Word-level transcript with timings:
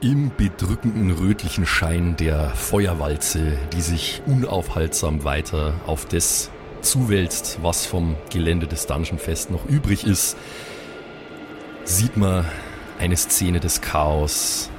Im 0.00 0.32
bedrückenden 0.36 1.12
rötlichen 1.12 1.66
Schein 1.66 2.16
der 2.16 2.50
Feuerwalze, 2.50 3.56
die 3.72 3.80
sich 3.80 4.20
unaufhaltsam 4.26 5.24
weiter 5.24 5.74
auf 5.86 6.04
das 6.04 6.50
zuwälzt, 6.82 7.58
was 7.62 7.86
vom 7.86 8.16
Gelände 8.30 8.66
des 8.66 8.86
Dungeon 8.86 9.18
Fest 9.18 9.50
noch 9.50 9.64
übrig 9.66 10.04
ist, 10.04 10.36
sieht 11.84 12.16
man 12.16 12.44
eine 12.98 13.16
Szene 13.16 13.60
des 13.60 13.80
Chaos 13.80 14.70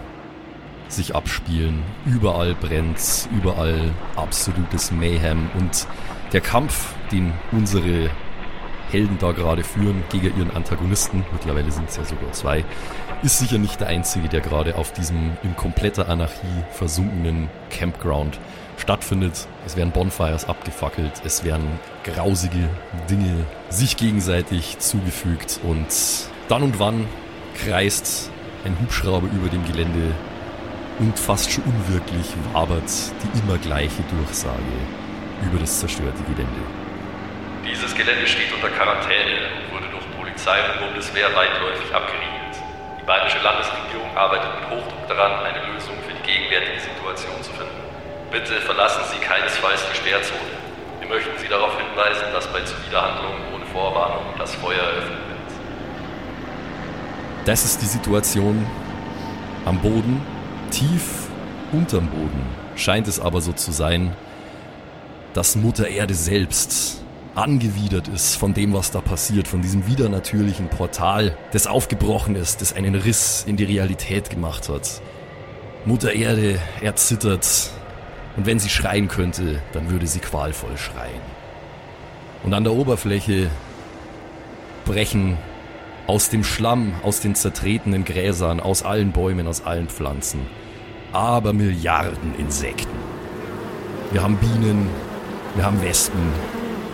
sich 0.88 1.16
abspielen. 1.16 1.82
Überall 2.06 2.54
brennt's, 2.54 3.28
überall 3.36 3.92
absolutes 4.16 4.92
Mayhem 4.92 5.50
und 5.58 5.88
der 6.34 6.42
Kampf, 6.42 6.94
den 7.12 7.34
unsere 7.52 8.10
Helden 8.96 9.18
da 9.20 9.34
gerade 9.34 9.66
führen 9.66 10.06
gegen 10.10 10.38
ihren 10.38 10.52
Antagonisten, 10.52 11.26
mittlerweile 11.34 11.70
sind 11.70 11.90
es 11.90 11.98
ja 11.98 12.06
sogar 12.06 12.32
zwei, 12.32 12.64
ist 13.24 13.40
sicher 13.40 13.58
nicht 13.58 13.82
der 13.82 13.88
einzige, 13.88 14.30
der 14.30 14.40
gerade 14.40 14.78
auf 14.78 14.94
diesem 14.94 15.36
in 15.44 15.54
kompletter 15.58 16.08
Anarchie 16.08 16.64
versunkenen 16.72 17.50
Campground 17.70 18.40
stattfindet. 18.78 19.50
Es 19.66 19.76
werden 19.76 19.92
Bonfires 19.92 20.46
abgefackelt, 20.46 21.12
es 21.26 21.44
werden 21.44 21.68
grausige 22.06 22.70
Dinge 23.10 23.46
sich 23.70 23.98
gegenseitig 23.98 24.80
zugefügt 24.80 25.60
und 25.64 25.88
dann 26.48 26.64
und 26.64 26.80
wann 26.80 27.06
kreist 27.66 28.32
ein 28.64 28.78
Hubschrauber 28.80 29.28
über 29.28 29.50
dem 29.50 29.66
Gelände 29.66 30.12
und 31.00 31.20
fast 31.20 31.52
schon 31.52 31.66
unwirklich 31.66 32.28
wabert 32.54 32.90
die 33.22 33.40
immer 33.40 33.58
gleiche 33.58 34.04
Durchsage 34.18 34.62
über 35.46 35.60
das 35.60 35.82
zerstörte 35.82 36.24
Gelände. 36.24 36.85
Dieses 37.76 37.94
Gelände 37.94 38.26
steht 38.26 38.54
unter 38.54 38.70
Quarantäne 38.70 39.52
und 39.52 39.76
wurde 39.76 39.92
durch 39.92 40.08
Polizei 40.16 40.56
und 40.64 40.80
Bundeswehr 40.80 41.28
weitläufig 41.36 41.94
abgeriegelt. 41.94 42.56
Die 42.98 43.04
bayerische 43.04 43.44
Landesregierung 43.44 44.16
arbeitet 44.16 44.48
mit 44.56 44.70
Hochdruck 44.72 45.06
daran, 45.10 45.44
eine 45.44 45.60
Lösung 45.68 45.96
für 46.08 46.16
die 46.16 46.24
gegenwärtige 46.24 46.80
Situation 46.80 47.36
zu 47.44 47.52
finden. 47.52 47.76
Bitte 48.32 48.62
verlassen 48.62 49.04
Sie 49.12 49.20
keinesfalls 49.20 49.84
die 49.92 49.98
Sperrzone. 49.98 50.56
Wir 51.02 51.10
möchten 51.10 51.38
Sie 51.38 51.50
darauf 51.50 51.76
hinweisen, 51.76 52.32
dass 52.32 52.48
bei 52.48 52.62
Zuwiderhandlungen 52.62 53.44
ohne 53.54 53.66
Vorwarnung 53.66 54.24
das 54.38 54.56
Feuer 54.56 54.80
eröffnet 54.80 55.20
wird. 55.28 55.52
Das 57.44 57.66
ist 57.66 57.82
die 57.82 57.92
Situation 57.92 58.66
am 59.66 59.82
Boden, 59.82 60.26
tief 60.72 61.28
unterm 61.74 62.08
Boden 62.08 62.48
scheint 62.78 63.10
es 63.10 63.20
aber 63.20 63.42
so 63.42 63.52
zu 63.52 63.74
sein, 63.74 64.16
dass 65.34 65.58
Mutter 65.58 65.90
Erde 65.90 66.14
selbst 66.14 67.05
angewidert 67.36 68.08
ist 68.08 68.36
von 68.36 68.54
dem, 68.54 68.74
was 68.74 68.92
da 68.92 69.02
passiert, 69.02 69.48
von 69.48 69.62
diesem 69.62 69.88
widernatürlichen 69.88 70.70
Portal, 70.70 71.38
das 71.52 71.68
aufgebrochen 71.68 72.36
ist, 72.36 72.62
das 72.62 72.74
einen 72.74 72.96
Riss 72.96 73.44
in 73.46 73.58
die 73.58 73.66
Realität 73.66 74.30
gemacht 74.30 74.70
hat. 74.70 75.02
Mutter 75.86 76.14
Erde 76.14 76.60
erzittert 76.82 77.72
und 78.38 78.46
wenn 78.46 78.60
sie 78.60 78.70
schreien 78.70 79.08
könnte, 79.08 79.62
dann 79.74 79.90
würde 79.90 80.08
sie 80.08 80.20
qualvoll 80.20 80.78
schreien. 80.78 81.22
Und 82.44 82.54
an 82.54 82.64
der 82.64 82.74
Oberfläche 82.74 83.50
brechen 84.86 85.38
aus 86.08 86.30
dem 86.30 86.44
Schlamm, 86.44 86.94
aus 87.04 87.20
den 87.20 87.36
zertretenen 87.36 88.06
Gräsern, 88.06 88.60
aus 88.60 88.84
allen 88.84 89.12
Bäumen, 89.12 89.48
aus 89.48 89.64
allen 89.64 89.90
Pflanzen, 89.90 90.42
aber 91.12 91.54
Milliarden 91.54 92.36
Insekten. 92.38 92.98
Wir 94.12 94.22
haben 94.22 94.38
Bienen, 94.38 94.88
wir 95.56 95.66
haben 95.66 95.82
Wespen, 95.82 96.32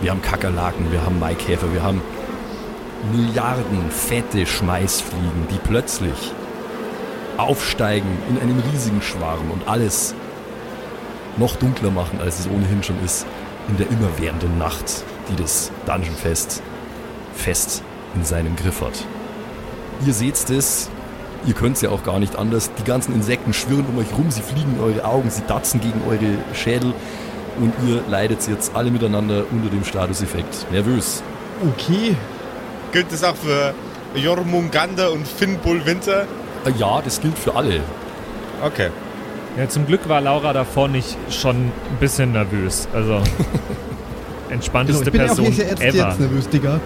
wir 0.02 0.10
haben 0.10 0.20
Kakerlaken, 0.20 0.90
wir 0.90 1.04
haben 1.04 1.18
Maikäfer, 1.18 1.72
wir 1.72 1.82
haben 1.82 2.02
Milliarden 3.12 3.90
fette 3.90 4.46
Schmeißfliegen, 4.46 5.46
die 5.50 5.58
plötzlich 5.58 6.32
aufsteigen 7.36 8.18
in 8.28 8.38
einem 8.38 8.62
riesigen 8.72 9.00
Schwarm 9.00 9.50
und 9.50 9.66
alles 9.66 10.14
noch 11.36 11.56
dunkler 11.56 11.90
machen, 11.90 12.20
als 12.20 12.40
es 12.40 12.46
ohnehin 12.48 12.82
schon 12.82 13.02
ist, 13.04 13.26
in 13.68 13.76
der 13.76 13.88
immerwährenden 13.90 14.58
Nacht, 14.58 15.04
die 15.30 15.36
das 15.36 15.70
Dungeon 15.86 16.14
Fest 16.14 16.62
fest 17.34 17.82
in 18.14 18.24
seinem 18.24 18.54
Griff 18.56 18.82
hat. 18.82 19.04
Ihr 20.04 20.12
seht 20.12 20.50
es, 20.50 20.90
ihr 21.46 21.54
könnt 21.54 21.76
es 21.76 21.82
ja 21.82 21.90
auch 21.90 22.02
gar 22.02 22.18
nicht 22.18 22.36
anders. 22.36 22.70
Die 22.78 22.84
ganzen 22.84 23.14
Insekten 23.14 23.52
schwirren 23.52 23.86
um 23.86 23.98
euch 23.98 24.12
rum, 24.12 24.30
sie 24.30 24.42
fliegen 24.42 24.74
in 24.76 24.80
eure 24.80 25.04
Augen, 25.04 25.30
sie 25.30 25.42
datzen 25.46 25.80
gegen 25.80 26.02
eure 26.08 26.38
Schädel 26.54 26.92
und 27.58 27.72
ihr 27.86 28.02
leidet 28.08 28.46
jetzt 28.48 28.74
alle 28.74 28.90
miteinander 28.90 29.44
unter 29.50 29.68
dem 29.68 29.84
Statuseffekt 29.84 30.70
nervös. 30.70 31.22
Okay. 31.72 32.16
Gilt 32.92 33.12
das 33.12 33.24
auch 33.24 33.36
für 33.36 33.74
Jormungandr 34.14 35.12
und 35.12 35.26
Finnbull 35.26 35.84
Winter? 35.86 36.26
Äh, 36.64 36.72
ja, 36.78 37.00
das 37.02 37.20
gilt 37.20 37.38
für 37.38 37.54
alle. 37.54 37.80
Okay. 38.64 38.88
Ja, 39.56 39.68
zum 39.68 39.86
Glück 39.86 40.08
war 40.08 40.20
Laura 40.20 40.52
davor 40.52 40.88
nicht 40.88 41.16
schon 41.30 41.56
ein 41.56 41.72
bisschen 42.00 42.32
nervös. 42.32 42.88
Also 42.94 43.20
entspannteste 44.50 45.10
genau, 45.10 45.24
ich 45.24 45.30
bin 45.30 45.44
Person 45.44 45.46
auch 45.46 45.70
erst 45.70 45.82
ever. 45.82 46.08
jetzt 46.08 46.20
nervös, 46.20 46.48
Digga. 46.48 46.80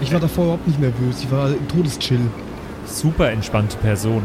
Ich 0.00 0.12
war 0.12 0.20
davor 0.20 0.44
überhaupt 0.44 0.66
nicht 0.66 0.80
nervös. 0.80 1.22
Ich 1.22 1.30
war 1.30 1.48
im 1.48 1.68
Todeschill. 1.68 2.20
Super 2.86 3.30
entspannte 3.30 3.76
Person. 3.78 4.22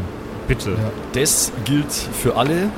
Bitte. 0.48 0.72
Ja. 0.72 0.92
Das 1.14 1.52
gilt 1.64 1.92
für 1.92 2.36
alle. 2.36 2.70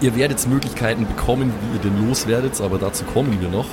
Ihr 0.00 0.14
werdet 0.14 0.46
Möglichkeiten 0.46 1.06
bekommen, 1.06 1.52
wie 1.60 1.76
ihr 1.76 1.82
denn 1.82 2.06
loswerdet, 2.06 2.60
aber 2.60 2.78
dazu 2.78 3.04
kommen 3.04 3.40
wir 3.40 3.48
noch. 3.48 3.66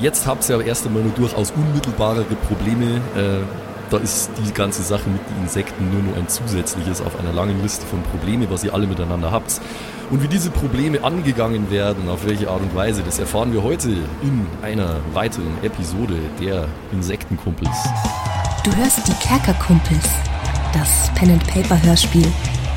Jetzt 0.00 0.26
habt 0.26 0.48
ihr 0.48 0.54
aber 0.54 0.64
erst 0.64 0.86
einmal 0.86 1.02
nur 1.02 1.12
durchaus 1.12 1.50
unmittelbarere 1.50 2.34
Probleme. 2.46 2.96
Äh, 3.16 3.44
da 3.90 3.96
ist 3.98 4.30
die 4.46 4.52
ganze 4.52 4.82
Sache 4.82 5.08
mit 5.08 5.20
den 5.28 5.42
Insekten 5.42 5.90
nur 5.90 6.02
noch 6.02 6.16
ein 6.16 6.28
zusätzliches 6.28 7.00
auf 7.00 7.18
einer 7.18 7.32
langen 7.32 7.60
Liste 7.62 7.86
von 7.86 8.02
Problemen, 8.02 8.46
was 8.50 8.64
ihr 8.64 8.74
alle 8.74 8.86
miteinander 8.86 9.30
habt. 9.30 9.60
Und 10.10 10.22
wie 10.22 10.28
diese 10.28 10.50
Probleme 10.50 11.02
angegangen 11.04 11.70
werden, 11.70 12.08
auf 12.08 12.26
welche 12.26 12.48
Art 12.48 12.62
und 12.62 12.74
Weise, 12.74 13.02
das 13.02 13.18
erfahren 13.18 13.52
wir 13.52 13.62
heute 13.62 13.88
in 14.22 14.46
einer 14.62 14.96
weiteren 15.12 15.62
Episode 15.62 16.14
der 16.40 16.66
Insektenkumpels. 16.92 17.76
Du 18.64 18.74
hörst 18.74 19.06
die 19.06 19.26
Kerkerkumpels, 19.26 20.08
das 20.72 21.12
Pen-and-Paper-Hörspiel. 21.14 22.26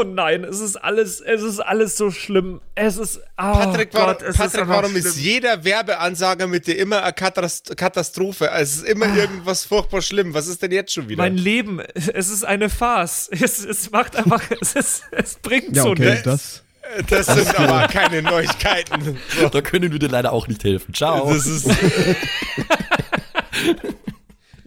Oh 0.00 0.04
nein, 0.04 0.44
es 0.44 0.60
ist 0.60 0.76
alles, 0.76 1.20
es 1.20 1.42
ist 1.42 1.60
alles 1.60 1.96
so 1.96 2.10
schlimm. 2.10 2.60
Es 2.74 2.96
ist, 2.96 3.18
oh 3.18 3.22
Patrick, 3.36 3.90
warum, 3.92 4.06
Gott, 4.14 4.22
es 4.22 4.28
ist 4.30 4.36
Patrick, 4.38 4.60
einfach 4.62 4.74
warum 4.76 4.90
schlimm. 4.92 5.04
ist 5.06 5.18
jeder 5.18 5.62
Werbeansage 5.64 6.46
mit 6.46 6.66
dir 6.66 6.78
immer 6.78 7.02
eine 7.02 7.12
Katast 7.12 7.76
Katastrophe? 7.76 8.50
Also 8.50 8.62
es 8.62 8.76
ist 8.82 8.88
immer 8.88 9.14
irgendwas 9.14 9.64
furchtbar 9.64 10.00
schlimm. 10.00 10.32
Was 10.32 10.46
ist 10.46 10.62
denn 10.62 10.72
jetzt 10.72 10.92
schon 10.94 11.08
wieder? 11.08 11.22
Mein 11.22 11.36
Leben, 11.36 11.80
es 11.80 12.30
ist 12.30 12.44
eine 12.44 12.70
Farce. 12.70 13.28
Es, 13.42 13.64
es 13.64 13.90
macht 13.90 14.16
einfach, 14.16 14.42
es, 14.60 14.74
ist, 14.74 15.02
es 15.12 15.34
bringt 15.34 15.76
Ja, 15.76 15.82
so 15.82 15.90
okay, 15.90 16.10
nichts. 16.12 16.22
das. 16.24 16.62
das 17.08 17.26
sind 17.26 17.58
aber 17.58 17.86
keine 17.88 18.22
Neuigkeiten. 18.22 19.18
So, 19.38 19.48
Da 19.50 19.60
können 19.60 19.92
wir 19.92 19.98
dir 19.98 20.08
leider 20.08 20.32
auch 20.32 20.48
nicht 20.48 20.64
helfen. 20.64 20.94
Ciao. 20.94 21.30
das 21.32 21.46
ist, 21.46 21.68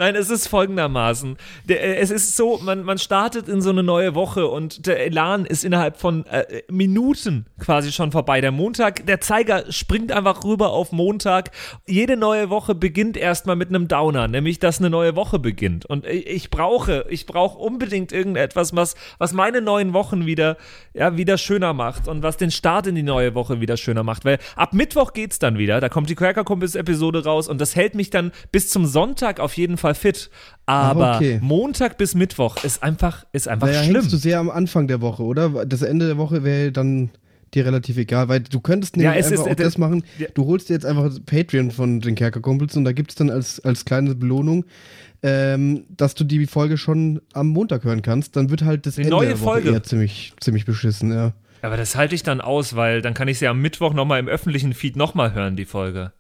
Nein, 0.04 0.16
es 0.18 0.30
ist 0.30 0.50
folgendermaßen. 0.50 1.38
Der, 1.64 1.82
äh, 1.82 1.96
es 1.96 2.12
ist 2.12 2.36
so, 2.36 2.60
man, 2.62 2.84
man 2.84 2.98
startet 2.98 3.48
in 3.48 3.62
so 3.62 3.70
eine 3.70 3.84
neue 3.84 4.16
Woche 4.16 4.48
und 4.48 4.86
der 4.86 5.00
Elan 5.06 5.46
ist 5.46 5.64
innerhalb 5.64 5.96
von 5.96 6.26
äh, 6.26 6.64
Minuten 6.70 7.46
quasi 7.58 7.94
schon 7.94 8.12
vorbei. 8.12 8.42
Der 8.42 8.52
Montag, 8.52 9.06
der 9.06 9.22
Zeiger 9.22 9.72
springt 9.72 10.12
einfach 10.12 10.44
rüber 10.44 10.74
auf 10.74 10.92
Montag. 10.92 11.52
Jede 11.88 12.18
neue 12.18 12.50
Woche 12.50 12.76
beginnt 12.76 13.16
erstmal 13.16 13.56
mit 13.56 13.70
einem 13.70 13.88
Downer, 13.88 14.28
nämlich 14.28 14.60
dass 14.60 14.80
eine 14.80 14.90
neue 14.90 15.16
Woche 15.16 15.40
beginnt. 15.40 15.86
Und 15.86 16.06
ich, 16.06 16.28
ich 16.28 16.50
brauche, 16.50 17.06
ich 17.08 17.26
brauche 17.26 17.58
unbedingt 17.58 18.12
irgendetwas, 18.12 18.76
was, 18.76 18.96
was 19.20 19.32
meine 19.32 19.62
neuen 19.62 19.94
Wochen 19.94 20.26
wieder, 20.26 20.58
ja, 20.94 21.16
wieder 21.16 21.38
schöner 21.38 21.72
macht 21.72 22.10
und 22.10 22.24
was 22.24 22.36
den 22.36 22.52
Start 22.52 22.88
in 22.88 22.96
die 22.96 23.04
neue 23.04 23.36
Woche 23.36 23.62
wieder 23.62 23.78
schöner 23.78 24.04
macht. 24.04 24.26
Weil 24.26 24.40
ab 24.58 24.74
Mittwoch 24.74 25.14
geht's 25.14 25.40
dann 25.40 25.58
wieder. 25.58 25.80
Da 25.80 25.88
kommt 25.88 26.10
die 26.10 26.16
Cracker 26.16 26.44
Kumpels 26.44 26.76
Episode 26.76 27.24
raus 27.24 27.48
und 27.48 27.62
das 27.62 27.78
hält 27.78 27.96
mich 27.96 28.10
dann 28.10 28.34
bis 28.52 28.68
zum 28.68 28.86
Sonntag 28.86 29.40
auf 29.40 29.56
jeden 29.56 29.78
Fall 29.78 29.93
fit. 29.96 30.30
Aber 30.66 31.16
okay. 31.18 31.40
Montag 31.42 31.98
bis 31.98 32.16
Mittwoch 32.16 32.64
ist 32.64 32.82
einfach, 32.84 33.26
ist 33.34 33.48
einfach 33.48 33.68
Naja, 33.68 33.84
schlimm. 33.84 33.96
hängst 33.96 34.14
du 34.14 34.18
sehr 34.18 34.40
am 34.40 34.50
Anfang 34.50 34.88
der 34.88 35.02
Woche, 35.02 35.24
oder? 35.24 35.66
Das 35.66 35.82
Ende 35.82 36.08
der 36.08 36.18
Woche 36.18 36.44
wäre 36.44 36.72
dann 36.72 37.10
dir 37.54 37.66
relativ 37.66 37.98
egal, 37.98 38.30
weil 38.30 38.40
du 38.42 38.60
könntest 38.62 38.98
nämlich 38.98 39.12
Ja, 39.12 39.18
einfach 39.18 39.32
ist- 39.46 39.52
auch 39.52 39.56
das 39.56 39.78
machen, 39.78 40.04
ja. 40.18 40.28
du 40.34 40.46
holst 40.48 40.70
dir 40.70 40.74
jetzt 40.74 40.86
einfach 40.86 41.12
Patreon 41.26 41.70
von 41.72 42.00
den 42.02 42.16
Kerkerkumpels 42.16 42.76
und 42.78 42.84
da 42.86 42.94
gibt 42.94 43.12
es 43.12 43.16
dann 43.16 43.30
als, 43.30 43.60
als 43.60 43.86
kleine 43.86 44.16
Belohnung, 44.16 44.66
ähm, 45.22 45.86
dass 45.90 46.16
du 46.16 46.24
die 46.24 46.46
Folge 46.48 46.78
schon 46.78 47.22
am 47.34 47.50
Montag 47.50 47.84
hören 47.84 48.02
kannst, 48.02 48.36
dann 48.36 48.50
wird 48.50 48.64
halt 48.64 48.86
das 48.86 48.98
Eine 48.98 49.06
Ende 49.06 49.16
neue 49.18 49.28
der 49.28 49.40
Woche 49.42 49.44
Folge. 49.62 49.72
eher 49.72 49.84
ziemlich, 49.84 50.34
ziemlich 50.40 50.66
beschissen, 50.66 51.12
ja. 51.14 51.34
Aber 51.62 51.78
das 51.78 51.96
halte 51.96 52.16
ich 52.16 52.24
dann 52.24 52.42
aus, 52.42 52.76
weil 52.76 53.02
dann 53.02 53.14
kann 53.14 53.28
ich 53.30 53.40
sie 53.40 53.48
am 53.48 53.62
Mittwoch 53.62 53.94
nochmal 53.94 54.20
im 54.20 54.28
öffentlichen 54.28 54.74
Feed 54.74 54.96
nochmal 54.98 55.34
hören, 55.34 55.56
die 55.56 55.64
Folge. 55.66 56.12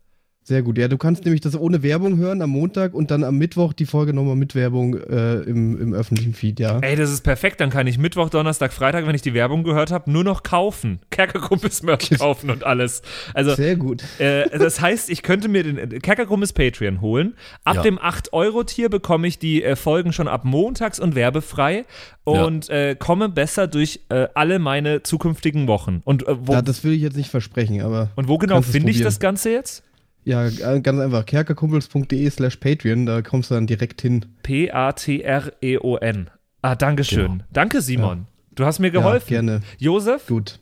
Sehr 0.45 0.61
gut. 0.61 0.77
Ja, 0.77 0.89
du 0.89 0.97
kannst 0.97 1.23
nämlich 1.23 1.39
das 1.39 1.57
ohne 1.57 1.83
Werbung 1.83 2.17
hören 2.17 2.41
am 2.41 2.49
Montag 2.49 2.93
und 2.93 3.11
dann 3.11 3.23
am 3.23 3.37
Mittwoch 3.37 3.71
die 3.71 3.85
Folge 3.85 4.13
nochmal 4.13 4.35
mit 4.35 4.55
Werbung 4.55 4.95
äh, 4.97 5.35
im, 5.43 5.79
im 5.79 5.93
öffentlichen 5.93 6.33
Feed, 6.33 6.59
ja. 6.59 6.79
Ey, 6.79 6.97
das 6.97 7.11
ist 7.11 7.21
perfekt. 7.21 7.61
Dann 7.61 7.69
kann 7.69 7.87
ich 7.87 7.97
Mittwoch, 7.97 8.29
Donnerstag, 8.29 8.73
Freitag, 8.73 9.07
wenn 9.07 9.15
ich 9.15 9.21
die 9.21 9.33
Werbung 9.33 9.63
gehört 9.63 9.91
habe, 9.91 10.11
nur 10.11 10.25
noch 10.25 10.43
kaufen. 10.43 10.99
Kerkerkumpels 11.11 11.81
Merch 11.83 12.09
kaufen 12.19 12.49
und 12.49 12.65
alles. 12.65 13.03
Also, 13.33 13.55
Sehr 13.55 13.77
gut. 13.77 14.03
äh, 14.19 14.49
das 14.59 14.81
heißt, 14.81 15.09
ich 15.09 15.21
könnte 15.23 15.47
mir 15.47 15.63
den 15.63 16.01
Kerkerkumpels 16.01 16.51
Patreon 16.51 16.99
holen. 16.99 17.35
Ab 17.63 17.75
Ja. 17.77 17.81
dem 17.83 17.97
8-Euro-Tier 17.97 18.89
bekomme 18.89 19.27
ich 19.27 19.39
die 19.39 19.63
äh, 19.63 19.77
Folgen 19.77 20.11
schon 20.11 20.27
ab 20.27 20.43
montags 20.43 20.99
und 20.99 21.15
werbefrei 21.15 21.85
und 22.25 22.69
äh, 22.69 22.95
komme 22.99 23.29
besser 23.29 23.67
durch 23.67 24.01
äh, 24.09 24.27
alle 24.33 24.59
meine 24.59 25.03
zukünftigen 25.03 25.67
Wochen. 25.67 26.01
Und, 26.03 26.27
äh, 26.27 26.35
wo, 26.47 26.51
Ja, 26.51 26.61
das 26.61 26.83
will 26.83 26.91
ich 26.91 27.01
jetzt 27.01 27.15
nicht 27.15 27.29
versprechen, 27.29 27.81
aber. 27.81 28.09
und 28.17 28.27
wo 28.27 28.37
genau 28.37 28.61
finde 28.61 28.91
ich 28.91 29.01
das 29.01 29.19
Ganze 29.21 29.49
jetzt? 29.51 29.83
Ja, 30.25 30.47
äh, 30.47 30.79
ganz 30.81 30.99
einfach. 30.99 31.25
kerkerkumpels.de 31.25 32.29
slash 32.29 32.57
Patreon, 32.57 33.05
da 33.05 33.21
kommst 33.21 33.51
du 33.51 33.55
dann 33.55 33.67
direkt 33.67 34.01
hin. 34.01 34.25
P-A-T-R-E-O-N. 34.43 36.29
Ah, 36.61 36.75
Dankeschön. 36.75 37.31
Genau. 37.31 37.43
Danke, 37.51 37.81
Simon. 37.81 38.27
Du 38.55 38.65
hast 38.65 38.79
mir 38.79 38.87
Ja, 38.87 38.93
geholfen. 38.93 39.27
gerne. 39.29 39.61
Josef, 39.79 40.27
Gut. 40.27 40.59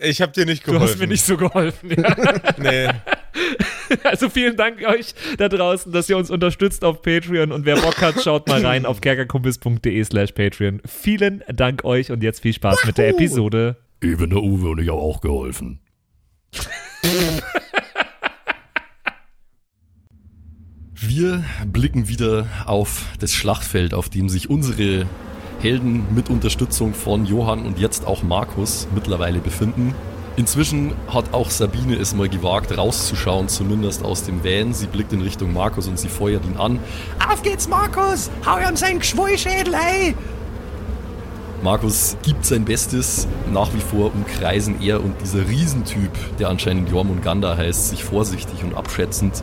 Ich 0.00 0.20
habe 0.20 0.32
dir 0.32 0.44
nicht 0.46 0.66
du 0.66 0.72
geholfen. 0.72 0.92
hast 0.94 1.00
mir 1.00 1.06
nicht 1.06 1.24
so 1.24 1.36
geholfen. 1.36 1.90
Ja. 1.90 2.14
Nee. 2.58 2.88
Also 4.04 4.28
vielen 4.30 4.56
Dank 4.56 4.82
euch 4.86 5.14
da 5.38 5.48
draußen, 5.48 5.92
dass 5.92 6.08
ihr 6.08 6.16
uns 6.16 6.30
unterstützt 6.30 6.82
auf 6.84 7.02
Patreon 7.02 7.52
und 7.52 7.64
wer 7.66 7.76
Bock 7.76 8.00
hat, 8.00 8.22
schaut 8.22 8.48
mal 8.48 8.64
rein 8.64 8.86
auf 8.86 9.00
kerkerkumpels.de 9.00 10.02
slash 10.04 10.32
Patreon. 10.32 10.80
Vielen 10.86 11.42
Dank 11.48 11.84
euch 11.84 12.10
und 12.10 12.22
jetzt 12.22 12.40
viel 12.40 12.52
Spaß 12.54 12.84
mit 12.86 12.96
der 12.98 13.08
Episode. 13.10 13.76
Eben 14.02 14.30
der 14.30 14.42
Uwe 14.42 14.70
und 14.70 14.80
ich 14.80 14.88
habe 14.88 14.98
auch 14.98 15.20
geholfen. 15.20 15.80
Wir 21.04 21.42
blicken 21.66 22.06
wieder 22.06 22.46
auf 22.64 23.06
das 23.18 23.32
Schlachtfeld, 23.32 23.92
auf 23.92 24.08
dem 24.08 24.28
sich 24.28 24.48
unsere 24.48 25.04
Helden 25.60 26.06
mit 26.14 26.30
Unterstützung 26.30 26.94
von 26.94 27.26
Johann 27.26 27.66
und 27.66 27.80
jetzt 27.80 28.06
auch 28.06 28.22
Markus 28.22 28.86
mittlerweile 28.94 29.40
befinden. 29.40 29.96
Inzwischen 30.36 30.92
hat 31.08 31.34
auch 31.34 31.50
Sabine 31.50 31.96
es 31.96 32.14
mal 32.14 32.28
gewagt, 32.28 32.78
rauszuschauen, 32.78 33.48
zumindest 33.48 34.04
aus 34.04 34.22
dem 34.22 34.44
Van. 34.44 34.74
Sie 34.74 34.86
blickt 34.86 35.12
in 35.12 35.22
Richtung 35.22 35.52
Markus 35.52 35.88
und 35.88 35.98
sie 35.98 36.06
feuert 36.06 36.44
ihn 36.44 36.56
an. 36.56 36.78
Auf 37.28 37.42
geht's, 37.42 37.66
Markus! 37.66 38.30
Hau 38.46 38.58
ihm 38.58 38.76
seinen 38.76 39.00
Geschwollschädel, 39.00 39.74
ey! 39.74 40.14
Markus 41.64 42.16
gibt 42.22 42.46
sein 42.46 42.64
Bestes. 42.64 43.26
Nach 43.52 43.74
wie 43.74 43.80
vor 43.80 44.12
umkreisen 44.14 44.80
er 44.80 45.02
und 45.02 45.20
dieser 45.20 45.48
Riesentyp, 45.48 46.12
der 46.38 46.48
anscheinend 46.48 46.90
Jormungandr 46.90 47.56
heißt, 47.56 47.88
sich 47.88 48.04
vorsichtig 48.04 48.62
und 48.62 48.76
abschätzend 48.76 49.42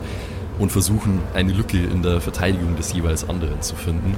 und 0.60 0.70
versuchen, 0.70 1.20
eine 1.34 1.52
Lücke 1.52 1.78
in 1.78 2.02
der 2.02 2.20
Verteidigung 2.20 2.76
des 2.76 2.92
jeweils 2.92 3.28
anderen 3.28 3.60
zu 3.62 3.74
finden. 3.74 4.14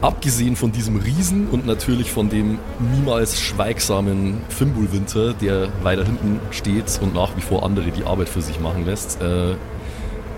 Abgesehen 0.00 0.56
von 0.56 0.72
diesem 0.72 0.96
Riesen 0.96 1.48
und 1.48 1.66
natürlich 1.66 2.10
von 2.10 2.28
dem 2.28 2.58
niemals 2.94 3.40
schweigsamen 3.40 4.38
Fimbulwinter, 4.48 5.34
der 5.34 5.68
weiter 5.82 6.04
hinten 6.04 6.40
steht 6.50 6.98
und 7.00 7.14
nach 7.14 7.36
wie 7.36 7.40
vor 7.40 7.62
andere 7.62 7.90
die 7.90 8.04
Arbeit 8.04 8.28
für 8.28 8.42
sich 8.42 8.60
machen 8.60 8.84
lässt, 8.84 9.22
äh, 9.22 9.54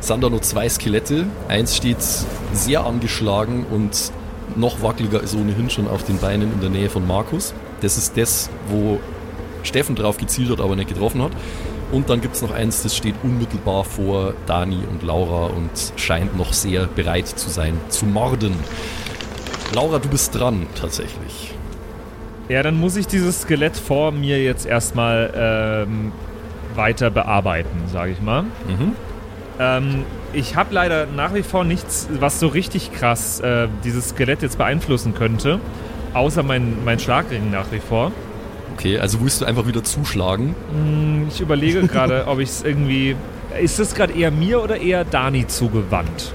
sind 0.01 0.23
da 0.23 0.31
noch 0.31 0.43
zwei 0.43 0.69
Skelette. 0.69 1.27
Eins 1.49 1.75
steht 1.75 1.99
sehr 2.53 2.85
angeschlagen 2.85 3.65
und 3.71 4.13
noch 4.55 4.83
wackeliger 4.83 5.21
ist 5.21 5.35
ohnehin 5.35 5.71
schon 5.71 5.89
auf 5.89 6.05
den 6.05 6.19
Beinen 6.19 6.53
in 6.53 6.61
der 6.61 6.71
Nähe 6.71 6.91
von 6.91 7.07
Markus. 7.07 7.55
Das 7.81 7.97
ist 7.99 8.17
das, 8.17 8.51
wo 8.69 9.01
Steffen 9.65 9.97
drauf 9.97 10.17
gezielt 10.17 10.51
hat, 10.51 10.61
aber 10.61 10.77
nicht 10.77 10.89
getroffen 10.89 11.23
hat. 11.23 11.33
Und 11.93 12.11
dann 12.11 12.21
gibt 12.21 12.35
es 12.35 12.43
noch 12.43 12.53
eins, 12.53 12.83
das 12.83 12.97
steht 12.97 13.15
unmittelbar 13.23 13.85
vor 13.85 14.35
Dani 14.47 14.81
und 14.91 15.03
Laura 15.03 15.47
und 15.47 15.71
scheint 15.97 16.37
noch 16.37 16.53
sehr 16.53 16.87
bereit 16.87 17.29
zu 17.29 17.49
sein, 17.49 17.79
zu 17.89 18.07
morden. 18.07 18.55
Laura, 19.75 19.99
du 19.99 20.09
bist 20.09 20.39
dran, 20.39 20.67
tatsächlich. 20.79 21.55
Ja, 22.49 22.63
dann 22.63 22.79
muss 22.79 22.97
ich 22.97 23.07
dieses 23.07 23.43
Skelett 23.43 23.77
vor 23.77 24.13
mir 24.13 24.43
jetzt 24.43 24.67
erstmal 24.67 25.33
ähm, 25.37 26.13
weiter 26.75 27.11
bearbeiten, 27.11 27.85
sage 27.93 28.13
ich 28.13 28.21
mal. 28.21 28.43
Mhm. 28.43 28.93
Ähm, 29.59 30.05
ich 30.33 30.55
habe 30.55 30.75
leider 30.75 31.07
nach 31.07 31.35
wie 31.35 31.43
vor 31.43 31.65
nichts, 31.65 32.09
was 32.21 32.39
so 32.39 32.49
richtig 32.49 32.93
krass 32.93 33.41
äh, 33.41 33.69
dieses 33.85 34.11
Skelett 34.11 34.43
jetzt 34.43 34.59
beeinflussen 34.59 35.15
könnte. 35.15 35.61
Außer 36.15 36.43
mein, 36.43 36.85
mein 36.85 36.99
Schlagring 36.99 37.51
nach 37.51 37.73
wie 37.73 37.81
vor. 37.81 38.13
Okay, 38.77 38.99
also 38.99 39.23
willst 39.23 39.41
du 39.41 39.47
einfach 39.47 39.67
wieder 39.67 39.83
zuschlagen? 39.83 40.55
Hm, 40.71 41.29
Ich 41.31 41.41
überlege 41.41 41.87
gerade, 41.89 42.27
ob 42.27 42.41
ich 42.41 42.51
es 42.51 42.63
irgendwie. 42.63 43.17
Ist 43.61 43.79
das 43.79 43.95
gerade 43.95 44.13
eher 44.13 44.31
mir 44.31 44.63
oder 44.63 44.77
eher 44.79 45.05
Dani 45.05 45.47
zugewandt? 45.47 46.35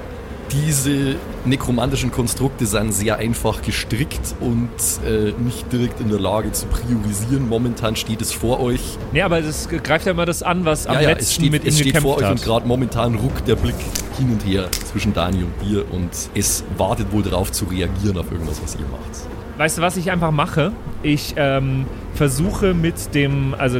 Diese 0.52 1.16
nekromantischen 1.46 2.12
Konstrukte 2.12 2.66
sind 2.66 2.92
sehr 2.94 3.18
einfach 3.18 3.62
gestrickt 3.62 4.36
und 4.42 4.70
äh, 5.08 5.34
nicht 5.42 5.72
direkt 5.72 6.02
in 6.02 6.10
der 6.10 6.20
Lage 6.20 6.52
zu 6.52 6.66
priorisieren. 6.66 7.48
Momentan 7.48 7.96
steht 7.96 8.22
es 8.22 8.34
vor 8.34 8.60
euch. 8.60 8.82
Nee, 9.14 9.22
aber 9.22 9.40
das 9.42 9.70
greift 9.70 10.08
ja 10.08 10.12
immer 10.12 10.26
das 10.26 10.42
an, 10.44 10.66
was 10.66 10.88
am 10.88 10.96
ja, 10.96 11.02
ja, 11.02 11.10
letzten 11.10 11.24
es 11.24 11.34
steht, 11.36 11.52
mit 11.52 11.66
es 11.66 11.80
steht 11.80 11.98
vor 12.00 12.18
euch 12.18 12.24
hat. 12.26 12.32
und 12.32 12.42
gerade 12.44 12.68
momentan 12.68 13.16
ruckt 13.16 13.48
der 13.48 13.56
Blick 13.56 13.76
hin 14.18 14.32
und 14.32 14.46
her 14.46 14.68
zwischen 14.92 15.14
Dani 15.14 15.44
und 15.44 15.54
dir 15.70 15.86
und 15.94 16.10
es 16.36 16.64
wartet 16.78 17.12
wohl 17.14 17.24
darauf 17.24 17.52
zu 17.52 17.66
reagieren 17.66 18.18
auf 18.18 18.30
irgendwas, 18.32 18.62
was 18.62 18.76
ihr 18.76 18.88
macht. 18.92 19.41
Weißt 19.62 19.78
du, 19.78 19.84
was 19.84 19.96
ich 19.96 20.10
einfach 20.10 20.32
mache? 20.32 20.72
Ich 21.04 21.36
ähm, 21.38 21.86
versuche 22.16 22.74
mit 22.74 23.14
dem, 23.14 23.54
also 23.56 23.78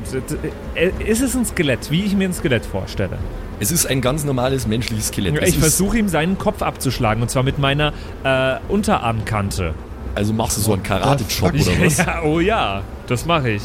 äh, 0.76 0.92
ist 1.04 1.24
es 1.24 1.36
ein 1.36 1.44
Skelett, 1.44 1.90
wie 1.90 2.04
ich 2.04 2.16
mir 2.16 2.26
ein 2.30 2.36
Skelett 2.36 2.64
vorstelle. 2.68 3.18
Es 3.60 3.72
ist 3.72 3.88
ein 3.88 4.00
ganz 4.00 4.24
normales 4.24 4.68
menschliches 4.68 5.08
Skelett. 5.08 5.36
Es 5.42 5.50
Ich 5.50 5.58
versuche 5.58 5.98
ihm 5.98 6.08
seinen 6.08 6.38
Kopf 6.38 6.62
abzuschlagen 6.62 7.24
und 7.24 7.30
zwar 7.32 7.42
mit 7.42 7.58
meiner 7.58 7.94
äh, 8.24 8.58
Unterarmkante. 8.68 9.74
Also 10.14 10.34
machst 10.34 10.58
du 10.58 10.62
so 10.62 10.74
einen 10.74 10.84
Karate-Chop 10.84 11.52
oder 11.52 11.72
was? 11.84 11.98
Ja, 11.98 12.22
oh 12.26 12.40
ja, 12.40 12.84
das 13.08 13.26
mache 13.26 13.50
ich. 13.50 13.64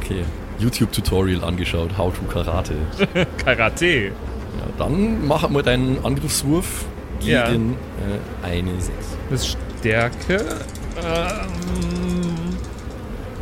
Okay. 0.00 0.22
YouTube-Tutorial 0.60 1.42
angeschaut, 1.42 1.90
How 1.98 2.14
to 2.16 2.22
Karate. 2.32 2.74
Karate. 3.44 4.04
Ja, 4.06 4.12
dann 4.78 5.26
mach 5.26 5.50
mal 5.50 5.64
deinen 5.64 6.04
Angriffswurf 6.04 6.84
gegen 7.18 7.32
Ja. 7.32 7.48
äh, 7.48 8.48
eine 8.48 8.80
6. 8.80 8.94
Das 9.28 9.40
ist 9.40 9.56
Stärke. 9.80 10.44
Ähm, 10.96 12.56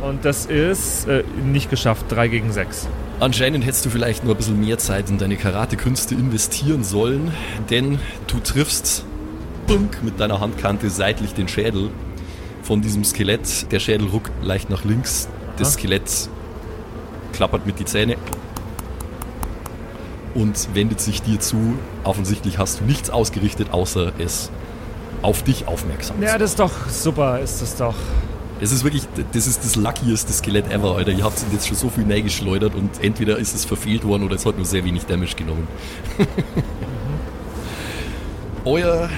und 0.01 0.25
das 0.25 0.45
ist 0.45 1.07
äh, 1.07 1.23
nicht 1.45 1.69
geschafft, 1.69 2.05
3 2.09 2.27
gegen 2.27 2.51
6. 2.51 2.87
Anscheinend 3.19 3.65
hättest 3.65 3.85
du 3.85 3.89
vielleicht 3.89 4.23
nur 4.23 4.33
ein 4.33 4.37
bisschen 4.37 4.59
mehr 4.59 4.77
Zeit 4.79 5.09
in 5.09 5.17
deine 5.17 5.37
Karate-Künste 5.37 6.15
investieren 6.15 6.83
sollen, 6.83 7.31
denn 7.69 7.99
du 8.27 8.39
triffst 8.39 9.05
bunk, 9.67 10.01
mit 10.03 10.19
deiner 10.19 10.39
Handkante 10.39 10.89
seitlich 10.89 11.33
den 11.33 11.47
Schädel 11.47 11.89
von 12.63 12.81
diesem 12.81 13.03
Skelett. 13.03 13.71
Der 13.71 13.79
Schädel 13.79 14.07
ruckt 14.07 14.31
leicht 14.43 14.69
nach 14.69 14.83
links. 14.83 15.29
Das 15.57 15.69
Ah. 15.69 15.71
Skelett 15.71 16.29
klappert 17.33 17.65
mit 17.67 17.79
die 17.79 17.85
Zähne 17.85 18.15
und 20.33 20.69
wendet 20.73 20.99
sich 20.99 21.21
dir 21.21 21.39
zu. 21.39 21.77
Offensichtlich 22.03 22.57
hast 22.57 22.79
du 22.79 22.85
nichts 22.85 23.09
ausgerichtet, 23.09 23.71
außer 23.71 24.13
es 24.17 24.49
auf 25.21 25.43
dich 25.43 25.67
aufmerksam 25.67 26.17
zu 26.17 26.21
Ja, 26.23 26.29
machen. 26.29 26.39
das 26.39 26.51
ist 26.51 26.59
doch 26.59 26.89
super, 26.89 27.39
ist 27.39 27.61
das 27.61 27.75
doch. 27.75 27.95
Das 28.59 28.71
ist 28.71 28.83
wirklich, 28.83 29.07
das 29.33 29.47
ist 29.47 29.63
das 29.63 29.75
luckieste 29.75 30.31
Skelett 30.31 30.71
ever, 30.71 30.95
Alter. 30.95 31.11
Ihr 31.11 31.23
habt 31.23 31.35
es 31.37 31.45
jetzt 31.51 31.67
schon 31.67 31.77
so 31.77 31.89
viel 31.89 32.05
geschleudert 32.21 32.75
und 32.75 33.03
entweder 33.03 33.37
ist 33.39 33.55
es 33.55 33.65
verfehlt 33.65 34.03
worden 34.03 34.23
oder 34.23 34.35
es 34.35 34.45
hat 34.45 34.55
nur 34.57 34.65
sehr 34.65 34.85
wenig 34.85 35.05
Damage 35.07 35.35
genommen. 35.35 35.67
Euer 38.65 39.09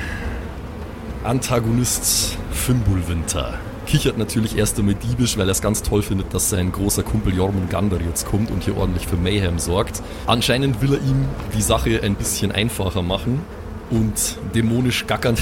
Antagonist 1.26 2.38
Fimbulwinter 2.52 3.56
kichert 3.86 4.18
natürlich 4.18 4.58
erst 4.58 4.80
einmal 4.80 4.96
diebisch, 4.96 5.38
weil 5.38 5.50
er 5.50 5.52
es 5.52 5.62
ganz 5.62 5.82
toll 5.84 6.02
findet, 6.02 6.34
dass 6.34 6.50
sein 6.50 6.72
großer 6.72 7.04
Kumpel 7.04 7.36
Jormungandr 7.36 8.00
jetzt 8.02 8.26
kommt 8.26 8.50
und 8.50 8.64
hier 8.64 8.78
ordentlich 8.78 9.08
für 9.08 9.18
Mayhem 9.18 9.60
sorgt. 9.60 10.02
Anscheinend 10.26 10.82
will 10.82 10.94
er 10.94 11.02
ihm 11.02 11.26
die 11.54 11.62
Sache 11.62 12.00
ein 12.02 12.16
bisschen 12.16 12.54
einfacher 12.54 13.02
machen 13.02 13.42
und 13.90 14.38
dämonisch 14.54 15.06
gackernd 15.08 15.40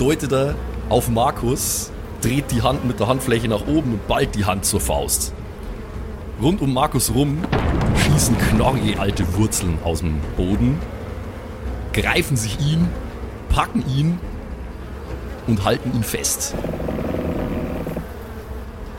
deutet 0.00 0.32
er 0.32 0.54
auf 0.88 1.08
Markus, 1.10 1.90
dreht 2.22 2.50
die 2.50 2.62
Hand 2.62 2.86
mit 2.86 3.00
der 3.00 3.06
Handfläche 3.06 3.48
nach 3.48 3.66
oben 3.66 3.92
und 3.92 4.08
ballt 4.08 4.34
die 4.34 4.46
Hand 4.46 4.64
zur 4.64 4.80
Faust. 4.80 5.34
Rund 6.40 6.62
um 6.62 6.72
Markus 6.72 7.12
rum 7.14 7.44
schießen 7.96 8.36
knorrige 8.38 8.98
alte 8.98 9.34
Wurzeln 9.36 9.78
aus 9.84 10.00
dem 10.00 10.20
Boden, 10.36 10.78
greifen 11.92 12.36
sich 12.36 12.58
ihn, 12.60 12.88
packen 13.50 13.84
ihn 13.94 14.18
und 15.46 15.64
halten 15.64 15.92
ihn 15.94 16.02
fest. 16.02 16.54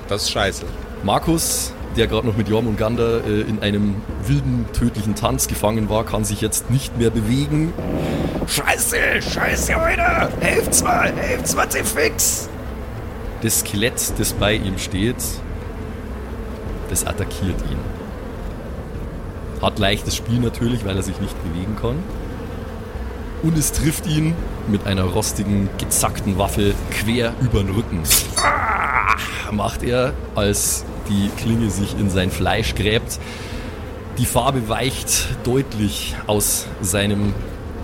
Das 0.07 0.23
ist 0.23 0.31
scheiße. 0.31 0.65
Markus, 1.03 1.73
der 1.97 2.07
gerade 2.07 2.27
noch 2.27 2.37
mit 2.37 2.47
Jormungandr 2.47 3.21
äh, 3.25 3.41
in 3.41 3.61
einem 3.61 3.95
wilden, 4.25 4.65
tödlichen 4.73 5.15
Tanz 5.15 5.47
gefangen 5.47 5.89
war, 5.89 6.05
kann 6.05 6.23
sich 6.23 6.41
jetzt 6.41 6.69
nicht 6.69 6.97
mehr 6.97 7.09
bewegen. 7.09 7.73
Scheiße, 8.47 8.97
scheiße, 9.21 9.73
Leute! 9.73 10.29
Helft's 10.39 10.83
mal, 10.83 11.11
helft's 11.15 11.55
mal, 11.55 11.67
fix! 11.69 12.49
Das 13.41 13.61
Skelett, 13.61 14.13
das 14.17 14.33
bei 14.33 14.53
ihm 14.53 14.77
steht, 14.77 15.15
das 16.89 17.05
attackiert 17.05 17.59
ihn. 17.69 17.79
hat 19.61 19.79
leichtes 19.79 20.15
Spiel 20.15 20.39
natürlich, 20.39 20.85
weil 20.85 20.95
er 20.95 21.03
sich 21.03 21.19
nicht 21.19 21.35
bewegen 21.43 21.75
kann. 21.81 21.97
Und 23.43 23.57
es 23.57 23.71
trifft 23.71 24.05
ihn 24.05 24.35
mit 24.67 24.85
einer 24.85 25.03
rostigen, 25.03 25.69
gezackten 25.79 26.37
Waffe 26.37 26.75
quer 26.91 27.33
über 27.41 27.63
den 27.63 27.73
Rücken. 27.73 28.03
Ah, 28.37 29.51
macht 29.51 29.81
er, 29.81 30.13
als 30.35 30.85
die 31.11 31.29
Klinge 31.41 31.69
sich 31.69 31.97
in 31.99 32.09
sein 32.09 32.31
Fleisch 32.31 32.75
gräbt. 32.75 33.19
Die 34.17 34.25
Farbe 34.25 34.67
weicht 34.69 35.27
deutlich 35.43 36.15
aus 36.27 36.67
seinem 36.81 37.33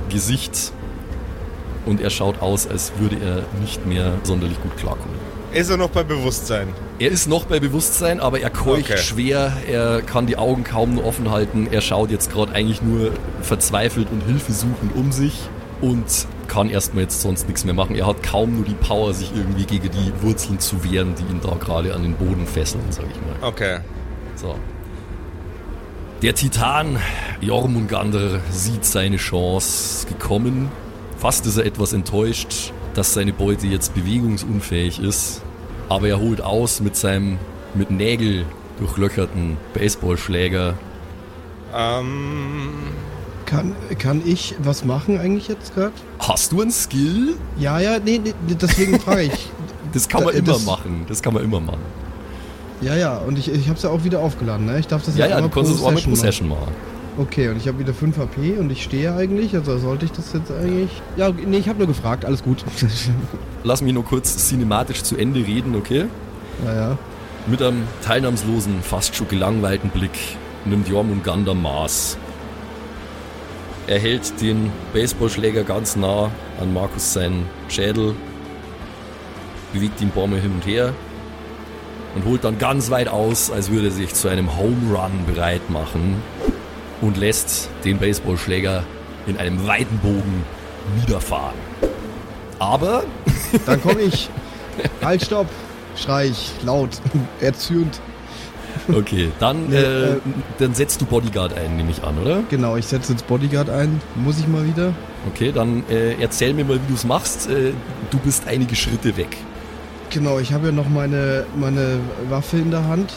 Gesicht 0.10 0.72
und 1.86 2.02
er 2.02 2.10
schaut 2.10 2.42
aus, 2.42 2.68
als 2.68 2.94
würde 3.00 3.18
er 3.24 3.60
nicht 3.62 3.86
mehr 3.86 4.14
sonderlich 4.24 4.62
gut 4.62 4.76
klarkommen. 4.78 5.16
Ist 5.54 5.70
er 5.70 5.78
noch 5.78 5.90
bei 5.90 6.04
Bewusstsein? 6.04 6.68
Er 7.00 7.10
ist 7.10 7.28
noch 7.28 7.46
bei 7.46 7.60
Bewusstsein, 7.60 8.20
aber 8.20 8.42
er 8.42 8.50
keucht 8.50 8.92
Okay. 8.92 8.98
schwer, 8.98 9.54
er 9.70 10.02
kann 10.02 10.28
die 10.28 10.38
Augen 10.38 10.64
kaum 10.66 10.96
noch 10.96 11.06
offen 11.06 11.32
halten, 11.32 11.68
er 11.72 11.82
schaut 11.82 12.12
jetzt 12.12 12.32
gerade 12.32 12.54
eigentlich 12.54 12.82
nur 12.82 13.12
verzweifelt 13.42 14.10
und 14.12 14.22
hilfesuchend 14.22 14.96
um 14.96 15.12
sich 15.12 15.34
und 15.82 16.28
kann 16.48 16.70
erstmal 16.70 17.04
jetzt 17.04 17.22
sonst 17.22 17.48
nichts 17.48 17.66
mehr 17.66 17.74
machen. 17.74 17.96
Er 17.96 18.08
hat 18.08 18.24
kaum 18.24 18.56
nur 18.56 18.66
die 18.66 18.74
Power, 18.74 19.14
sich 19.14 19.32
irgendwie 19.36 19.66
gegen 19.66 19.90
die 19.92 20.12
Wurzeln 20.22 20.60
zu 20.60 20.84
wehren, 20.84 21.14
die 21.16 21.24
ihn 21.24 21.42
da 21.42 21.56
gerade 21.56 21.94
an 21.94 22.04
den 22.04 22.14
Boden 22.14 22.48
fesseln, 22.48 22.84
sag 22.90 23.06
ich 23.10 23.18
mal. 23.22 23.48
Okay. 23.48 23.80
So. 24.36 24.56
Der 26.22 26.34
Titan 26.34 26.98
Jormungandr 27.42 28.40
sieht 28.50 28.86
seine 28.86 29.18
Chance 29.18 30.08
gekommen. 30.08 30.70
Fast 31.18 31.46
ist 31.46 31.58
er 31.58 31.66
etwas 31.66 31.94
enttäuscht, 31.94 32.74
dass 32.94 33.14
seine 33.14 33.34
Beute 33.34 33.68
jetzt 33.68 33.94
bewegungsunfähig 33.94 35.00
ist. 35.00 35.42
Aber 35.90 36.08
er 36.08 36.20
holt 36.20 36.42
aus 36.42 36.82
mit 36.82 36.96
seinem 36.96 37.38
mit 37.76 37.92
Nägel 37.92 38.46
durchlöcherten 38.80 39.58
Baseballschläger. 39.74 40.74
Ähm, 41.76 42.74
Kann, 43.48 43.76
kann 43.98 44.22
ich 44.24 44.54
was 44.62 44.86
machen 44.86 45.18
eigentlich 45.20 45.48
jetzt 45.48 45.74
gerade? 45.74 45.94
Hast 46.20 46.52
du 46.52 46.62
einen 46.62 46.70
Skill? 46.72 47.36
Ja, 47.58 47.80
ja, 47.80 47.98
nee, 47.98 48.20
nee, 48.24 48.34
deswegen 48.62 49.00
frage 49.00 49.24
ich. 49.24 49.50
Das 49.94 50.08
kann 50.10 50.26
man 50.26 50.34
Da- 50.34 50.40
immer 50.40 50.54
das- 50.54 50.66
machen. 50.66 51.06
Das 51.08 51.22
kann 51.24 51.34
man 51.34 51.44
immer 51.44 51.62
machen. 51.62 51.80
Ja, 52.82 52.94
ja, 52.96 53.18
und 53.18 53.40
ich, 53.40 53.50
ich 53.52 53.68
habe 53.70 53.78
es 53.78 53.84
ja 53.84 53.90
auch 53.90 54.04
wieder 54.04 54.20
aufgeladen, 54.20 54.66
ne? 54.66 54.78
Ich 54.80 54.86
darf 54.88 55.04
das 55.04 55.18
Ja, 55.18 55.26
ja, 55.28 55.40
du 55.42 55.48
kannst 55.50 55.72
es 55.72 55.78
pro 55.80 55.86
auch 55.88 55.92
mit 55.92 56.00
Session 56.02 56.14
Possession 56.14 56.50
machen. 56.50 56.60
machen. 56.62 56.74
Okay, 57.18 57.48
und 57.50 57.58
ich 57.58 57.68
habe 57.70 57.80
wieder 57.80 57.94
5 57.94 58.18
HP 58.18 58.58
und 58.60 58.70
ich 58.72 58.84
stehe 58.84 59.16
eigentlich, 59.16 59.56
also 59.56 59.78
sollte 59.80 60.06
ich 60.06 60.12
das 60.12 60.34
jetzt 60.34 60.52
eigentlich... 60.52 60.92
Ja, 61.16 61.30
nee, 61.32 61.58
ich 61.58 61.68
habe 61.70 61.80
nur 61.80 61.88
gefragt, 61.88 62.26
alles 62.26 62.44
gut. 62.44 62.64
Lass 63.64 63.82
mich 63.82 63.94
nur 63.94 64.04
kurz 64.06 64.38
cinematisch 64.50 65.02
zu 65.04 65.16
Ende 65.18 65.40
reden, 65.40 65.74
okay? 65.76 66.06
ja, 66.66 66.76
ja. 66.76 66.98
Mit 67.48 67.62
einem 67.64 67.84
teilnahmslosen, 68.06 68.82
fast 68.84 69.16
schon 69.16 69.30
gelangweilten 69.30 69.90
Blick 69.90 70.12
nimmt 70.66 70.88
Jormungandr 70.90 71.56
Maß. 71.56 72.18
Er 73.88 74.00
hält 74.00 74.42
den 74.42 74.72
Baseballschläger 74.94 75.64
ganz 75.64 75.96
nah 75.96 76.30
an 76.60 76.74
Markus 76.74 77.14
seinen 77.14 77.48
Schädel, 77.70 78.16
bewegt 79.72 80.02
ihn 80.02 80.08
ein 80.10 80.12
hin 80.42 80.52
und 80.52 80.66
her 80.66 80.94
und 82.14 82.26
holt 82.26 82.44
dann 82.44 82.60
ganz 82.60 82.90
weit 82.90 83.08
aus, 83.08 83.50
als 83.50 83.72
würde 83.72 83.88
er 83.88 83.94
sich 83.94 84.14
zu 84.14 84.28
einem 84.28 84.58
Home 84.58 84.94
Run 84.94 85.26
bereit 85.26 85.70
machen 85.70 86.22
und 87.00 87.16
lässt 87.16 87.70
den 87.86 87.98
Baseballschläger 87.98 88.84
in 89.26 89.38
einem 89.38 89.66
weiten 89.66 89.98
Bogen 90.00 90.44
niederfahren. 91.00 91.56
Aber 92.60 93.06
Dann 93.66 93.82
komme 93.82 94.02
ich. 94.02 94.30
halt, 95.02 95.24
stopp! 95.24 95.48
Schrei 95.96 96.28
ich 96.28 96.52
laut, 96.64 96.90
erzürnt. 97.40 98.00
Okay, 98.94 99.32
dann, 99.40 99.68
Nee, 99.70 99.76
äh, 99.76 100.12
äh, 100.14 100.18
dann 100.60 100.74
setzt 100.74 101.02
du 101.02 101.06
Bodyguard 101.06 101.58
ein, 101.58 101.76
nehme 101.78 101.92
ich 101.92 102.04
an, 102.04 102.18
oder? 102.20 102.44
Genau, 102.50 102.78
ich 102.78 102.86
setze 102.86 103.14
jetzt 103.14 103.28
Bodyguard 103.28 103.70
ein. 103.70 104.02
Muss 104.16 104.40
ich 104.40 104.48
mal 104.48 104.66
wieder? 104.66 104.94
Okay, 105.28 105.52
dann 105.52 105.84
äh, 105.90 106.14
erzähl 106.22 106.54
mir 106.54 106.64
mal, 106.64 106.76
wie 106.76 106.88
du 106.88 106.94
es 106.94 107.04
machst. 107.04 107.50
Äh, 107.50 107.74
du 108.10 108.18
bist 108.20 108.48
einige 108.48 108.76
Schritte 108.76 109.18
weg. 109.18 109.38
Genau, 110.10 110.40
ich 110.40 110.54
habe 110.54 110.68
ja 110.68 110.72
noch 110.72 110.88
meine, 110.88 111.46
meine 111.56 112.00
Waffe 112.30 112.58
in 112.58 112.72
der 112.72 112.88
Hand. 112.88 113.14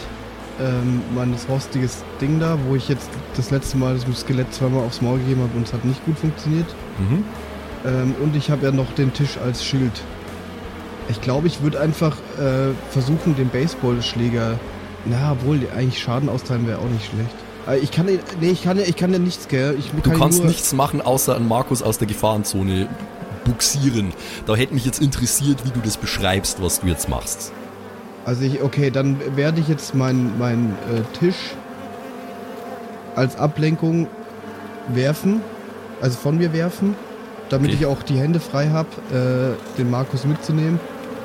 Ähm, 0.60 1.02
mein 1.14 1.34
rostiges 1.48 2.02
Ding 2.20 2.38
da, 2.40 2.58
wo 2.66 2.74
ich 2.74 2.88
jetzt 2.88 3.08
das 3.36 3.50
letzte 3.50 3.78
Mal 3.78 3.94
das 3.94 4.20
Skelett 4.20 4.52
zweimal 4.52 4.84
aufs 4.84 5.00
Maul 5.00 5.18
gegeben 5.18 5.42
habe 5.42 5.56
und 5.56 5.66
es 5.66 5.72
hat 5.72 5.84
nicht 5.84 6.04
gut 6.04 6.18
funktioniert. 6.18 6.66
Mhm. 6.98 7.24
Ähm, 7.86 8.14
und 8.20 8.36
ich 8.36 8.50
habe 8.50 8.66
ja 8.66 8.72
noch 8.72 8.92
den 8.92 9.12
Tisch 9.12 9.38
als 9.38 9.64
Schild. 9.64 9.92
Ich 11.08 11.20
glaube, 11.20 11.46
ich 11.46 11.62
würde 11.62 11.80
einfach 11.80 12.16
äh, 12.38 12.72
versuchen, 12.90 13.36
den 13.36 13.48
Baseballschläger. 13.48 14.58
Na, 15.07 15.33
obwohl 15.33 15.61
eigentlich 15.76 16.02
Schaden 16.02 16.28
austeilen 16.28 16.66
wäre 16.66 16.78
auch 16.78 16.88
nicht 16.88 17.07
schlecht. 17.11 17.30
Äh, 17.69 17.78
ich 17.78 17.90
kann, 17.90 18.07
nee, 18.07 18.50
ich 18.50 18.62
kann, 18.62 18.78
ja- 18.78 18.85
ich 18.85 18.97
kann 18.97 19.12
ja 19.12 19.19
nichts, 19.19 19.49
gell? 19.49 19.76
Ich 19.78 19.90
Du 19.90 20.00
kann 20.11 20.19
kannst 20.19 20.45
nichts 20.45 20.73
machen, 20.73 21.00
außer 21.00 21.35
an 21.37 21.49
Markus 21.49 21.83
aus 21.83 21.99
der 21.99 22.07
Gefahrenzone 22.07 22.88
buxieren. 23.45 24.12
Da 24.47 24.54
hätte 24.57 24.75
mich 24.75 24.85
jetzt 24.85 25.00
interessiert, 25.00 25.64
wie 25.64 25.71
du 25.71 25.80
das 25.83 25.97
beschreibst, 25.97 26.62
was 26.62 26.80
du 26.80 26.87
jetzt 26.88 27.09
machst. 27.09 27.52
Also 28.26 28.42
ich, 28.45 28.62
okay, 28.62 28.90
dann 28.90 29.16
werde 29.37 29.61
ich 29.61 29.69
jetzt 29.69 29.95
meinen 29.95 30.38
mein, 30.38 30.75
äh, 30.95 31.19
Tisch 31.19 31.54
als 33.16 33.37
Ablenkung 33.37 34.07
werfen, 34.88 35.40
also 36.02 36.19
von 36.19 36.37
mir 36.37 36.52
werfen, 36.52 36.95
damit 37.49 37.71
Okay. 37.71 37.78
ich 37.80 37.87
auch 37.87 38.02
die 38.02 38.19
Hände 38.19 38.38
frei 38.40 38.69
habe, 38.69 38.88
äh, 39.12 39.78
den 39.78 39.90
Markus 39.90 40.25
mitzunehmen. 40.25 40.78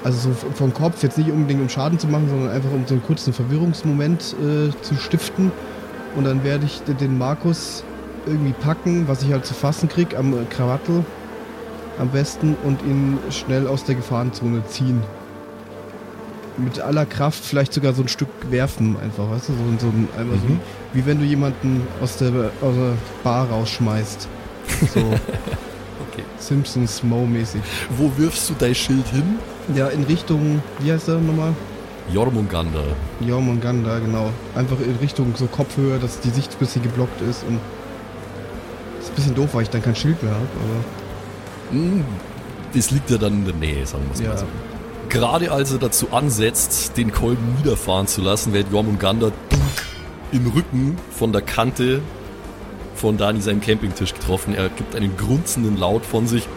Also 0.05 0.29
so 0.29 0.35
vom 0.53 0.74
Kopf, 0.74 1.03
jetzt 1.03 1.17
nicht 1.17 1.31
unbedingt 1.31 1.62
um 1.62 1.67
Schaden 1.67 2.00
zu 2.00 2.07
machen, 2.07 2.29
sondern 2.29 2.51
einfach 2.51 2.69
um 2.71 2.85
so 2.88 2.93
einen 2.93 3.03
kurzen 3.03 3.33
Verwirrungsmoment 3.33 4.35
äh, 4.39 4.69
zu 4.83 4.95
stiften. 4.95 5.51
Und 6.15 6.24
dann 6.25 6.43
werde 6.45 6.65
ich 6.65 6.81
de- 6.83 6.95
den 6.95 7.17
Markus 7.17 7.83
irgendwie 8.27 8.53
packen, 8.53 9.07
was 9.07 9.24
ich 9.24 9.31
halt 9.33 9.45
zu 9.45 9.53
fassen 9.55 9.89
krieg, 9.89 10.15
am 10.17 10.47
Krawattel 10.50 11.03
am 12.00 12.09
besten 12.09 12.55
und 12.63 12.81
ihn 12.83 13.17
schnell 13.31 13.67
aus 13.67 13.83
der 13.85 13.95
Gefahrenzone 13.95 14.63
ziehen 14.67 15.01
mit 16.57 16.79
aller 16.79 17.05
Kraft 17.05 17.43
vielleicht 17.43 17.74
sogar 17.74 17.93
so 17.93 18.01
ein 18.01 18.07
Stück 18.07 18.29
werfen, 18.50 18.95
einfach, 19.03 19.29
weißt 19.29 19.50
du? 19.50 19.53
So, 19.53 19.59
so 19.79 19.88
ein, 19.88 20.07
einmal 20.17 20.38
so, 20.38 20.45
Mhm. 20.45 20.59
wie 20.93 21.05
wenn 21.05 21.19
du 21.19 21.25
jemanden 21.25 21.85
aus 22.01 22.15
der, 22.17 22.29
aus 22.62 22.75
der 22.75 22.93
Bar 23.24 23.50
rausschmeißt. 23.50 24.27
So 24.93 25.00
Okay. 26.12 26.24
Simpsons 26.39 27.03
Mo-mäßig. 27.03 27.62
Wo 27.97 28.09
wirfst 28.17 28.50
du 28.50 28.53
dein 28.57 28.74
Schild 28.75 29.05
hin? 29.07 29.35
Ja, 29.74 29.88
in 29.88 30.03
Richtung, 30.03 30.62
wie 30.79 30.91
heißt 30.91 31.07
der 31.07 31.15
nochmal? 31.15 31.53
Jormungandr. 32.13 32.84
Jormungandr, 33.19 34.00
genau. 34.00 34.29
Einfach 34.55 34.79
in 34.79 34.95
Richtung 35.01 35.34
so 35.36 35.48
Kopfhöhe, 35.48 35.98
dass 35.98 36.19
die 36.19 36.29
Sicht 36.29 36.51
ein 36.53 36.57
bisschen 36.60 36.84
geblockt 36.84 37.19
ist 37.22 37.43
und 37.48 37.60
ist 39.00 39.10
ein 39.10 39.15
bisschen 39.15 39.36
doof, 39.36 39.50
weil 39.53 39.63
ich 39.63 39.69
dann 39.72 39.81
kein 39.81 39.95
Schild 39.95 40.22
mehr 40.22 40.34
habe, 40.34 40.45
aber 40.55 41.72
Hm, 41.72 42.03
Das 42.74 42.91
liegt 42.91 43.10
ja 43.10 43.17
dann 43.17 43.34
in 43.34 43.45
der 43.45 43.55
Nähe, 43.55 43.86
sagen 43.88 44.03
wir 44.07 44.13
es 44.13 44.19
ja. 44.22 44.29
mal 44.29 44.38
so. 44.38 44.45
Gerade 45.10 45.51
als 45.51 45.72
er 45.72 45.79
dazu 45.79 46.07
ansetzt, 46.12 46.95
den 46.98 47.12
Kolben 47.12 47.55
niederfahren 47.57 48.05
zu 48.05 48.22
lassen, 48.22 48.53
wird 48.53 48.67
Jormungandr 48.72 49.31
im 50.31 50.48
Rücken 50.48 50.98
von 51.12 51.31
der 51.31 51.41
Kante 51.41 52.01
von 52.95 53.17
Dani 53.17 53.41
seinem 53.41 53.62
Campingtisch 53.62 54.13
getroffen. 54.13 54.53
Er 54.55 54.69
gibt 54.69 54.95
einen 54.95 55.15
grunzenden 55.17 55.77
Laut 55.77 56.05
von 56.05 56.27
sich 56.27 56.48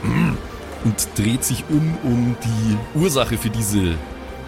und 0.85 1.09
dreht 1.17 1.45
sich 1.45 1.65
um, 1.69 1.97
um 2.03 2.37
die 2.45 2.99
Ursache 2.99 3.37
für 3.37 3.51
diese 3.51 3.95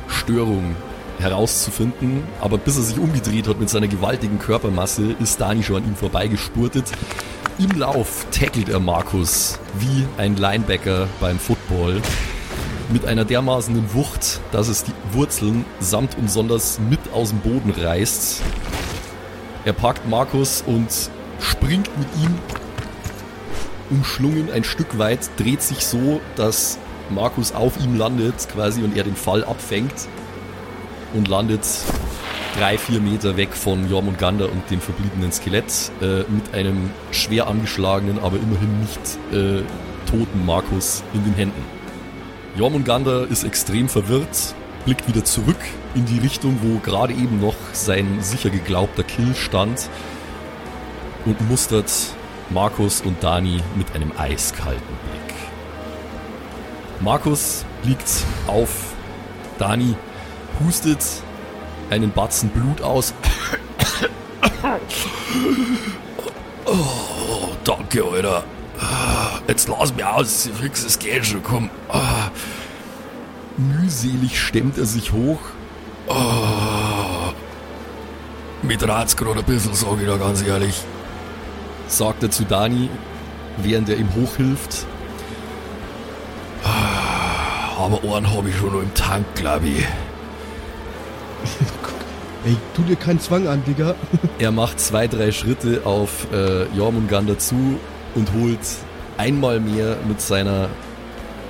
Störung 0.09 0.77
herauszufinden. 1.19 2.23
Aber 2.41 2.59
bis 2.59 2.77
er 2.77 2.83
sich 2.83 2.99
umgedreht 2.99 3.49
hat 3.49 3.61
mit 3.61 3.71
seiner 3.71 3.89
gewaltigen 3.89 4.39
Körpermasse, 4.39 5.15
ist 5.21 5.41
Dani 5.41 5.63
schon 5.63 5.77
an 5.77 5.89
ihm 5.89 5.97
vorbeigespurtet. 5.97 6.85
Im 7.59 7.79
Lauf 7.79 8.27
tackelt 8.31 8.69
er 8.69 8.81
Markus 8.81 9.59
wie 9.79 10.07
ein 10.17 10.37
Linebacker 10.37 11.09
beim 11.21 11.39
Football 11.39 12.01
mit 12.93 13.05
einer 13.07 13.25
dermaßenen 13.25 13.95
Wucht, 13.95 14.41
dass 14.51 14.69
es 14.69 14.85
die 14.85 14.93
Wurzeln 15.13 15.65
samt 15.79 16.17
und 16.19 16.31
sonders 16.31 16.81
mit 16.89 17.01
aus 17.13 17.31
dem 17.31 17.41
Boden 17.41 17.71
reißt. 17.71 18.43
Er 19.65 19.73
packt 19.73 20.09
Markus 20.09 20.65
und 20.67 20.89
springt 21.39 21.91
mit 21.99 22.09
ihm 22.25 22.35
umschlungen 23.90 24.50
ein 24.52 24.64
Stück 24.64 24.99
weit, 24.99 25.30
dreht 25.37 25.62
sich 25.62 25.85
so, 25.85 26.20
dass 26.37 26.78
Markus 27.11 27.52
auf 27.52 27.78
ihm 27.80 27.97
landet 27.97 28.49
quasi 28.52 28.82
und 28.82 28.97
er 28.97 29.04
den 29.04 29.16
Fall 29.16 29.44
abfängt 29.44 30.09
und 31.14 31.28
landet 31.28 31.66
drei, 32.59 32.78
vier 32.78 33.00
Meter 33.00 33.37
weg 33.37 33.54
von 33.54 33.88
Jormungandr 33.88 34.50
und 34.50 34.70
dem 34.70 34.80
verbliebenen 34.80 35.32
Skelett 35.32 35.92
äh, 36.00 36.25
mit 36.30 36.54
einem 36.54 36.90
schwer 37.11 37.47
angeschlagenen, 37.47 38.18
aber 38.18 38.37
immerhin 38.37 38.80
nicht 38.80 39.18
äh, 39.32 39.62
toten 40.11 40.47
Markus 40.47 41.02
in 41.14 41.25
den 41.25 41.35
Händen. 41.35 41.64
Jormungandr 42.56 43.28
ist 43.30 43.44
extrem 43.44 43.88
verwirrt, 43.88 44.54
blickt 44.85 45.06
wieder 45.09 45.25
zurück 45.25 45.61
in 45.94 46.04
die 46.06 46.18
Richtung, 46.18 46.59
wo 46.62 46.78
gerade 46.78 47.12
eben 47.12 47.40
noch 47.40 47.54
sein 47.73 48.18
sicher 48.20 48.50
geglaubter 48.50 49.02
Kill 49.04 49.35
stand 49.35 49.88
und 51.26 51.49
mustert 51.49 51.90
Markus 52.50 53.00
und 53.00 53.23
Dani 53.23 53.62
mit 53.76 53.95
einem 53.95 54.12
eiskalten 54.19 54.80
Blick. 54.83 55.37
Markus 57.00 57.64
liegt 57.85 58.25
auf 58.47 58.92
Dani, 59.59 59.95
hustet 60.59 61.04
einen 61.90 62.11
Batzen 62.12 62.50
Blut 62.50 62.83
aus 62.83 63.14
Oh, 66.64 67.49
danke, 67.64 68.04
Alter. 68.04 68.45
Jetzt 69.47 69.69
lass 69.69 69.95
mich 69.95 70.04
aus, 70.04 70.49
fix, 70.61 70.85
es 70.85 70.99
geht 70.99 71.26
schon, 71.26 71.42
komm. 71.42 71.71
Mühselig 73.57 74.40
stemmt 74.40 74.78
er 74.78 74.87
sich 74.87 75.12
hoch. 75.12 75.40
Ah. 76.09 77.33
Mit 78.62 78.87
rat's 78.87 79.16
ein 79.16 79.45
bisschen, 79.45 79.75
sag 79.75 80.00
ich 80.00 80.07
da 80.07 80.16
ganz 80.16 80.42
ehrlich. 80.42 80.85
Sagt 81.90 82.23
er 82.23 82.30
zu 82.30 82.44
Dani, 82.44 82.88
während 83.56 83.88
er 83.88 83.97
ihm 83.97 84.09
hochhilft. 84.14 84.87
Ah, 86.62 87.78
Aber 87.78 88.00
einen 88.14 88.32
habe 88.32 88.49
ich 88.49 88.56
schon 88.56 88.73
noch 88.73 88.80
im 88.80 88.94
Tank, 88.94 89.26
glaube 89.35 89.66
ich. 89.66 89.85
Ey, 92.47 92.56
tu 92.75 92.82
dir 92.82 92.97
keinen 92.97 93.18
Zwang 93.18 93.49
an, 93.49 93.62
Digga. 93.66 93.94
Er 94.38 94.52
macht 94.52 94.80
zwei, 94.80 95.09
drei 95.09 95.32
Schritte 95.32 95.82
auf 95.85 96.28
äh, 96.32 96.64
Jormungandr 96.75 97.38
zu 97.38 97.78
und 98.14 98.32
holt 98.32 98.61
einmal 99.18 99.61
mehr 99.61 99.97
mit 100.09 100.20
seiner 100.20 100.68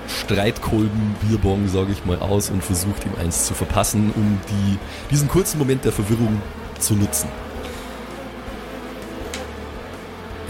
Streitkolben-Bierbong, 0.08 1.68
sage 1.68 1.92
ich 1.92 2.04
mal, 2.06 2.18
aus 2.18 2.50
und 2.50 2.64
versucht 2.64 3.04
ihm 3.04 3.12
eins 3.20 3.46
zu 3.46 3.54
verpassen, 3.54 4.12
um 4.16 4.40
die, 4.48 4.78
diesen 5.10 5.28
kurzen 5.28 5.58
Moment 5.58 5.84
der 5.84 5.92
Verwirrung 5.92 6.40
zu 6.80 6.94
nutzen. 6.94 7.28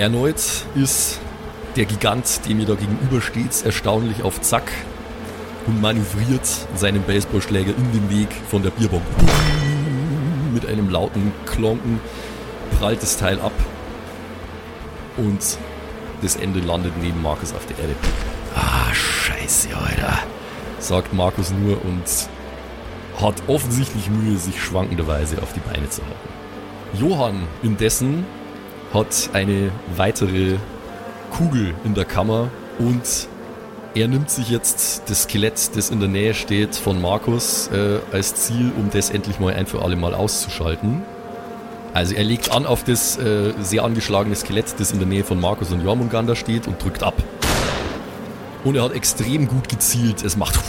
Erneut 0.00 0.40
ist 0.76 1.20
der 1.76 1.84
Gigant, 1.84 2.48
dem 2.48 2.58
ihr 2.60 2.64
da 2.64 2.74
gegenübersteht, 2.74 3.66
erstaunlich 3.66 4.22
auf 4.22 4.40
Zack 4.40 4.72
und 5.66 5.82
manövriert 5.82 6.46
seinen 6.74 7.02
Baseballschläger 7.02 7.74
in 7.76 7.92
den 7.92 8.08
Weg 8.08 8.28
von 8.48 8.62
der 8.62 8.70
Bierbong. 8.70 9.02
Mit 10.54 10.64
einem 10.64 10.88
lauten 10.88 11.32
Klonken 11.44 12.00
prallt 12.78 13.02
das 13.02 13.18
Teil 13.18 13.38
ab 13.42 13.52
und 15.18 15.58
das 16.22 16.36
Ende 16.36 16.60
landet 16.60 16.94
neben 17.02 17.20
Markus 17.20 17.52
auf 17.52 17.66
der 17.66 17.78
Erde. 17.80 17.94
Ah, 18.54 18.94
scheiße, 18.94 19.68
Alter, 19.76 20.18
sagt 20.78 21.12
Markus 21.12 21.50
nur 21.50 21.76
und 21.84 22.04
hat 23.20 23.34
offensichtlich 23.48 24.08
Mühe, 24.08 24.38
sich 24.38 24.62
schwankenderweise 24.62 25.42
auf 25.42 25.52
die 25.52 25.60
Beine 25.60 25.90
zu 25.90 26.00
halten. 26.00 26.28
Johann 26.94 27.46
indessen 27.62 28.24
hat 28.92 29.30
eine 29.32 29.70
weitere 29.96 30.56
Kugel 31.30 31.74
in 31.84 31.94
der 31.94 32.04
Kammer 32.04 32.48
und 32.78 33.28
er 33.94 34.08
nimmt 34.08 34.30
sich 34.30 34.50
jetzt 34.50 35.02
das 35.08 35.24
Skelett, 35.24 35.76
das 35.76 35.90
in 35.90 36.00
der 36.00 36.08
Nähe 36.08 36.34
steht, 36.34 36.76
von 36.76 37.00
Markus 37.00 37.68
äh, 37.72 37.98
als 38.12 38.34
Ziel, 38.34 38.72
um 38.76 38.90
das 38.90 39.10
endlich 39.10 39.40
mal 39.40 39.54
ein 39.54 39.66
für 39.66 39.82
alle 39.82 39.96
Mal 39.96 40.14
auszuschalten. 40.14 41.02
Also 41.92 42.14
er 42.14 42.22
legt 42.22 42.52
an 42.52 42.66
auf 42.66 42.84
das 42.84 43.18
äh, 43.18 43.52
sehr 43.60 43.82
angeschlagene 43.82 44.36
Skelett, 44.36 44.78
das 44.78 44.92
in 44.92 45.00
der 45.00 45.08
Nähe 45.08 45.24
von 45.24 45.40
Markus 45.40 45.72
und 45.72 45.82
Jormungandr 45.82 46.36
steht 46.36 46.68
und 46.68 46.82
drückt 46.82 47.02
ab. 47.02 47.14
Und 48.62 48.76
er 48.76 48.84
hat 48.84 48.92
extrem 48.92 49.48
gut 49.48 49.68
gezielt. 49.68 50.22
Es 50.22 50.36
macht 50.36 50.60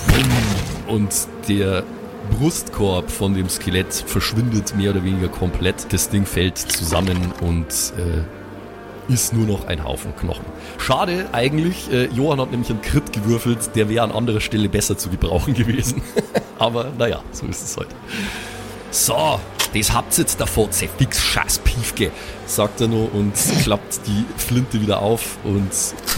und 0.88 1.14
der 1.48 1.84
Brustkorb 2.30 3.10
von 3.10 3.34
dem 3.34 3.50
Skelett 3.50 3.94
verschwindet 3.94 4.76
mehr 4.76 4.92
oder 4.92 5.04
weniger 5.04 5.28
komplett. 5.28 5.92
Das 5.92 6.10
Ding 6.10 6.26
fällt 6.26 6.58
zusammen 6.58 7.34
und 7.42 7.68
äh, 7.98 9.14
ist 9.14 9.34
nur 9.34 9.46
noch 9.46 9.68
ein 9.68 9.84
Haufen 9.84 10.16
Knochen. 10.16 10.46
Schade 10.78 11.28
eigentlich, 11.32 11.92
äh, 11.92 12.06
Johann 12.08 12.40
hat 12.40 12.52
nämlich 12.52 12.70
einen 12.70 12.82
Crit 12.82 13.12
gewürfelt, 13.12 13.76
der 13.76 13.90
wäre 13.90 14.04
an 14.04 14.12
anderer 14.12 14.40
Stelle 14.40 14.70
besser 14.70 14.98
zu 14.98 15.10
gebrauchen 15.10 15.54
gewesen. 15.56 16.02
Aber 16.60 16.92
naja, 16.98 17.22
so 17.32 17.46
ist 17.48 17.64
es 17.64 17.78
heute. 17.78 17.96
So, 18.92 19.40
das 19.74 19.94
habt 19.94 20.18
ihr 20.18 20.24
jetzt 20.24 20.40
davor, 20.40 20.68
fix 20.70 21.24
scheiß 21.24 21.60
Piefke, 21.60 22.12
sagt 22.46 22.82
er 22.82 22.88
nur 22.88 23.14
und 23.14 23.34
klappt 23.64 24.02
die 24.06 24.26
Flinte 24.38 24.82
wieder 24.82 25.02
auf 25.02 25.38
und 25.44 25.72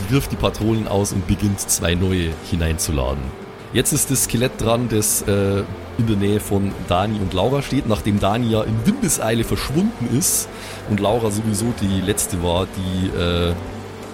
wirft 0.09 0.31
die 0.31 0.35
Patronen 0.35 0.87
aus 0.87 1.13
und 1.13 1.27
beginnt 1.27 1.59
zwei 1.59 1.93
neue 1.93 2.31
hineinzuladen. 2.49 3.42
Jetzt 3.73 3.91
ist 3.91 4.11
das 4.11 4.25
Skelett 4.25 4.61
dran, 4.61 4.87
das 4.87 5.23
äh, 5.23 5.63
in 5.97 6.07
der 6.07 6.15
Nähe 6.15 6.39
von 6.39 6.71
Dani 6.87 7.19
und 7.19 7.33
Laura 7.33 7.63
steht, 7.63 7.87
nachdem 7.87 8.19
Dani 8.19 8.51
ja 8.51 8.61
in 8.61 8.85
Windeseile 8.85 9.43
verschwunden 9.43 10.15
ist 10.15 10.47
und 10.89 10.99
Laura 10.99 11.31
sowieso 11.31 11.73
die 11.81 12.01
letzte 12.01 12.43
war, 12.43 12.67
die 12.77 13.17
äh, 13.17 13.53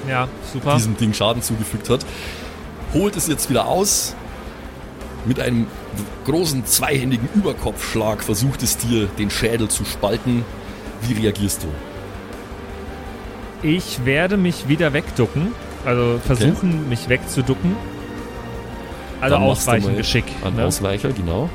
Ja, 0.09 0.29
diesem 0.75 0.95
Ding 0.95 1.13
Schaden 1.13 1.41
zugefügt 1.41 1.89
hat. 1.89 2.05
Holt 2.93 3.17
es 3.17 3.27
jetzt 3.27 3.49
wieder 3.49 3.67
aus. 3.67 4.15
Mit 5.25 5.41
einem 5.41 5.67
großen 6.25 6.65
zweihändigen 6.65 7.27
Überkopfschlag 7.35 8.23
versucht 8.23 8.63
es 8.63 8.77
dir, 8.77 9.07
den 9.17 9.29
Schädel 9.29 9.67
zu 9.67 9.83
spalten. 9.83 10.45
Wie 11.01 11.13
reagierst 11.13 11.63
du? 11.63 11.67
Ich 13.61 14.05
werde 14.05 14.37
mich 14.37 14.69
wieder 14.69 14.93
wegducken. 14.93 15.51
Also 15.85 16.19
versuchen, 16.25 16.87
mich 16.87 17.09
wegzuducken. 17.09 17.75
Also 19.21 19.35
Dann 19.35 19.43
ausweichen 19.43 19.87
mal 19.91 19.95
Geschick. 19.95 20.25
Ein 20.43 20.55
Ne? 20.55 20.65
Ausweicher, 20.65 21.09
genau. 21.09 21.49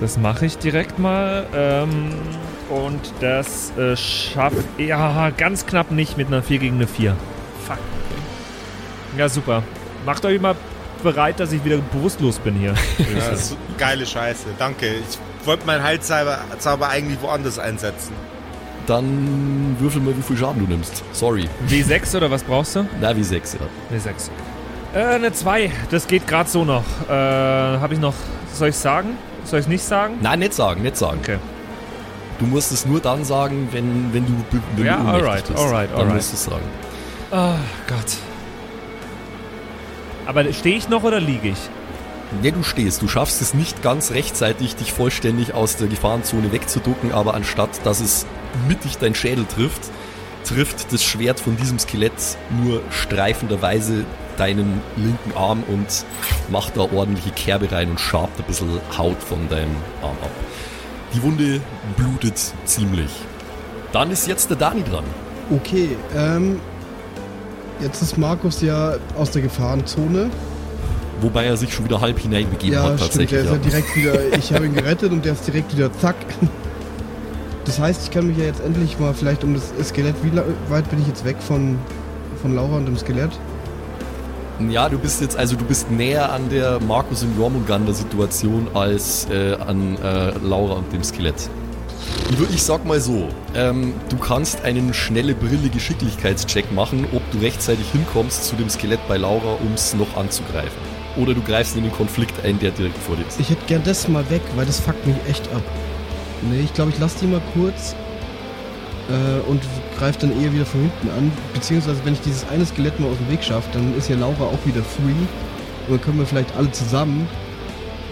Das 0.00 0.18
mache 0.18 0.46
ich 0.46 0.58
direkt 0.58 0.98
mal. 0.98 1.46
Ähm, 1.54 2.12
und 2.68 3.00
das 3.20 3.76
äh, 3.76 3.96
schafft. 3.96 4.56
Ja, 4.78 5.30
ganz 5.30 5.66
knapp 5.66 5.90
nicht 5.90 6.16
mit 6.16 6.26
einer 6.28 6.42
4 6.42 6.58
gegen 6.58 6.76
eine 6.76 6.86
4. 6.86 7.16
Fuck. 7.66 7.78
Ja, 9.16 9.28
super. 9.28 9.62
Macht 10.04 10.24
euch 10.24 10.40
mal 10.40 10.54
bereit, 11.02 11.40
dass 11.40 11.52
ich 11.52 11.64
wieder 11.64 11.78
bewusstlos 11.78 12.38
bin 12.38 12.54
hier. 12.54 12.74
Ja, 12.98 13.30
das 13.30 13.40
ist 13.50 13.56
geile 13.78 14.04
Scheiße. 14.06 14.46
Danke. 14.58 14.86
Ich 14.86 15.46
wollte 15.46 15.66
meinen 15.66 15.82
Heilzauber 15.82 16.38
Zauber 16.58 16.88
eigentlich 16.88 17.20
woanders 17.22 17.58
einsetzen. 17.58 18.12
Dann 18.86 19.76
würfel 19.80 20.00
mal, 20.00 20.16
wie 20.16 20.22
viel 20.22 20.36
Schaden 20.36 20.64
du 20.64 20.70
nimmst. 20.72 21.02
Sorry. 21.12 21.48
W6 21.68 22.16
oder 22.16 22.30
was 22.30 22.44
brauchst 22.44 22.76
du? 22.76 22.86
Na, 23.00 23.16
wie 23.16 23.24
6, 23.24 23.54
ja. 23.54 23.96
W6. 23.96 24.30
Äh, 24.96 25.16
eine 25.16 25.30
2. 25.32 25.70
Das 25.90 26.06
geht 26.06 26.26
gerade 26.26 26.48
so 26.48 26.64
noch. 26.64 26.82
Äh, 27.08 27.12
habe 27.12 27.92
ich 27.92 28.00
noch. 28.00 28.14
Soll 28.54 28.70
ich 28.70 28.76
sagen? 28.76 29.18
Soll 29.44 29.60
ich 29.60 29.68
nicht 29.68 29.84
sagen? 29.84 30.14
Nein, 30.22 30.38
nicht 30.38 30.54
sagen, 30.54 30.82
nicht 30.82 30.96
sagen. 30.96 31.18
Okay. 31.22 31.36
Du 32.38 32.46
musst 32.46 32.72
es 32.72 32.86
nur 32.86 33.00
dann 33.00 33.24
sagen, 33.24 33.68
wenn, 33.72 34.12
wenn 34.12 34.24
du, 34.26 34.32
wenn 34.76 34.86
Ja, 34.86 34.96
du 34.96 35.08
alright, 35.08 35.46
bist. 35.46 35.58
alright, 35.58 35.90
Dann 35.90 36.00
alright. 36.00 36.14
musst 36.16 36.32
du 36.32 36.36
es 36.36 36.44
sagen. 36.44 36.64
Oh 37.30 37.58
Gott. 37.86 38.16
Aber 40.26 40.50
stehe 40.52 40.76
ich 40.76 40.88
noch 40.88 41.02
oder 41.04 41.20
liege 41.20 41.48
ich? 41.48 41.58
Ja, 42.42 42.50
du 42.50 42.62
stehst. 42.62 43.02
Du 43.02 43.08
schaffst 43.08 43.40
es 43.42 43.52
nicht 43.54 43.82
ganz 43.82 44.12
rechtzeitig, 44.12 44.76
dich 44.76 44.92
vollständig 44.92 45.52
aus 45.54 45.76
der 45.76 45.88
Gefahrenzone 45.88 46.52
wegzuducken, 46.52 47.12
aber 47.12 47.34
anstatt 47.34 47.70
dass 47.84 48.00
es 48.00 48.26
mittig 48.66 48.96
dein 48.98 49.14
Schädel 49.14 49.44
trifft, 49.44 49.82
trifft 50.44 50.92
das 50.92 51.04
Schwert 51.04 51.38
von 51.38 51.56
diesem 51.56 51.78
Skelett 51.78 52.12
nur 52.62 52.80
streifenderweise 52.90 54.04
deinen 54.36 54.80
linken 54.96 55.36
Arm 55.36 55.62
und 55.68 56.04
macht 56.50 56.76
da 56.76 56.82
ordentliche 56.82 57.30
Kerbe 57.30 57.70
rein 57.70 57.90
und 57.90 58.00
schabt 58.00 58.38
ein 58.38 58.44
bisschen 58.44 58.80
Haut 58.96 59.22
von 59.22 59.48
deinem 59.48 59.74
Arm 60.02 60.16
ab. 60.22 60.30
Die 61.14 61.22
Wunde 61.22 61.60
blutet 61.96 62.40
ziemlich. 62.64 63.10
Dann 63.92 64.10
ist 64.10 64.26
jetzt 64.26 64.50
der 64.50 64.56
Dani 64.56 64.82
dran. 64.82 65.04
Okay, 65.50 65.96
ähm. 66.14 66.60
Jetzt 67.80 68.00
ist 68.00 68.16
Markus 68.16 68.62
ja 68.62 68.94
aus 69.16 69.30
der 69.32 69.42
Gefahrenzone. 69.42 70.30
Wobei 71.20 71.44
er 71.44 71.56
sich 71.56 71.74
schon 71.74 71.84
wieder 71.84 72.00
halb 72.00 72.18
hineinbegeben 72.18 72.74
ja, 72.74 72.84
hat 72.84 73.00
stimmt, 73.00 73.30
der 73.30 73.44
tatsächlich. 73.44 73.44
ist 73.44 73.50
ja 73.50 73.70
direkt 73.70 73.96
wieder. 73.96 74.36
Ich 74.38 74.52
habe 74.52 74.66
ihn 74.66 74.74
gerettet 74.74 75.12
und 75.12 75.24
der 75.24 75.32
ist 75.32 75.46
direkt 75.46 75.74
wieder 75.74 75.92
zack. 75.92 76.16
Das 77.66 77.78
heißt, 77.78 78.04
ich 78.04 78.10
kann 78.10 78.28
mich 78.28 78.38
ja 78.38 78.44
jetzt 78.44 78.60
endlich 78.60 78.98
mal 78.98 79.12
vielleicht 79.12 79.42
um 79.44 79.54
das 79.54 79.72
Skelett. 79.88 80.14
Wie 80.22 80.30
weit 80.70 80.88
bin 80.88 81.00
ich 81.00 81.08
jetzt 81.08 81.24
weg 81.24 81.36
von, 81.40 81.78
von 82.40 82.54
Laura 82.54 82.76
und 82.76 82.86
dem 82.86 82.96
Skelett? 82.96 83.32
Ja, 84.58 84.88
du 84.88 84.98
bist 84.98 85.20
jetzt, 85.20 85.36
also 85.36 85.54
du 85.54 85.64
bist 85.66 85.90
näher 85.90 86.32
an 86.32 86.48
der 86.48 86.80
Markus 86.80 87.22
und 87.22 87.36
Jormungandr 87.36 87.92
Situation 87.92 88.68
als 88.72 89.28
äh, 89.30 89.54
an 89.54 89.98
äh, 90.02 90.32
Laura 90.42 90.74
und 90.76 90.90
dem 90.92 91.04
Skelett. 91.04 91.50
Ich 92.50 92.62
sag 92.62 92.84
mal 92.86 92.98
so, 92.98 93.28
ähm, 93.54 93.92
du 94.08 94.16
kannst 94.16 94.64
einen 94.64 94.94
schnelle 94.94 95.34
Brille 95.34 95.68
Geschicklichkeitscheck 95.68 96.72
machen, 96.72 97.06
ob 97.12 97.22
du 97.32 97.38
rechtzeitig 97.38 97.86
hinkommst 97.92 98.44
zu 98.44 98.56
dem 98.56 98.70
Skelett 98.70 99.00
bei 99.08 99.18
Laura, 99.18 99.58
um 99.62 99.74
es 99.74 99.92
noch 99.94 100.16
anzugreifen. 100.16 100.80
Oder 101.16 101.34
du 101.34 101.42
greifst 101.42 101.76
in 101.76 101.82
den 101.82 101.92
Konflikt 101.92 102.42
ein, 102.42 102.58
der 102.58 102.70
direkt 102.70 102.98
vor 102.98 103.16
dir 103.16 103.26
ist. 103.26 103.38
Ich 103.38 103.50
hätte 103.50 103.66
gern 103.66 103.82
das 103.84 104.08
mal 104.08 104.28
weg, 104.30 104.42
weil 104.54 104.64
das 104.64 104.80
fuckt 104.80 105.06
mich 105.06 105.16
echt 105.28 105.46
ab. 105.54 105.62
Nee, 106.50 106.60
ich 106.60 106.72
glaube, 106.72 106.92
ich 106.92 106.98
lasse 106.98 107.18
die 107.20 107.26
mal 107.26 107.42
kurz 107.52 107.94
äh, 109.08 109.50
und 109.50 109.60
greife 109.96 110.20
dann 110.20 110.40
eher 110.40 110.52
wieder 110.52 110.66
von 110.66 110.80
hinten 110.80 111.10
an. 111.10 111.32
Beziehungsweise, 111.54 112.04
wenn 112.04 112.14
ich 112.14 112.20
dieses 112.20 112.46
eine 112.48 112.64
Skelett 112.64 112.98
mal 113.00 113.10
aus 113.10 113.18
dem 113.18 113.30
Weg 113.30 113.42
schaffe, 113.42 113.68
dann 113.72 113.96
ist 113.96 114.08
ja 114.08 114.16
Laura 114.16 114.44
auch 114.44 114.66
wieder 114.66 114.82
free. 114.82 115.10
Und 115.86 115.90
dann 115.90 116.00
können 116.00 116.18
wir 116.18 116.26
vielleicht 116.26 116.54
alle 116.56 116.70
zusammen 116.72 117.28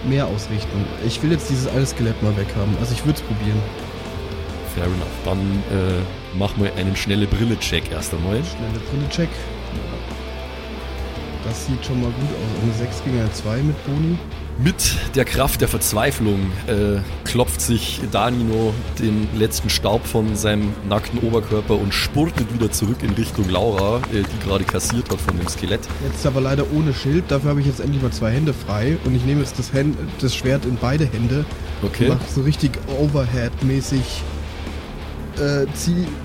mehr 0.07 0.27
ausrichten. 0.27 0.85
Ich 1.05 1.21
will 1.23 1.31
jetzt 1.31 1.49
dieses 1.49 1.67
eine 1.67 1.85
Skelett 1.85 2.21
mal 2.21 2.35
weghaben. 2.37 2.75
Also 2.79 2.93
ich 2.93 3.05
würde 3.05 3.19
es 3.19 3.21
probieren. 3.21 3.59
Fair 4.75 4.85
enough. 4.85 5.07
Dann 5.23 5.39
äh, 5.39 6.01
mach 6.37 6.55
mal 6.57 6.71
einen 6.77 6.95
schnelle 6.95 7.27
Brille-Check 7.27 7.91
erst 7.91 8.13
einmal. 8.13 8.41
Schnelle 8.43 8.79
Brille-Check. 8.91 9.29
Das 11.45 11.67
sieht 11.67 11.85
schon 11.85 12.01
mal 12.01 12.09
gut 12.11 12.29
aus. 12.29 12.63
Eine 12.63 12.73
6 12.73 13.03
gegen 13.03 13.19
eine 13.19 13.31
2 13.31 13.57
mit 13.57 13.85
Boni. 13.85 14.17
Mit 14.57 14.95
der 15.15 15.25
Kraft 15.25 15.59
der 15.59 15.67
Verzweiflung 15.67 16.39
äh, 16.67 16.99
klopft 17.25 17.59
sich 17.59 17.99
Danino 18.09 18.73
den 18.99 19.27
letzten 19.37 19.69
Staub 19.69 20.07
von 20.07 20.37
seinem 20.37 20.71
nackten 20.87 21.19
Oberkörper 21.19 21.75
und 21.77 21.93
spurtet 21.93 22.53
wieder 22.53 22.71
zurück 22.71 23.03
in 23.03 23.11
Richtung 23.11 23.49
Laura, 23.49 23.97
äh, 24.13 24.23
die 24.23 24.47
gerade 24.47 24.63
kassiert 24.63 25.09
hat 25.09 25.19
von 25.19 25.37
dem 25.37 25.47
Skelett. 25.49 25.81
Jetzt 26.09 26.25
aber 26.25 26.39
leider 26.39 26.65
ohne 26.71 26.93
Schild, 26.93 27.25
dafür 27.27 27.49
habe 27.49 27.59
ich 27.59 27.67
jetzt 27.67 27.81
endlich 27.81 28.01
mal 28.01 28.11
zwei 28.11 28.31
Hände 28.31 28.53
frei 28.53 28.97
und 29.03 29.13
ich 29.13 29.25
nehme 29.25 29.41
jetzt 29.41 29.59
das, 29.59 29.73
Hand, 29.73 29.97
das 30.21 30.33
Schwert 30.33 30.63
in 30.63 30.77
beide 30.77 31.05
Hände. 31.05 31.43
Okay. 31.81 32.07
Mach 32.07 32.25
so 32.33 32.41
richtig 32.41 32.79
Overhead-mäßig. 32.87 34.23
Äh, 35.37 35.65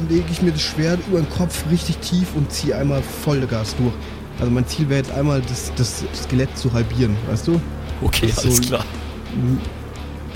lege 0.09 0.27
ich 0.31 0.41
mir 0.41 0.53
das 0.53 0.63
Schwert 0.63 1.01
über 1.09 1.21
den 1.21 1.29
Kopf 1.31 1.65
richtig 1.69 1.99
tief 1.99 2.29
und 2.37 2.53
ziehe 2.53 2.77
einmal 2.77 3.03
Vollgas 3.03 3.75
durch. 3.75 3.93
Also 4.39 4.53
mein 4.53 4.69
Ziel 4.69 4.89
wäre 4.89 5.01
jetzt 5.01 5.11
einmal 5.11 5.43
das, 5.43 5.73
das 5.75 6.05
Skelett 6.15 6.57
zu 6.57 6.73
halbieren, 6.73 7.17
weißt 7.29 7.49
du? 7.49 7.61
Okay, 8.03 8.33
alles 8.37 8.57
so- 8.57 8.63
klar. 8.63 8.85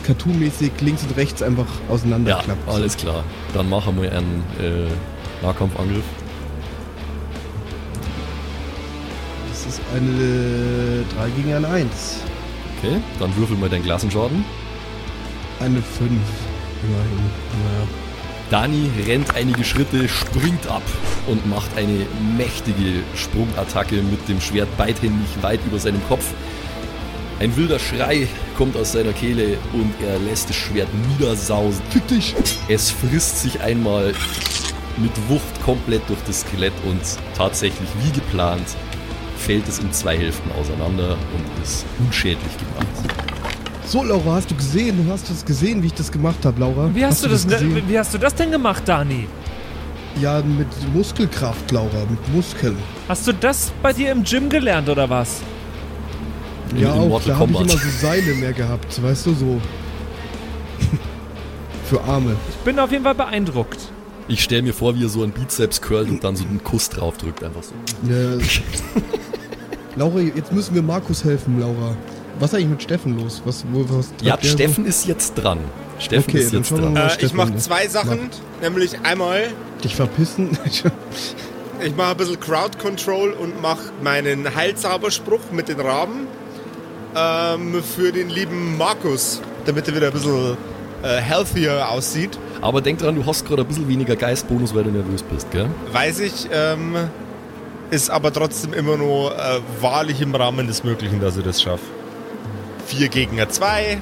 Cartoon-mäßig 0.07 0.73
links 0.83 1.03
und 1.03 1.17
rechts 1.17 1.43
einfach 1.43 1.65
Ja, 1.89 1.95
auseinanderklappt. 1.95 2.69
alles 2.69 2.97
klar. 2.97 3.25
Dann 3.55 3.69
machen 3.71 4.01
wir 4.01 4.13
einen 4.13 4.45
äh, 4.61 5.45
Nahkampfangriff. 5.45 6.05
Das 9.49 9.67
ist 9.67 9.81
eine 9.95 11.05
3 11.17 11.31
gegen 11.37 11.55
eine 11.55 11.69
1. 11.69 11.89
Okay, 12.79 13.01
dann 13.19 13.35
würfel 13.37 13.57
mal 13.57 13.69
deinen 13.71 13.85
Klassenschaden. 13.85 14.45
Eine 15.61 15.81
5. 15.81 16.11
Immerhin. 16.83 17.31
Naja. 17.65 17.89
Dani 18.51 18.91
rennt 19.07 19.35
einige 19.35 19.65
Schritte, 19.65 20.07
springt 20.07 20.67
ab 20.67 20.83
und 21.27 21.49
macht 21.49 21.71
eine 21.79 22.05
mächtige 22.37 23.03
Sprungattacke 23.15 23.97
mit 24.03 24.29
dem 24.29 24.41
Schwert 24.41 24.69
beidhändig 24.77 25.29
weit 25.41 25.61
über 25.67 25.79
seinem 25.79 26.07
Kopf. 26.09 26.27
Ein 27.41 27.57
wilder 27.57 27.79
Schrei 27.81 28.29
kommt 28.57 28.77
aus 28.77 28.93
seiner 28.93 29.13
Kehle 29.13 29.59
und 29.73 29.93
er 30.07 30.19
lässt 30.21 30.49
das 30.49 30.57
Schwert 30.57 30.89
niedersausen. 31.11 31.83
Fick 31.91 32.07
dich! 32.07 32.35
Es 32.69 32.91
frisst 32.91 33.43
sich 33.43 33.61
einmal 33.61 34.15
mit 34.97 35.11
Wucht 35.29 35.63
komplett 35.65 36.09
durch 36.09 36.21
das 36.27 36.43
Skelett 36.43 36.73
und 36.87 37.01
tatsächlich 37.37 37.89
wie 38.03 38.13
geplant 38.13 38.67
fällt 39.37 39.67
es 39.69 39.81
in 39.81 39.93
zwei 39.93 40.17
Hälften 40.17 40.51
auseinander 40.53 41.13
und 41.35 41.63
ist 41.63 41.85
unschädlich 41.99 42.53
gemacht. 42.57 43.15
So, 43.85 44.05
Laura, 44.05 44.37
hast 44.37 44.51
du 44.51 44.55
gesehen? 44.55 45.05
Du 45.05 45.13
hast 45.13 45.29
das 45.29 45.45
gesehen, 45.45 45.83
wie 45.83 45.89
ich 45.89 45.95
das 45.95 46.11
gemacht 46.11 46.45
habe, 46.45 46.61
Laura? 46.61 46.89
Wie 46.95 47.05
hast, 47.05 47.25
du 47.25 47.29
das, 47.29 47.47
gesehen? 47.47 47.83
wie 47.87 47.99
hast 47.99 48.15
du 48.15 48.19
das 48.19 48.35
denn 48.35 48.53
gemacht, 48.53 48.85
Dani? 48.87 49.27
Ja, 50.21 50.41
mit 50.41 50.69
Muskelkraft, 50.95 51.71
Laura, 51.73 52.07
mit 52.09 52.33
Muskeln. 52.33 52.79
Hast 53.09 53.27
du 53.27 53.33
das 53.33 53.73
bei 53.83 53.93
dir 53.93 54.13
im 54.13 54.23
Gym 54.23 54.49
gelernt 54.49 54.89
oder 54.89 55.11
was? 55.11 55.43
In- 56.75 56.81
ja, 56.83 56.95
in 56.95 57.01
auch, 57.01 57.09
Mortal 57.09 57.29
da 57.29 57.39
habe 57.39 57.51
ich 57.53 57.57
Kombat. 57.59 57.75
immer 57.75 57.83
so 57.83 57.99
Seile 58.07 58.35
mehr 58.35 58.53
gehabt, 58.53 59.03
weißt 59.03 59.27
du, 59.27 59.35
so. 59.35 59.61
Für 61.89 62.01
Arme. 62.05 62.37
Ich 62.51 62.57
bin 62.65 62.79
auf 62.79 62.91
jeden 62.91 63.05
Fall 63.05 63.15
beeindruckt. 63.15 63.79
Ich 64.27 64.43
stelle 64.43 64.63
mir 64.63 64.73
vor, 64.73 64.95
wie 64.95 65.05
er 65.05 65.09
so 65.11 65.23
einen 65.23 65.33
Bizeps 65.33 65.83
curlt 65.83 66.09
und 66.09 66.25
dann 66.25 66.35
so 66.35 66.45
einen 66.45 66.65
Kuss 66.65 66.89
drauf 66.89 67.19
drückt, 67.19 67.45
einfach 67.45 67.63
so. 67.63 67.75
Ja. 68.11 68.39
Laura, 69.97 70.19
jetzt 70.21 70.51
müssen 70.53 70.75
wir 70.75 70.83
Markus 70.83 71.23
helfen, 71.25 71.61
Laura. 71.61 71.95
Was 72.41 72.51
ist 72.51 72.57
eigentlich 72.57 72.69
mit 72.71 72.83
Steffen 72.83 73.19
los? 73.19 73.43
Was, 73.45 73.65
wo, 73.71 73.85
was 73.89 74.09
Ja, 74.23 74.37
der 74.37 74.51
so? 74.51 74.57
Steffen 74.57 74.87
ist 74.87 75.07
jetzt 75.07 75.35
dran. 75.35 75.59
Steffen 76.01 76.31
Okay, 76.31 76.39
ist 76.39 76.53
jetzt 76.53 76.71
dran. 76.73 76.97
Äh, 76.97 77.11
ich 77.21 77.33
mache 77.35 77.55
zwei 77.57 77.87
Sachen, 77.87 78.31
nämlich 78.61 78.99
einmal, 79.05 79.51
Dich 79.85 79.95
verpissen? 79.95 80.59
ich 80.65 80.83
mache 81.97 82.11
ein 82.11 82.17
bisschen 82.17 82.41
Crowd 82.41 82.77
Control 82.79 83.31
und 83.33 83.61
mache 83.63 83.93
meinen 84.03 84.53
Heilzauberspruch 84.57 85.53
mit 85.53 85.69
den 85.69 85.79
Raben 85.81 86.27
ähm, 87.17 87.83
für 87.83 88.13
den 88.13 88.29
lieben 88.29 88.77
Markus, 88.77 89.41
damit 89.65 89.89
er 89.89 89.97
wieder 89.97 90.09
ein 90.09 90.13
bisschen 90.13 90.57
äh, 91.03 91.17
healthier 91.21 91.89
aussieht. 91.91 92.39
Aber 92.61 92.81
denk 92.81 92.99
dran, 92.99 93.15
du 93.15 93.27
hast 93.27 93.47
gerade 93.47 93.63
ein 93.63 93.69
bisschen 93.69 93.89
weniger 93.89 94.17
Geistbonus, 94.17 94.75
weil 94.75 94.85
du 94.85 94.91
nervös 94.91 95.23
bist, 95.23 95.51
gell? 95.51 95.69
Weiß 95.93 96.21
ich, 96.21 96.49
ähm, 96.53 96.97
ist 97.91 98.11
aber 98.11 98.33
trotzdem 98.33 98.73
immer 98.73 98.97
nur 98.97 99.33
äh, 99.33 99.61
wahrlich 99.81 100.21
im 100.21 100.35
Rahmen 100.35 100.67
des 100.67 100.83
Möglichen, 100.85 101.21
dass 101.21 101.37
ich 101.37 101.45
das 101.45 101.63
schaffe. 101.63 101.85
4 102.87 103.09
gegen 103.09 103.39
2. 103.49 104.01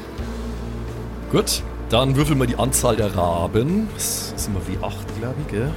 Gut, 1.31 1.63
dann 1.89 2.17
würfel 2.17 2.37
mal 2.37 2.47
die 2.47 2.57
Anzahl 2.57 2.97
der 2.97 3.15
Raben. 3.17 3.89
Das 3.95 4.33
sind 4.37 4.55
wir 4.55 4.67
wie 4.69 4.85
8, 4.85 4.95
glaube 5.19 5.37
ich, 5.47 5.53
gell? 5.53 5.71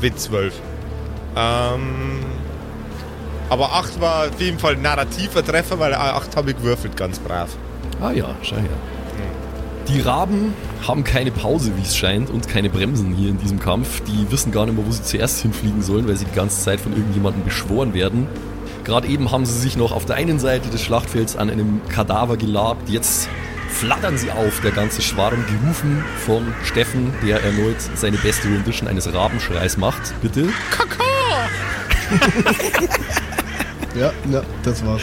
W12. 0.00 0.52
Ähm, 1.36 2.20
aber 3.50 3.72
8 3.72 4.00
war 4.00 4.28
auf 4.28 4.40
jeden 4.40 4.58
Fall 4.58 4.74
ein 4.74 4.82
narrativer 4.82 5.44
Treffer, 5.44 5.78
weil 5.78 5.94
8 5.94 6.36
habe 6.36 6.50
ich 6.50 6.56
gewürfelt, 6.56 6.96
ganz 6.96 7.18
brav. 7.18 7.50
Ah 8.00 8.12
ja, 8.12 8.34
schau 8.42 8.56
her. 8.56 8.70
Die 9.88 10.00
Raben 10.00 10.54
haben 10.86 11.04
keine 11.04 11.30
Pause, 11.30 11.72
wie 11.76 11.82
es 11.82 11.96
scheint, 11.96 12.30
und 12.30 12.48
keine 12.48 12.70
Bremsen 12.70 13.14
hier 13.14 13.28
in 13.28 13.38
diesem 13.38 13.60
Kampf. 13.60 14.02
Die 14.04 14.30
wissen 14.30 14.50
gar 14.50 14.64
nicht 14.64 14.76
mehr, 14.76 14.86
wo 14.86 14.90
sie 14.90 15.02
zuerst 15.02 15.42
hinfliegen 15.42 15.82
sollen, 15.82 16.08
weil 16.08 16.16
sie 16.16 16.24
die 16.24 16.34
ganze 16.34 16.62
Zeit 16.62 16.80
von 16.80 16.92
irgendjemandem 16.92 17.44
beschworen 17.44 17.92
werden. 17.92 18.26
Gerade 18.84 19.08
eben 19.08 19.30
haben 19.30 19.44
sie 19.44 19.58
sich 19.58 19.76
noch 19.76 19.92
auf 19.92 20.06
der 20.06 20.16
einen 20.16 20.38
Seite 20.38 20.70
des 20.70 20.82
Schlachtfelds 20.82 21.36
an 21.36 21.50
einem 21.50 21.82
Kadaver 21.88 22.38
gelabt. 22.38 22.88
Jetzt 22.88 23.28
flattern 23.68 24.16
sie 24.16 24.30
auf, 24.30 24.60
der 24.62 24.70
ganze 24.70 25.02
Schwarm, 25.02 25.44
gerufen 25.46 26.02
von 26.24 26.54
Steffen, 26.64 27.12
der 27.26 27.42
erneut 27.42 27.76
seine 27.94 28.16
beste 28.16 28.48
Rendition 28.48 28.88
eines 28.88 29.12
Rabenschreis 29.12 29.76
macht. 29.76 30.14
Bitte. 30.22 30.48
ja, 33.94 34.12
ja, 34.30 34.42
das 34.62 34.84
war's. 34.84 35.02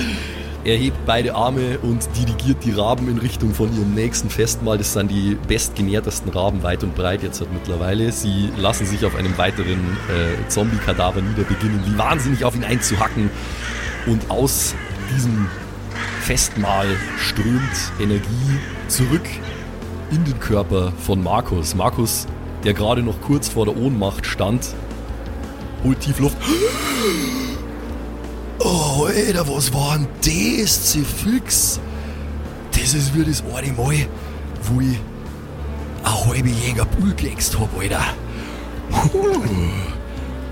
Er 0.64 0.78
hebt 0.78 1.06
beide 1.08 1.34
Arme 1.34 1.80
und 1.80 2.08
dirigiert 2.16 2.64
die 2.64 2.72
Raben 2.72 3.10
in 3.10 3.18
Richtung 3.18 3.52
von 3.56 3.76
ihrem 3.76 3.96
nächsten 3.96 4.30
Festmahl. 4.30 4.78
Das 4.78 4.94
sind 4.94 5.10
die 5.10 5.36
bestgenährtesten 5.48 6.32
Raben 6.32 6.62
weit 6.62 6.84
und 6.84 6.94
breit 6.94 7.24
jetzt 7.24 7.40
halt 7.40 7.52
mittlerweile. 7.52 8.12
Sie 8.12 8.52
lassen 8.58 8.86
sich 8.86 9.04
auf 9.04 9.16
einem 9.16 9.36
weiteren 9.40 9.80
äh, 10.08 10.48
Zombie-Kadaver 10.50 11.22
niederbeginnen, 11.22 11.82
wie 11.88 11.98
wahnsinnig 11.98 12.46
auf 12.46 12.56
ihn 12.56 12.64
einzuhacken. 12.64 13.32
Und 14.06 14.30
aus 14.30 14.76
diesem 15.16 15.48
Festmahl 16.22 16.88
strömt 17.18 17.92
Energie 18.00 18.60
zurück 18.88 19.28
in 20.12 20.24
den 20.26 20.40
Körper 20.40 20.94
von 21.00 21.24
Markus. 21.24 21.74
Markus, 21.74 22.28
der 22.64 22.76
gerade 22.76 23.02
noch 23.02 23.20
kurz 23.22 23.50
vor 23.50 23.66
der 23.66 23.76
Ohnmacht 23.76 24.28
stand, 24.28 24.76
holt 25.84 26.00
tief 26.02 26.20
Luft. 26.20 26.38
Oh, 28.64 29.06
Alter, 29.06 29.48
was 29.48 29.74
war 29.74 29.98
denn 29.98 30.08
das? 30.20 30.92
Sie 30.92 31.04
fix. 31.04 31.80
Das 32.72 32.94
ist 32.94 33.16
wie 33.16 33.24
das 33.24 33.44
eine 33.56 33.72
Mal, 33.74 34.08
wo 34.64 34.82
ich 34.82 35.00
eine 36.04 36.26
halbe 36.26 36.50
Jäger 36.50 36.86
Bull 36.86 37.14
geäxt 37.16 37.60
hab, 37.60 37.70
Alter. 37.80 38.04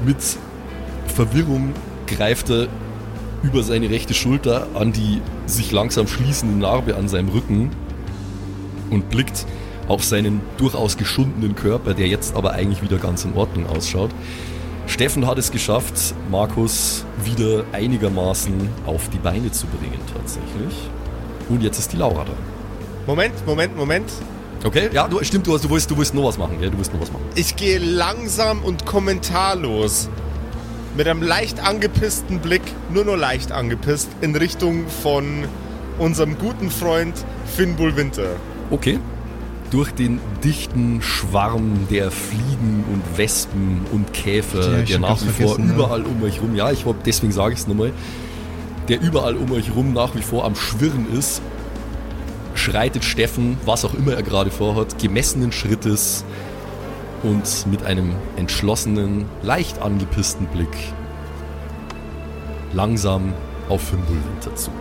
Mit 0.06 0.18
Verwirrung 1.14 1.74
greift 2.08 2.50
er 2.50 2.68
über 3.44 3.64
seine 3.64 3.90
rechte 3.90 4.14
Schulter 4.14 4.68
an 4.74 4.92
die 4.92 5.22
sich 5.46 5.72
langsam 5.72 6.08
schließende 6.08 6.58
Narbe 6.58 6.96
an 6.96 7.08
seinem 7.08 7.30
Rücken 7.30 7.72
und 8.90 9.10
blickt 9.10 9.46
auf 9.88 10.04
seinen 10.04 10.42
durchaus 10.58 10.98
geschundenen 10.98 11.56
Körper, 11.56 11.94
der 11.94 12.08
jetzt 12.08 12.36
aber 12.36 12.52
eigentlich 12.52 12.82
wieder 12.82 12.98
ganz 12.98 13.26
in 13.26 13.34
Ordnung 13.34 13.66
ausschaut. 13.68 14.12
Steffen 14.90 15.28
hat 15.28 15.38
es 15.38 15.52
geschafft, 15.52 16.16
Markus 16.32 17.06
wieder 17.24 17.64
einigermaßen 17.72 18.54
auf 18.88 19.08
die 19.10 19.20
Beine 19.20 19.52
zu 19.52 19.68
bringen, 19.68 20.00
tatsächlich. 20.12 20.90
Und 21.48 21.62
jetzt 21.62 21.78
ist 21.78 21.94
die 21.94 21.98
Laura 21.98 22.26
da. 22.26 22.34
Moment, 23.06 23.34
Moment, 23.46 23.78
Moment. 23.78 24.12
Okay, 24.64 24.90
ja, 24.92 25.08
du, 25.08 25.24
stimmt, 25.24 25.46
du, 25.46 25.54
hast, 25.54 25.64
du, 25.64 25.70
willst, 25.70 25.90
du 25.92 25.98
willst 25.98 26.16
noch 26.16 26.24
was 26.24 26.40
machen, 26.40 26.60
gell? 26.60 26.72
Du 26.72 26.78
willst 26.78 26.92
noch 26.92 27.00
was 27.00 27.12
machen. 27.12 27.24
Ich 27.36 27.56
gehe 27.56 27.78
langsam 27.78 28.64
und 28.64 28.88
kommentarlos 28.88 30.10
mit 30.98 31.08
einem 31.08 31.22
leicht 31.22 31.60
angepissten 31.60 32.40
Blick, 32.40 32.64
nur 32.92 33.06
nur 33.06 33.16
leicht 33.16 33.52
angepisst, 33.52 34.10
in 34.22 34.36
Richtung 34.36 34.88
von 35.04 35.46
unserem 36.00 36.38
guten 36.40 36.72
Freund 36.72 37.14
Finn 37.56 37.76
Bullwinter. 37.76 38.36
Okay. 38.72 39.00
Durch 39.72 39.92
den 39.94 40.20
dichten 40.44 41.02
Schwarm 41.02 41.88
der 41.92 42.10
Fliegen 42.10 42.84
und 42.92 43.18
Wespen 43.18 43.82
und 43.92 44.12
Käfer, 44.14 44.80
Ja, 44.80 44.82
der 44.84 45.00
nach 45.00 45.22
wie 45.22 45.28
vor 45.28 45.56
vergessen, 45.56 45.70
ja. 45.70 45.76
überall 45.76 46.04
um 46.04 46.24
euch 46.24 46.42
rum, 46.42 46.56
ja, 46.56 46.72
ich 46.72 46.86
hab, 46.86 47.04
deswegen 47.04 47.32
sage 47.32 47.54
ich 47.54 47.60
es 47.60 47.68
nochmal, 47.68 47.94
der 48.88 49.02
überall 49.02 49.36
um 49.36 49.52
euch 49.52 49.76
rum 49.76 49.94
nach 49.94 50.16
wie 50.16 50.22
vor 50.22 50.46
am 50.46 50.56
Schwirren 50.56 51.06
ist, 51.16 51.42
schreitet 52.56 53.04
Steffen, 53.04 53.58
was 53.66 53.86
auch 53.86 53.94
immer 53.94 54.14
er 54.14 54.24
gerade 54.24 54.50
vorhat, 54.50 54.98
gemessenen 54.98 55.52
Schrittes 55.52 56.26
und 57.22 57.68
mit 57.70 57.84
einem 57.84 58.14
entschlossenen, 58.38 59.26
leicht 59.44 59.80
angepissten 59.82 60.48
Blick 60.48 60.76
langsam 62.74 63.34
auf 63.68 63.82
Fimbulwinter 63.82 64.56
zu. 64.56 64.72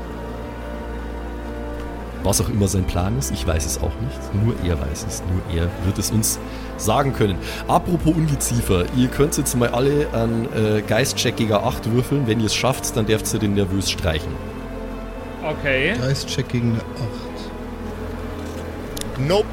Was 2.25 2.41
auch 2.41 2.49
immer 2.49 2.67
sein 2.69 2.85
Plan 2.85 3.17
ist, 3.19 3.31
ich 3.31 3.47
weiß 3.47 3.65
es 3.65 3.79
auch 3.79 3.93
nicht. 4.01 4.45
Nur 4.45 4.55
er 4.69 4.81
weiß 4.81 5.07
es. 5.07 5.23
Nur 5.31 5.57
er 5.57 5.69
wird 5.85 5.99
es 5.99 6.11
uns 6.11 6.39
sagen 6.77 7.13
können. 7.13 7.39
Apropos 7.69 8.15
Ungeziefer, 8.15 8.85
ihr 8.97 9.09
könnt 9.09 9.37
jetzt 9.39 9.57
mal 9.57 9.69
alle 9.69 10.09
an 10.13 10.49
äh, 10.55 10.83
Geistcheck 10.83 11.37
gegen 11.37 11.53
8 11.53 11.93
würfeln. 11.93 12.27
Wenn 12.27 12.41
ihr 12.41 12.47
es 12.47 12.55
schafft, 12.55 12.97
dann 12.97 13.07
dürft 13.07 13.33
ihr 13.33 13.39
den 13.41 13.55
nervös 13.55 13.91
streichen. 13.91 14.33
Okay. 15.45 15.95
Geist-Check 15.99 16.49
gegen 16.49 16.73
eine 16.73 16.81
8. 19.19 19.29
Nope. 19.29 19.47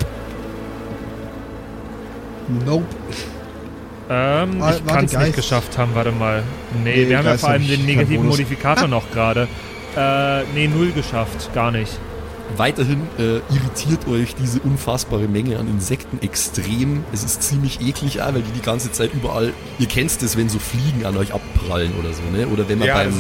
Nope. 2.65 2.85
Ähm, 4.09 4.61
Ah, 4.61 4.73
ich 4.75 4.85
kann 4.85 5.05
es 5.05 5.17
nicht 5.17 5.35
geschafft 5.35 5.77
haben, 5.77 5.95
warte 5.95 6.11
mal. 6.11 6.43
Nee, 6.83 6.95
Nee, 7.03 7.09
wir 7.09 7.17
haben 7.17 7.25
ja 7.25 7.31
Geist 7.31 7.41
vor 7.41 7.51
allem 7.51 7.67
den 7.67 7.85
negativen. 7.85 8.27
Modifikator 8.27 8.87
noch 8.87 9.09
gerade. 9.11 9.47
Äh, 9.97 10.43
nee, 10.53 10.67
null 10.67 10.91
geschafft, 10.91 11.53
gar 11.53 11.71
nicht. 11.71 11.97
Weiterhin 12.57 13.01
äh, 13.17 13.37
irritiert 13.53 14.07
euch 14.07 14.35
diese 14.35 14.59
unfassbare 14.59 15.27
Menge 15.27 15.57
an 15.59 15.67
Insekten 15.67 16.21
extrem. 16.21 17.03
Es 17.11 17.23
ist 17.23 17.43
ziemlich 17.43 17.81
eklig, 17.81 18.19
weil 18.19 18.41
die 18.41 18.51
die 18.51 18.61
ganze 18.61 18.91
Zeit 18.91 19.13
überall. 19.13 19.51
Ihr 19.79 19.87
kennt 19.87 20.21
es, 20.21 20.37
wenn 20.37 20.47
so 20.47 20.59
Fliegen 20.59 21.05
an 21.05 21.17
euch 21.17 21.33
abprallen 21.33 21.93
oder 21.99 22.13
so, 22.13 22.21
ne? 22.31 22.47
Oder 22.47 22.69
wenn 22.69 22.79
man 22.79 22.87
Ja, 22.87 22.95
beim, 22.95 23.13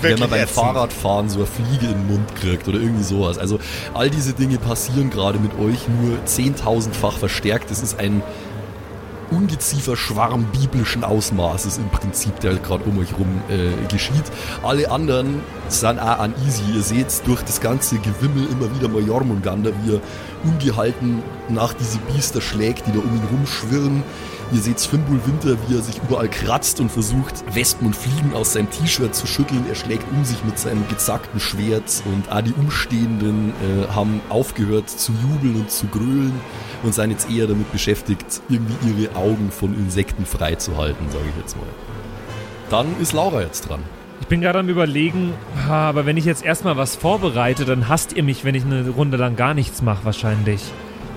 wenn 0.00 0.18
man 0.18 0.30
beim 0.30 0.40
ätzend. 0.40 0.56
Fahrradfahren 0.56 1.28
so 1.28 1.38
eine 1.38 1.46
Fliege 1.46 1.86
in 1.86 1.98
den 1.98 2.06
Mund 2.06 2.34
kriegt 2.36 2.68
oder 2.68 2.78
irgendwie 2.78 3.04
sowas. 3.04 3.36
Also 3.36 3.58
all 3.94 4.10
diese 4.10 4.32
Dinge 4.32 4.58
passieren 4.58 5.10
gerade 5.10 5.38
mit 5.38 5.58
euch 5.58 5.80
nur 6.00 6.24
zehntausendfach 6.24 7.18
verstärkt. 7.18 7.70
Es 7.70 7.82
ist 7.82 7.98
ein 7.98 8.22
ungeziefer 9.30 9.96
Schwarm 9.96 10.44
biblischen 10.52 11.04
Ausmaßes 11.04 11.78
im 11.78 11.88
Prinzip, 11.90 12.40
der 12.40 12.54
gerade 12.56 12.84
um 12.84 12.98
euch 12.98 13.16
rum 13.18 13.42
äh, 13.48 13.86
geschieht. 13.90 14.24
Alle 14.62 14.90
anderen 14.90 15.40
sind 15.68 15.98
auch 15.98 16.24
uneasy. 16.24 16.62
Ihr 16.74 16.82
seht 16.82 17.26
durch 17.26 17.42
das 17.42 17.60
ganze 17.60 17.98
Gewimmel 17.98 18.46
immer 18.50 18.74
wieder 18.74 18.88
mal 18.88 19.02
Jormungandr, 19.02 19.72
wie 19.82 19.94
er 19.94 20.00
ungehalten 20.44 21.22
nach 21.48 21.74
diese 21.74 21.98
Biester 21.98 22.40
schlägt, 22.40 22.86
die 22.86 22.92
da 22.92 22.98
um 22.98 23.14
ihn 23.14 23.28
rumschwirren. 23.30 24.02
Ihr 24.50 24.60
seht 24.60 24.80
Fimbul 24.80 25.20
Winter, 25.26 25.58
wie 25.68 25.74
er 25.74 25.82
sich 25.82 26.00
überall 26.02 26.28
kratzt 26.28 26.80
und 26.80 26.90
versucht, 26.90 27.44
Wespen 27.54 27.88
und 27.88 27.94
Fliegen 27.94 28.32
aus 28.34 28.54
seinem 28.54 28.70
T-Shirt 28.70 29.14
zu 29.14 29.26
schütteln. 29.26 29.62
Er 29.68 29.74
schlägt 29.74 30.10
um 30.10 30.24
sich 30.24 30.42
mit 30.42 30.58
seinem 30.58 30.88
gezackten 30.88 31.38
Schwert 31.38 32.02
und 32.06 32.32
auch 32.32 32.40
die 32.40 32.54
Umstehenden 32.54 33.50
äh, 33.50 33.88
haben 33.94 34.22
aufgehört 34.30 34.88
zu 34.88 35.12
jubeln 35.12 35.56
und 35.56 35.70
zu 35.70 35.86
grölen 35.88 36.32
und 36.82 36.94
sind 36.94 37.10
jetzt 37.10 37.30
eher 37.30 37.46
damit 37.46 37.70
beschäftigt, 37.72 38.40
irgendwie 38.48 39.02
ihre 39.02 39.16
Augen 39.16 39.50
von 39.50 39.74
Insekten 39.74 40.24
freizuhalten, 40.24 41.10
sage 41.10 41.24
ich 41.28 41.36
jetzt 41.42 41.56
mal. 41.58 41.66
Dann 42.70 42.86
ist 43.02 43.12
Laura 43.12 43.42
jetzt 43.42 43.68
dran. 43.68 43.80
Ich 44.22 44.28
bin 44.28 44.40
gerade 44.40 44.60
am 44.60 44.68
überlegen, 44.70 45.34
aber 45.68 46.06
wenn 46.06 46.16
ich 46.16 46.24
jetzt 46.24 46.42
erstmal 46.42 46.78
was 46.78 46.96
vorbereite, 46.96 47.66
dann 47.66 47.88
hasst 47.88 48.14
ihr 48.14 48.22
mich, 48.22 48.46
wenn 48.46 48.54
ich 48.54 48.64
eine 48.64 48.88
Runde 48.88 49.18
lang 49.18 49.36
gar 49.36 49.52
nichts 49.52 49.82
mache, 49.82 50.06
wahrscheinlich. 50.06 50.62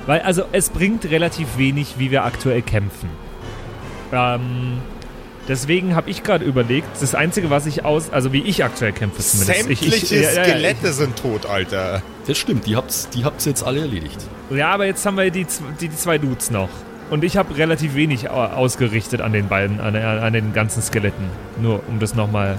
Weil, 0.07 0.21
also, 0.21 0.43
es 0.51 0.69
bringt 0.69 1.05
relativ 1.09 1.57
wenig, 1.57 1.95
wie 1.97 2.11
wir 2.11 2.23
aktuell 2.25 2.61
kämpfen. 2.61 3.09
Ähm, 4.11 4.79
deswegen 5.47 5.95
habe 5.95 6.09
ich 6.09 6.23
gerade 6.23 6.43
überlegt, 6.43 6.87
das 6.99 7.15
Einzige, 7.15 7.49
was 7.49 7.65
ich 7.65 7.85
aus, 7.85 8.11
also 8.11 8.33
wie 8.33 8.41
ich 8.41 8.63
aktuell 8.63 8.91
kämpfe 8.91 9.21
zumindest. 9.21 9.69
Ich- 9.69 9.79
Sämtliche 9.79 10.15
ich- 10.15 10.21
ja, 10.23 10.31
ja, 10.31 10.35
ja, 10.37 10.43
Skelette 10.43 10.93
sind 10.93 11.15
tot, 11.17 11.45
Alter. 11.45 12.01
Das 12.27 12.37
stimmt, 12.37 12.65
die 12.65 12.75
habt's, 12.75 13.09
die 13.09 13.23
habt's 13.25 13.45
jetzt 13.45 13.63
alle 13.63 13.81
erledigt. 13.81 14.17
Ja, 14.49 14.69
aber 14.71 14.85
jetzt 14.85 15.05
haben 15.05 15.17
wir 15.17 15.29
die, 15.31 15.45
die, 15.79 15.87
die 15.87 15.95
zwei 15.95 16.17
Dudes 16.17 16.51
noch. 16.51 16.69
Und 17.09 17.23
ich 17.23 17.35
habe 17.37 17.57
relativ 17.57 17.95
wenig 17.95 18.29
au- 18.29 18.33
ausgerichtet 18.45 19.21
an 19.21 19.33
den 19.33 19.47
beiden, 19.49 19.79
an, 19.81 19.95
an 19.95 20.33
den 20.33 20.53
ganzen 20.53 20.81
Skeletten. 20.81 21.25
Nur 21.61 21.81
um 21.89 21.99
das 21.99 22.15
nochmal. 22.15 22.57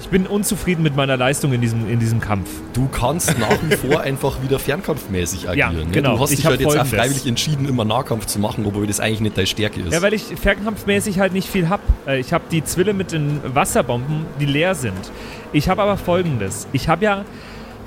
Ich 0.00 0.08
bin 0.08 0.26
unzufrieden 0.26 0.82
mit 0.82 0.96
meiner 0.96 1.16
Leistung 1.16 1.52
in 1.52 1.60
diesem, 1.60 1.88
in 1.88 1.98
diesem 2.00 2.20
Kampf. 2.20 2.48
Du 2.72 2.88
kannst 2.88 3.38
nach 3.38 3.58
wie 3.68 3.76
vor 3.76 4.00
einfach 4.00 4.42
wieder 4.42 4.58
fernkampfmäßig 4.58 5.48
agieren. 5.48 5.76
ne? 5.76 5.86
genau. 5.92 6.16
Du 6.16 6.20
hast 6.22 6.30
Ich 6.30 6.36
dich 6.36 6.46
hab 6.46 6.52
halt 6.52 6.60
jetzt 6.62 6.78
auch 6.78 6.86
freiwillig 6.86 7.26
entschieden, 7.26 7.68
immer 7.68 7.84
Nahkampf 7.84 8.26
zu 8.26 8.38
machen, 8.38 8.64
obwohl 8.66 8.86
das 8.86 8.98
eigentlich 8.98 9.20
nicht 9.20 9.36
deine 9.36 9.46
Stärke 9.46 9.80
ist. 9.80 9.92
Ja, 9.92 10.02
weil 10.02 10.14
ich 10.14 10.22
fernkampfmäßig 10.22 11.20
halt 11.20 11.32
nicht 11.32 11.48
viel 11.48 11.68
hab. 11.68 11.80
Äh, 12.06 12.18
Ich 12.20 12.32
habe 12.32 12.44
die 12.50 12.64
Zwille 12.64 12.94
mit 12.94 13.12
den 13.12 13.40
Wasserbomben, 13.54 14.24
die 14.40 14.46
leer 14.46 14.74
sind. 14.74 15.10
Ich 15.52 15.68
habe 15.68 15.82
aber 15.82 15.96
folgendes. 15.96 16.66
Ich 16.72 16.88
habe 16.88 17.04
ja 17.04 17.24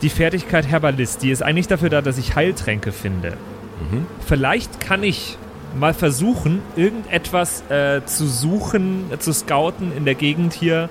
die 0.01 0.09
Fertigkeit 0.09 0.67
Herbalist. 0.67 1.23
Die 1.23 1.31
ist 1.31 1.41
eigentlich 1.41 1.67
dafür 1.67 1.89
da, 1.89 2.01
dass 2.01 2.17
ich 2.17 2.35
Heiltränke 2.35 2.91
finde. 2.91 3.37
Vielleicht 4.25 4.79
kann 4.79 5.03
ich 5.03 5.37
mal 5.77 5.93
versuchen, 5.93 6.61
irgendetwas 6.75 7.63
äh, 7.69 8.01
zu 8.05 8.27
suchen, 8.27 9.05
äh, 9.11 9.17
zu 9.17 9.33
scouten 9.33 9.91
in 9.95 10.05
der 10.05 10.15
Gegend 10.15 10.53
hier, 10.53 10.89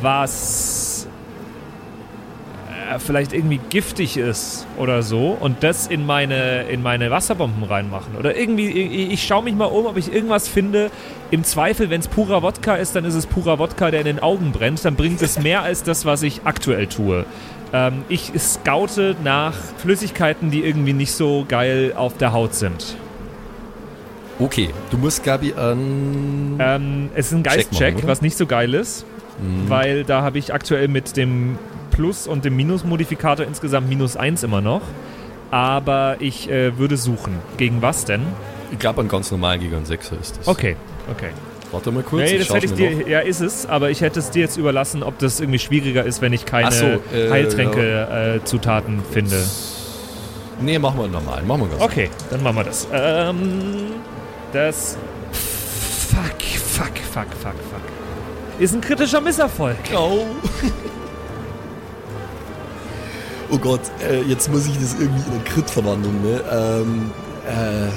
was 0.00 1.08
äh, 2.90 2.98
vielleicht 2.98 3.32
irgendwie 3.32 3.60
giftig 3.70 4.16
ist 4.16 4.66
oder 4.76 5.02
so 5.02 5.36
und 5.38 5.62
das 5.62 5.86
in 5.86 6.04
meine, 6.06 6.64
in 6.64 6.82
meine 6.82 7.10
Wasserbomben 7.10 7.64
reinmachen. 7.64 8.16
Oder 8.16 8.36
irgendwie, 8.36 8.68
ich, 8.68 9.12
ich 9.12 9.26
schaue 9.26 9.44
mich 9.44 9.54
mal 9.54 9.66
um, 9.66 9.86
ob 9.86 9.96
ich 9.96 10.12
irgendwas 10.12 10.48
finde. 10.48 10.90
Im 11.30 11.44
Zweifel, 11.44 11.90
wenn 11.90 12.00
es 12.00 12.08
purer 12.08 12.42
Wodka 12.42 12.76
ist, 12.76 12.94
dann 12.94 13.04
ist 13.04 13.14
es 13.14 13.26
purer 13.26 13.58
Wodka, 13.58 13.90
der 13.90 14.00
in 14.00 14.06
den 14.06 14.18
Augen 14.20 14.52
brennt. 14.52 14.84
Dann 14.84 14.96
bringt 14.96 15.22
es 15.22 15.38
mehr 15.40 15.62
als 15.62 15.82
das, 15.82 16.04
was 16.04 16.22
ich 16.22 16.42
aktuell 16.44 16.86
tue. 16.86 17.24
Ähm, 17.72 18.04
ich 18.08 18.32
scoute 18.38 19.16
nach 19.24 19.54
Flüssigkeiten, 19.78 20.50
die 20.50 20.64
irgendwie 20.64 20.92
nicht 20.92 21.12
so 21.12 21.44
geil 21.48 21.92
auf 21.96 22.16
der 22.16 22.32
Haut 22.32 22.54
sind. 22.54 22.96
Okay, 24.38 24.70
du 24.90 24.98
musst, 24.98 25.22
Gabi, 25.22 25.54
an. 25.54 26.56
Ähm, 26.58 27.10
es 27.14 27.26
ist 27.26 27.32
ein 27.32 27.42
Geistcheck, 27.42 28.06
was 28.06 28.20
nicht 28.20 28.36
so 28.36 28.46
geil 28.46 28.74
ist, 28.74 29.04
weil 29.68 30.04
da 30.04 30.22
habe 30.22 30.38
ich 30.38 30.52
aktuell 30.54 30.88
mit 30.88 31.16
dem 31.16 31.58
Plus- 31.90 32.26
und 32.26 32.44
dem 32.44 32.56
Minus-Modifikator 32.56 33.46
insgesamt 33.46 33.88
minus 33.88 34.16
1 34.16 34.42
immer 34.42 34.60
noch. 34.60 34.82
Aber 35.50 36.16
ich 36.20 36.50
äh, 36.50 36.76
würde 36.78 36.96
suchen. 36.96 37.38
Gegen 37.56 37.82
was 37.82 38.04
denn? 38.04 38.22
ich 38.72 38.78
glaube, 38.80 39.02
an 39.02 39.08
ganz 39.08 39.30
normalen 39.30 39.60
Gigant 39.60 39.86
6 39.86 40.12
ist 40.20 40.38
das. 40.38 40.48
Okay, 40.48 40.74
okay. 41.10 41.28
Warte 41.70 41.92
mal 41.92 42.02
kurz. 42.02 42.30
Nee, 42.30 42.38
das 42.38 42.52
hätte 42.52 42.66
ich 42.66 42.72
dir, 42.74 43.08
ja, 43.08 43.20
ist 43.20 43.40
es, 43.40 43.66
aber 43.66 43.90
ich 43.90 44.00
hätte 44.00 44.18
es 44.18 44.30
dir 44.30 44.40
jetzt 44.42 44.56
überlassen, 44.56 45.02
ob 45.04 45.18
das 45.18 45.38
irgendwie 45.40 45.58
schwieriger 45.60 46.04
ist, 46.04 46.20
wenn 46.22 46.32
ich 46.32 46.44
keine 46.46 46.72
so, 46.72 46.86
äh, 46.86 47.30
Heiltränke-Zutaten 47.30 49.02
finde. 49.12 49.36
noch- 49.36 50.62
Nee, 50.64 50.78
machen 50.78 50.98
wir 51.00 51.08
normal. 51.08 51.42
Machen 51.42 51.62
wir 51.62 51.68
ganz 51.68 51.82
Okay, 51.82 52.10
dann 52.30 52.42
machen 52.42 52.56
wir 52.56 52.64
das. 52.64 52.86
Ähm, 52.92 53.92
das. 54.52 54.96
Fuck, 55.32 56.42
fuck, 56.42 56.96
fuck, 57.12 57.26
fuck, 57.42 57.54
fuck. 57.70 57.93
Ist 58.58 58.74
ein 58.74 58.80
kritischer 58.80 59.20
Misserfolg. 59.20 59.76
Oh. 59.96 60.26
oh 63.50 63.58
Gott, 63.58 63.80
äh, 64.08 64.22
jetzt 64.22 64.50
muss 64.50 64.66
ich 64.66 64.74
das 64.74 64.94
irgendwie 64.94 65.22
in 65.26 65.32
einen 65.32 65.44
Crit 65.44 65.68
verwandeln, 65.68 66.22
ne? 66.22 66.44
Ähm, 66.50 67.10
äh, 67.46 67.90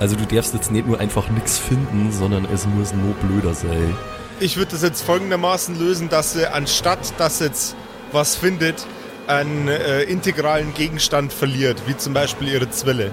also 0.00 0.16
du 0.16 0.26
darfst 0.26 0.52
jetzt 0.54 0.72
nicht 0.72 0.86
nur 0.86 0.98
einfach 0.98 1.28
nichts 1.30 1.58
finden, 1.58 2.10
sondern 2.10 2.44
es 2.52 2.66
muss 2.66 2.92
nur 2.92 3.14
blöder 3.14 3.54
sein. 3.54 3.96
Ich 4.40 4.56
würde 4.56 4.72
das 4.72 4.82
jetzt 4.82 5.02
folgendermaßen 5.02 5.78
lösen, 5.78 6.08
dass 6.08 6.32
sie 6.32 6.52
anstatt, 6.52 7.14
dass 7.18 7.38
jetzt 7.38 7.76
was 8.10 8.34
findet, 8.34 8.84
einen 9.28 9.68
äh, 9.68 10.02
integralen 10.02 10.74
Gegenstand 10.74 11.32
verliert, 11.32 11.82
wie 11.86 11.96
zum 11.96 12.14
Beispiel 12.14 12.48
ihre 12.48 12.68
Zwille. 12.68 13.12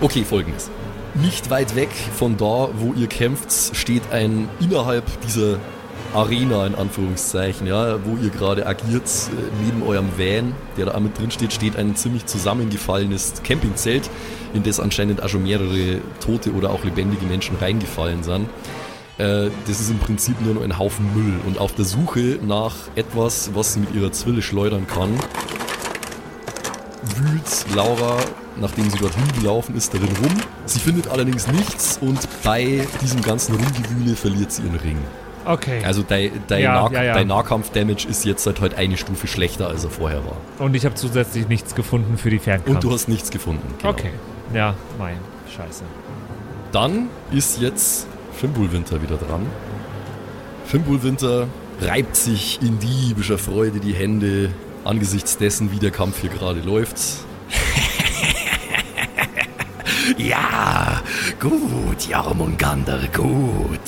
Okay, 0.00 0.24
folgendes. 0.24 0.70
Nicht 1.20 1.50
weit 1.50 1.74
weg 1.74 1.90
von 1.90 2.36
da, 2.36 2.70
wo 2.76 2.92
ihr 2.94 3.06
kämpft, 3.06 3.76
steht 3.76 4.10
ein 4.10 4.48
innerhalb 4.60 5.04
dieser 5.22 5.58
Arena, 6.14 6.66
in 6.66 6.74
Anführungszeichen, 6.74 7.66
ja, 7.66 8.04
wo 8.04 8.16
ihr 8.16 8.30
gerade 8.30 8.66
agiert, 8.66 9.04
äh, 9.04 9.64
neben 9.64 9.82
eurem 9.82 10.08
Van, 10.16 10.54
der 10.76 10.86
da 10.86 10.98
mit 10.98 11.18
drin 11.18 11.30
steht, 11.30 11.52
steht 11.52 11.76
ein 11.76 11.94
ziemlich 11.94 12.26
zusammengefallenes 12.26 13.42
Campingzelt, 13.44 14.10
in 14.52 14.62
das 14.62 14.80
anscheinend 14.80 15.22
auch 15.22 15.28
schon 15.28 15.44
mehrere 15.44 16.00
tote 16.24 16.52
oder 16.52 16.70
auch 16.70 16.82
lebendige 16.84 17.26
Menschen 17.26 17.56
reingefallen 17.56 18.24
sind. 18.24 18.48
Äh, 19.18 19.50
das 19.66 19.80
ist 19.80 19.90
im 19.90 19.98
Prinzip 19.98 20.40
nur 20.40 20.54
noch 20.54 20.62
ein 20.62 20.78
Haufen 20.78 21.06
Müll 21.14 21.38
und 21.46 21.58
auf 21.58 21.74
der 21.74 21.84
Suche 21.84 22.38
nach 22.42 22.74
etwas, 22.96 23.50
was 23.54 23.74
sie 23.74 23.80
mit 23.80 23.94
ihrer 23.94 24.10
Zwille 24.10 24.42
schleudern 24.42 24.86
kann, 24.86 25.10
wühlt 27.16 27.76
Laura, 27.76 28.16
nachdem 28.56 28.88
sie 28.90 28.98
dorthin 28.98 29.22
gelaufen 29.40 29.76
ist, 29.76 29.94
darin 29.94 30.08
rum. 30.22 30.32
Sie 30.66 30.80
findet 30.80 31.08
allerdings 31.08 31.46
nichts 31.48 31.98
und 32.00 32.18
bei 32.42 32.86
diesem 33.00 33.22
ganzen 33.22 33.54
Rumgewühle 33.56 34.16
verliert 34.16 34.52
sie 34.52 34.62
ihren 34.62 34.76
Ring. 34.76 34.98
Okay. 35.44 35.82
Also 35.84 36.02
dein, 36.06 36.30
dein, 36.48 36.62
Ja, 36.62 36.82
Nah 36.88 36.92
ja, 36.92 37.02
ja. 37.02 37.14
dein 37.14 37.26
Nahkampf-Damage 37.28 38.06
ist 38.08 38.24
jetzt 38.24 38.46
halt 38.46 38.60
heute 38.60 38.76
eine 38.76 38.96
Stufe 38.96 39.26
schlechter, 39.26 39.68
als 39.68 39.84
er 39.84 39.90
vorher 39.90 40.22
war. 40.24 40.36
Und 40.58 40.74
ich 40.74 40.84
habe 40.84 40.94
zusätzlich 40.94 41.48
nichts 41.48 41.74
gefunden 41.74 42.18
für 42.18 42.30
die 42.30 42.38
Fernkampf. 42.38 42.74
Und 42.76 42.84
du 42.84 42.92
hast 42.92 43.08
nichts 43.08 43.30
gefunden. 43.30 43.66
genau. 43.78 43.90
Okay. 43.92 44.10
Ja, 44.52 44.74
mein. 44.98 45.16
Scheiße. 45.54 45.82
Dann 46.72 47.08
ist 47.32 47.60
jetzt 47.60 48.06
Fimbulwinter 48.34 49.02
wieder 49.02 49.16
dran. 49.16 49.46
Fimbulwinter 50.66 51.48
reibt 51.80 52.14
sich 52.16 52.60
in 52.62 52.78
diebischer 52.78 53.38
Freude 53.38 53.80
die 53.80 53.94
Hände 53.94 54.50
angesichts 54.84 55.36
dessen, 55.38 55.72
wie 55.72 55.78
der 55.78 55.90
Kampf 55.90 56.20
hier 56.20 56.30
gerade 56.30 56.60
läuft. 56.60 56.96
Ja, 60.16 61.02
gut, 61.38 62.08
Jormungandr, 62.08 63.08
gut. 63.12 63.80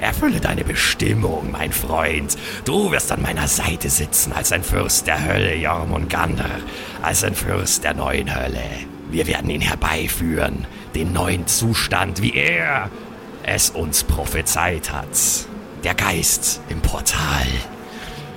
Erfülle 0.00 0.40
deine 0.40 0.64
Bestimmung, 0.64 1.50
mein 1.50 1.72
Freund. 1.72 2.36
Du 2.64 2.90
wirst 2.92 3.12
an 3.12 3.22
meiner 3.22 3.48
Seite 3.48 3.90
sitzen 3.90 4.32
als 4.32 4.52
ein 4.52 4.62
Fürst 4.62 5.06
der 5.06 5.24
Hölle, 5.24 5.56
Jormungandr, 5.56 6.48
als 7.02 7.24
ein 7.24 7.34
Fürst 7.34 7.84
der 7.84 7.94
neuen 7.94 8.34
Hölle. 8.34 8.62
Wir 9.10 9.26
werden 9.26 9.50
ihn 9.50 9.60
herbeiführen, 9.60 10.66
den 10.94 11.12
neuen 11.12 11.46
Zustand, 11.46 12.22
wie 12.22 12.34
er 12.34 12.90
es 13.42 13.70
uns 13.70 14.04
prophezeit 14.04 14.92
hat. 14.92 15.08
Der 15.82 15.94
Geist 15.94 16.60
im 16.68 16.80
Portal. 16.80 17.46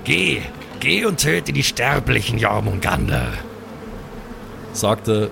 Geh 0.04 0.42
Geh 0.80 1.04
und 1.04 1.18
töte 1.18 1.52
die 1.52 1.64
sterblichen 1.64 2.38
Jormungander. 2.38 3.32
sagt 4.72 5.08
er 5.08 5.28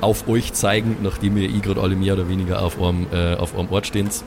auf 0.00 0.28
euch 0.28 0.52
zeigend, 0.52 1.02
nachdem 1.02 1.36
ihr 1.36 1.48
eh 1.48 1.58
gerade 1.60 1.80
alle 1.80 1.96
mehr 1.96 2.14
oder 2.14 2.28
weniger 2.28 2.62
auf 2.62 2.80
eurem, 2.80 3.06
äh, 3.12 3.34
auf 3.34 3.54
eurem 3.54 3.68
Ort 3.70 3.86
steht. 3.86 4.24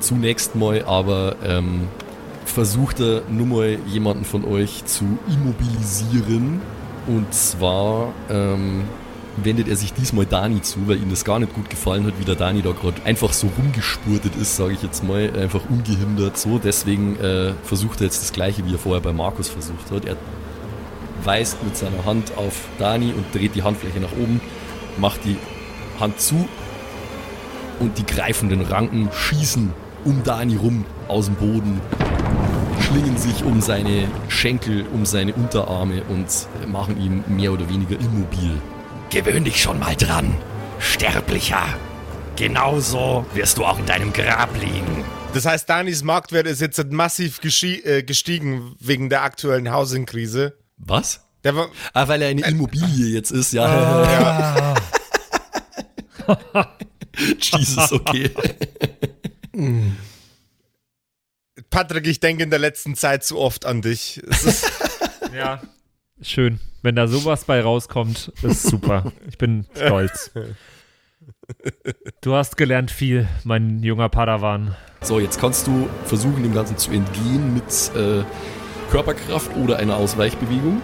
Zunächst 0.00 0.54
mal 0.56 0.84
aber 0.84 1.36
ähm, 1.44 1.88
versucht 2.44 3.00
er 3.00 3.22
nur 3.30 3.46
mal 3.46 3.78
jemanden 3.86 4.24
von 4.24 4.44
euch 4.44 4.84
zu 4.84 5.04
immobilisieren. 5.28 6.60
Und 7.06 7.32
zwar 7.34 8.12
ähm, 8.30 8.82
wendet 9.36 9.68
er 9.68 9.76
sich 9.76 9.92
diesmal 9.92 10.26
Dani 10.26 10.62
zu, 10.62 10.86
weil 10.86 10.96
ihm 10.96 11.10
das 11.10 11.24
gar 11.24 11.38
nicht 11.38 11.54
gut 11.54 11.68
gefallen 11.70 12.06
hat, 12.06 12.14
wie 12.18 12.24
der 12.24 12.34
Dani 12.34 12.62
da 12.62 12.72
gerade 12.72 13.02
einfach 13.04 13.32
so 13.32 13.48
rumgespurtet 13.58 14.36
ist, 14.36 14.56
sage 14.56 14.74
ich 14.74 14.82
jetzt 14.82 15.02
mal, 15.02 15.30
einfach 15.36 15.62
ungehindert 15.68 16.38
so. 16.38 16.58
Deswegen 16.58 17.18
äh, 17.18 17.52
versucht 17.64 18.00
er 18.00 18.04
jetzt 18.06 18.22
das 18.22 18.32
gleiche, 18.32 18.64
wie 18.66 18.72
er 18.72 18.78
vorher 18.78 19.00
bei 19.00 19.12
Markus 19.12 19.48
versucht 19.48 19.90
hat. 19.90 20.04
Er 20.04 20.16
weist 21.24 21.62
mit 21.62 21.76
seiner 21.76 22.04
Hand 22.04 22.36
auf 22.36 22.54
Dani 22.78 23.12
und 23.12 23.34
dreht 23.34 23.54
die 23.54 23.62
Handfläche 23.62 24.00
nach 24.00 24.12
oben, 24.12 24.40
macht 24.98 25.24
die 25.24 25.36
Hand 26.00 26.20
zu 26.20 26.48
und 27.80 27.98
die 27.98 28.06
greifenden 28.06 28.62
Ranken 28.62 29.10
schießen 29.12 29.72
um 30.04 30.22
Dani 30.22 30.56
rum 30.56 30.84
aus 31.08 31.26
dem 31.26 31.36
Boden, 31.36 31.80
schlingen 32.80 33.16
sich 33.16 33.44
um 33.44 33.60
seine 33.60 34.08
Schenkel, 34.28 34.84
um 34.92 35.06
seine 35.06 35.32
Unterarme 35.34 36.02
und 36.08 36.26
machen 36.66 37.00
ihn 37.00 37.24
mehr 37.28 37.52
oder 37.52 37.68
weniger 37.68 37.98
immobil. 38.00 38.60
Gewöhn 39.10 39.44
dich 39.44 39.60
schon 39.60 39.78
mal 39.78 39.94
dran, 39.94 40.34
Sterblicher. 40.78 41.62
Genauso 42.36 43.26
wirst 43.34 43.58
du 43.58 43.64
auch 43.64 43.78
in 43.78 43.86
deinem 43.86 44.12
Grab 44.12 44.50
liegen. 44.58 45.04
Das 45.34 45.46
heißt, 45.46 45.68
Danis 45.68 46.02
Marktwert 46.02 46.46
ist 46.46 46.60
jetzt 46.60 46.82
massiv 46.90 47.40
äh, 47.42 48.02
gestiegen 48.02 48.74
wegen 48.80 49.08
der 49.08 49.22
aktuellen 49.22 49.72
Housing-Krise. 49.72 50.54
Was? 50.84 51.20
Der 51.44 51.56
war, 51.56 51.68
Ah, 51.92 52.06
weil 52.08 52.22
er 52.22 52.28
eine 52.28 52.46
Immobilie 52.46 53.06
jetzt 53.08 53.30
ist, 53.30 53.52
ja. 53.52 54.74
Jesus, 57.40 57.92
okay. 57.92 58.30
Patrick, 61.70 62.06
ich 62.06 62.20
denke 62.20 62.42
in 62.44 62.50
der 62.50 62.58
letzten 62.58 62.94
Zeit 62.94 63.24
zu 63.24 63.38
oft 63.38 63.66
an 63.66 63.82
dich. 63.82 64.22
Es 64.28 64.44
ist, 64.44 64.72
Ja. 65.34 65.60
Schön. 66.20 66.60
Wenn 66.82 66.94
da 66.96 67.06
sowas 67.08 67.44
bei 67.44 67.60
rauskommt, 67.60 68.32
ist 68.42 68.64
super. 68.64 69.12
Ich 69.28 69.38
bin 69.38 69.66
stolz. 69.74 70.30
Du 72.20 72.34
hast 72.34 72.56
gelernt 72.56 72.90
viel, 72.90 73.28
mein 73.44 73.82
junger 73.82 74.08
Padawan. 74.08 74.76
So, 75.00 75.18
jetzt 75.20 75.40
kannst 75.40 75.66
du 75.66 75.88
versuchen, 76.04 76.42
dem 76.42 76.54
Ganzen 76.54 76.76
zu 76.76 76.90
entgehen 76.92 77.54
mit 77.54 77.64
äh, 77.96 78.24
Körperkraft 78.92 79.56
oder 79.56 79.78
einer 79.78 79.96
Ausweichbewegung. 79.96 80.82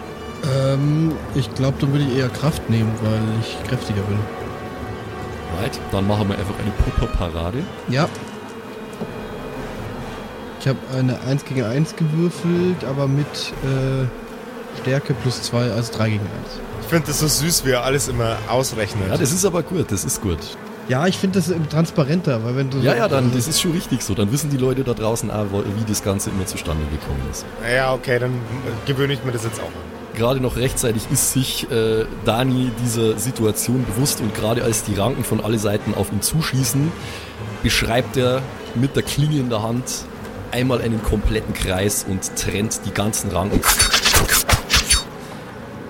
Ähm, 0.57 1.11
ich 1.35 1.53
glaube, 1.53 1.77
dann 1.79 1.91
würde 1.91 2.05
ich 2.05 2.17
eher 2.17 2.29
Kraft 2.29 2.67
nehmen, 2.67 2.91
weil 3.03 3.21
ich 3.39 3.69
kräftiger 3.69 4.01
bin. 4.01 4.17
Right, 5.61 5.79
dann 5.91 6.07
machen 6.07 6.27
wir 6.27 6.37
einfach 6.37 6.55
eine 6.59 6.71
Pupperparade. 6.71 7.59
Ja. 7.87 8.09
Ich 10.59 10.67
habe 10.67 10.79
eine 10.97 11.21
1 11.21 11.45
gegen 11.45 11.63
1 11.63 11.95
gewürfelt, 11.95 12.83
aber 12.83 13.07
mit 13.07 13.27
äh, 13.63 14.07
Stärke 14.81 15.13
plus 15.13 15.43
2, 15.43 15.71
also 15.71 15.93
3 15.93 16.09
gegen 16.09 16.21
1. 16.21 16.29
ich 16.81 16.87
finde 16.87 17.07
das 17.07 17.19
so 17.19 17.27
süß, 17.27 17.63
wie 17.65 17.71
er 17.71 17.83
alles 17.83 18.07
immer 18.07 18.37
ausrechnet. 18.49 19.07
Ja, 19.07 19.17
das 19.17 19.31
ist 19.31 19.45
aber 19.45 19.61
gut, 19.61 19.91
das 19.91 20.03
ist 20.03 20.21
gut. 20.21 20.39
Ja, 20.89 21.05
ich 21.05 21.17
finde 21.17 21.39
das 21.39 21.49
äh, 21.49 21.55
transparenter, 21.69 22.43
weil 22.43 22.55
wenn 22.55 22.69
du 22.71 22.79
Ja, 22.79 22.91
so, 22.91 22.97
ja, 22.97 23.07
dann, 23.07 23.31
das 23.31 23.47
ist 23.47 23.61
schon 23.61 23.71
richtig 23.71 24.01
so. 24.01 24.15
Dann 24.15 24.31
wissen 24.31 24.49
die 24.49 24.57
Leute 24.57 24.83
da 24.83 24.93
draußen 24.93 25.29
auch, 25.29 25.45
wie 25.51 25.85
das 25.87 26.03
Ganze 26.03 26.31
immer 26.31 26.45
zustande 26.47 26.83
gekommen 26.91 27.21
ist. 27.31 27.45
ja, 27.73 27.93
okay, 27.93 28.17
dann 28.19 28.31
äh, 28.31 28.87
gewöhne 28.87 29.13
ich 29.13 29.23
mir 29.23 29.31
das 29.31 29.43
jetzt 29.43 29.59
auch 29.59 29.65
an. 29.65 30.17
Gerade 30.17 30.41
noch 30.41 30.57
rechtzeitig 30.57 31.03
ist 31.11 31.31
sich 31.31 31.69
äh, 31.71 32.05
Dani 32.25 32.71
dieser 32.83 33.17
Situation 33.19 33.85
bewusst 33.85 34.19
und 34.19 34.33
gerade 34.33 34.63
als 34.63 34.83
die 34.83 34.95
Ranken 34.95 35.23
von 35.23 35.39
alle 35.41 35.59
Seiten 35.59 35.93
auf 35.93 36.11
ihn 36.11 36.21
zuschießen, 36.21 36.91
beschreibt 37.63 38.17
er 38.17 38.41
mit 38.73 38.95
der 38.95 39.03
Klinge 39.03 39.39
in 39.39 39.49
der 39.49 39.61
Hand 39.61 39.85
einmal 40.51 40.81
einen 40.81 41.01
kompletten 41.03 41.53
Kreis 41.53 42.03
und 42.09 42.35
trennt 42.35 42.81
die 42.85 42.91
ganzen 42.91 43.29
Ranken 43.29 43.61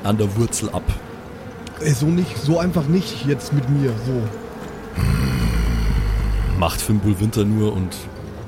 an 0.03 0.17
der 0.17 0.35
Wurzel 0.35 0.69
ab. 0.69 0.83
Ey, 1.79 1.93
so 1.93 2.07
nicht, 2.07 2.37
so 2.37 2.59
einfach 2.59 2.85
nicht 2.85 3.25
jetzt 3.25 3.53
mit 3.53 3.69
mir, 3.69 3.93
so. 4.05 4.21
Macht 6.59 6.81
Fimbul 6.81 7.19
Winter 7.19 7.45
nur 7.45 7.73
und 7.73 7.95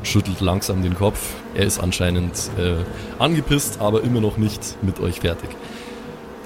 schüttelt 0.04 0.42
langsam 0.42 0.84
den 0.84 0.96
Kopf. 0.96 1.34
Er 1.54 1.66
ist 1.66 1.80
anscheinend 1.80 2.50
äh, 2.58 2.84
angepisst, 3.20 3.80
aber 3.80 4.04
immer 4.04 4.22
noch 4.22 4.38
nicht 4.38 4.78
mit 4.82 5.00
euch 5.00 5.22
fertig. 5.22 5.50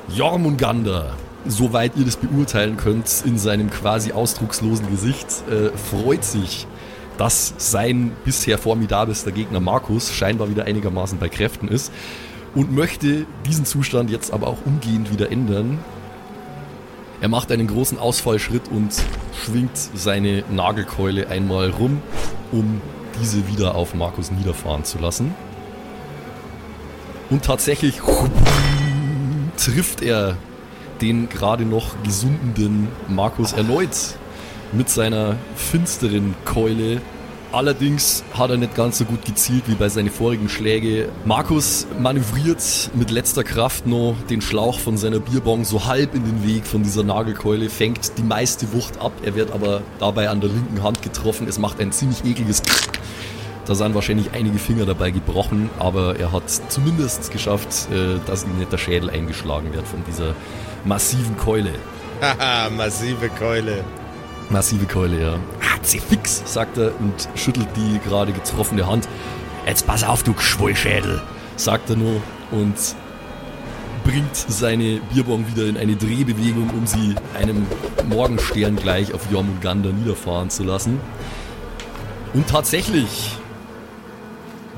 Jormungandr, 0.10 1.14
soweit 1.48 1.96
ihr 1.98 2.06
das 2.06 2.18
beurteilen 2.18 2.78
könnt, 2.78 3.24
in 3.26 3.38
seinem 3.38 3.70
quasi 3.72 4.12
ausdruckslosen 4.12 4.90
Gesicht, 4.90 5.28
äh, 5.50 5.76
freut 5.76 6.24
sich, 6.24 6.68
dass 7.18 7.54
sein 7.58 8.12
bisher 8.24 8.58
formidabelster 8.58 9.32
Gegner 9.32 9.60
Markus 9.60 10.14
scheinbar 10.14 10.50
wieder 10.50 10.66
einigermaßen 10.66 11.18
bei 11.18 11.30
Kräften 11.30 11.68
ist 11.68 11.92
und 12.54 12.74
möchte 12.74 13.26
diesen 13.48 13.66
Zustand 13.66 14.10
jetzt 14.10 14.32
aber 14.32 14.48
auch 14.48 14.66
umgehend 14.66 15.12
wieder 15.12 15.32
ändern, 15.32 15.80
er 17.22 17.30
macht 17.30 17.52
einen 17.52 17.68
großen 17.68 17.98
Ausfallschritt 17.98 18.70
und 18.70 18.94
schwingt 19.34 19.78
seine 19.78 20.44
Nagelkeule 20.50 21.28
einmal 21.30 21.70
rum, 21.70 22.02
um 22.52 22.82
diese 23.22 23.48
wieder 23.48 23.76
auf 23.76 23.94
Markus 23.96 24.32
niederfahren 24.32 24.84
zu 24.84 25.00
lassen. 25.00 25.34
Und 27.30 27.44
tatsächlich 27.44 28.02
trifft 29.58 30.02
er 30.02 30.38
den 31.02 31.30
gerade 31.30 31.66
noch 31.66 31.96
gesundenden 32.04 32.88
Markus 33.08 33.54
erneut 33.54 34.16
mit 34.72 34.90
seiner 34.90 35.36
finsteren 35.56 36.36
Keule. 36.46 37.02
Allerdings 37.56 38.22
hat 38.34 38.50
er 38.50 38.58
nicht 38.58 38.76
ganz 38.76 38.98
so 38.98 39.06
gut 39.06 39.24
gezielt 39.24 39.64
wie 39.68 39.76
bei 39.76 39.88
seinen 39.88 40.10
vorigen 40.10 40.50
Schläge. 40.50 41.08
Markus 41.24 41.88
manövriert 41.98 42.62
mit 42.96 43.12
letzter 43.12 43.46
Kraft 43.46 43.88
noch 43.88 44.18
den 44.30 44.42
Schlauch 44.42 44.78
von 44.78 44.98
seiner 44.98 45.20
Bierbong 45.20 45.64
so 45.64 45.86
halb 45.86 46.16
in 46.16 46.26
den 46.26 46.46
Weg 46.46 46.68
von 46.68 46.84
dieser 46.84 47.04
Nagelkeule, 47.04 47.70
fängt 47.70 48.18
die 48.18 48.24
meiste 48.24 48.74
Wucht 48.74 49.00
ab. 49.00 49.14
Er 49.24 49.36
wird 49.36 49.54
aber 49.54 49.84
dabei 50.00 50.28
an 50.28 50.42
der 50.42 50.50
linken 50.50 50.84
Hand 50.84 51.02
getroffen. 51.02 51.48
Es 51.48 51.58
macht 51.58 51.80
ein 51.80 51.94
ziemlich 51.94 52.26
ekliges 52.26 52.62
da 53.66 53.74
sind 53.74 53.96
wahrscheinlich 53.96 54.32
einige 54.34 54.60
Finger 54.60 54.86
dabei 54.86 55.12
gebrochen, 55.12 55.70
aber 55.80 56.20
er 56.20 56.34
hat 56.34 56.44
zumindest 56.68 57.32
geschafft, 57.32 57.88
äh, 57.90 58.20
dass 58.28 58.44
ihm 58.44 58.60
nicht 58.60 58.72
der 58.74 58.78
Schädel 58.78 59.10
eingeschlagen 59.10 59.74
wird 59.74 59.88
von 59.88 60.04
dieser 60.06 60.36
massiven 60.84 61.38
Keule. 61.38 61.72
Haha, 62.22 62.70
massive 62.78 63.30
Keule. 63.30 63.86
Massive 64.50 64.86
Keule, 64.86 65.22
ja. 65.22 65.34
Hat 65.60 65.86
sie 65.86 66.00
fix, 66.00 66.44
sagt 66.46 66.78
er 66.78 66.92
und 67.00 67.30
schüttelt 67.36 67.68
die 67.76 68.00
gerade 68.08 68.32
getroffene 68.32 68.88
Hand. 68.88 69.08
Jetzt 69.66 69.88
pass 69.88 70.04
auf, 70.04 70.24
du 70.24 70.34
Schwullschädel. 70.38 71.22
sagt 71.56 71.90
er 71.90 71.96
nur 71.96 72.22
und 72.52 72.76
bringt 74.04 74.36
seine 74.36 75.00
Bierbong 75.12 75.48
wieder 75.48 75.66
in 75.66 75.78
eine 75.78 75.96
Drehbewegung, 75.96 76.70
um 76.70 76.86
sie 76.86 77.16
einem 77.34 77.66
Morgenstern 78.08 78.76
gleich 78.76 79.14
auf 79.14 79.22
Jormungandr 79.32 79.92
niederfahren 79.92 80.50
zu 80.50 80.64
lassen. 80.64 81.00
Und 82.34 82.48
tatsächlich 82.48 83.32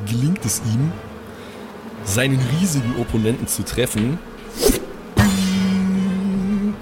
gelingt 0.06 0.46
es 0.46 0.62
ihm, 0.74 0.92
seinen 2.06 2.40
riesigen 2.60 2.96
Opponenten 3.02 3.48
zu 3.48 3.66
treffen. 3.66 4.18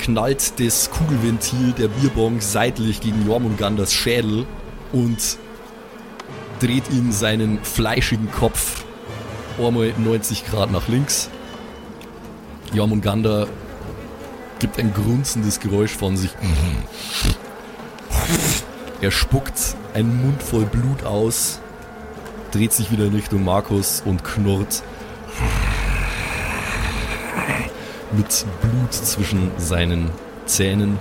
Knallt 0.06 0.60
das 0.60 0.91
Kugelventil 0.91 1.72
der 1.72 1.88
Bierbong 1.88 2.39
seitlich 2.39 3.02
gegen 3.02 3.26
Jormunganders 3.26 3.91
Schädel 3.91 4.46
und 4.94 5.39
dreht 6.60 6.91
ihm 6.91 7.12
seinen 7.12 7.63
fleischigen 7.63 8.32
Kopf 8.32 8.84
einmal 9.58 9.91
90 9.98 10.46
Grad 10.46 10.72
nach 10.72 10.88
links. 10.89 11.32
Jormungandr 12.72 13.48
gibt 14.60 14.78
ein 14.78 14.93
grunzendes 14.93 15.60
Geräusch 15.60 15.95
von 15.95 16.16
sich. 16.18 16.30
Er 19.01 19.10
spuckt 19.10 19.76
einen 19.95 20.22
Mund 20.24 20.43
voll 20.43 20.66
Blut 20.66 21.03
aus, 21.03 21.62
dreht 22.51 22.74
sich 22.74 22.91
wieder 22.91 23.06
in 23.06 23.16
Richtung 23.16 23.43
Markus 23.43 24.03
und 24.06 24.24
knurrt 24.24 24.84
mit 28.18 28.45
Blut 28.61 28.93
zwischen 28.93 29.51
seinen 29.57 30.09
Zähnen. 30.45 30.97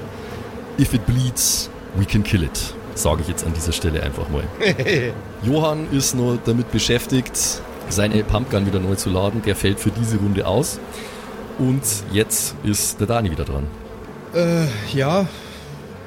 If 0.79 0.95
it 0.95 1.07
bleeds, 1.07 1.71
we 1.97 2.05
can 2.05 2.23
kill 2.23 2.43
it. 2.43 2.75
Sage 2.95 3.23
ich 3.23 3.29
jetzt 3.29 3.45
an 3.45 3.53
dieser 3.55 3.73
Stelle 3.73 4.03
einfach 4.03 4.29
mal. 4.29 4.45
Johann 5.43 5.91
ist 5.93 6.15
nur 6.15 6.39
damit 6.45 6.71
beschäftigt, 6.71 7.33
seine 7.89 8.23
Pumpgun 8.25 8.67
wieder 8.67 8.81
neu 8.81 8.95
zu 8.95 9.11
laden. 9.11 9.43
Der 9.43 9.57
fällt 9.57 9.81
für 9.81 9.91
diese 9.91 10.17
Runde 10.17 10.47
aus. 10.47 10.79
Und 11.59 11.83
jetzt 12.13 12.55
ist 12.65 13.01
der 13.01 13.07
Dani 13.07 13.31
wieder 13.31 13.45
dran. 13.45 13.67
Äh, 14.35 14.67
ja. 14.97 15.27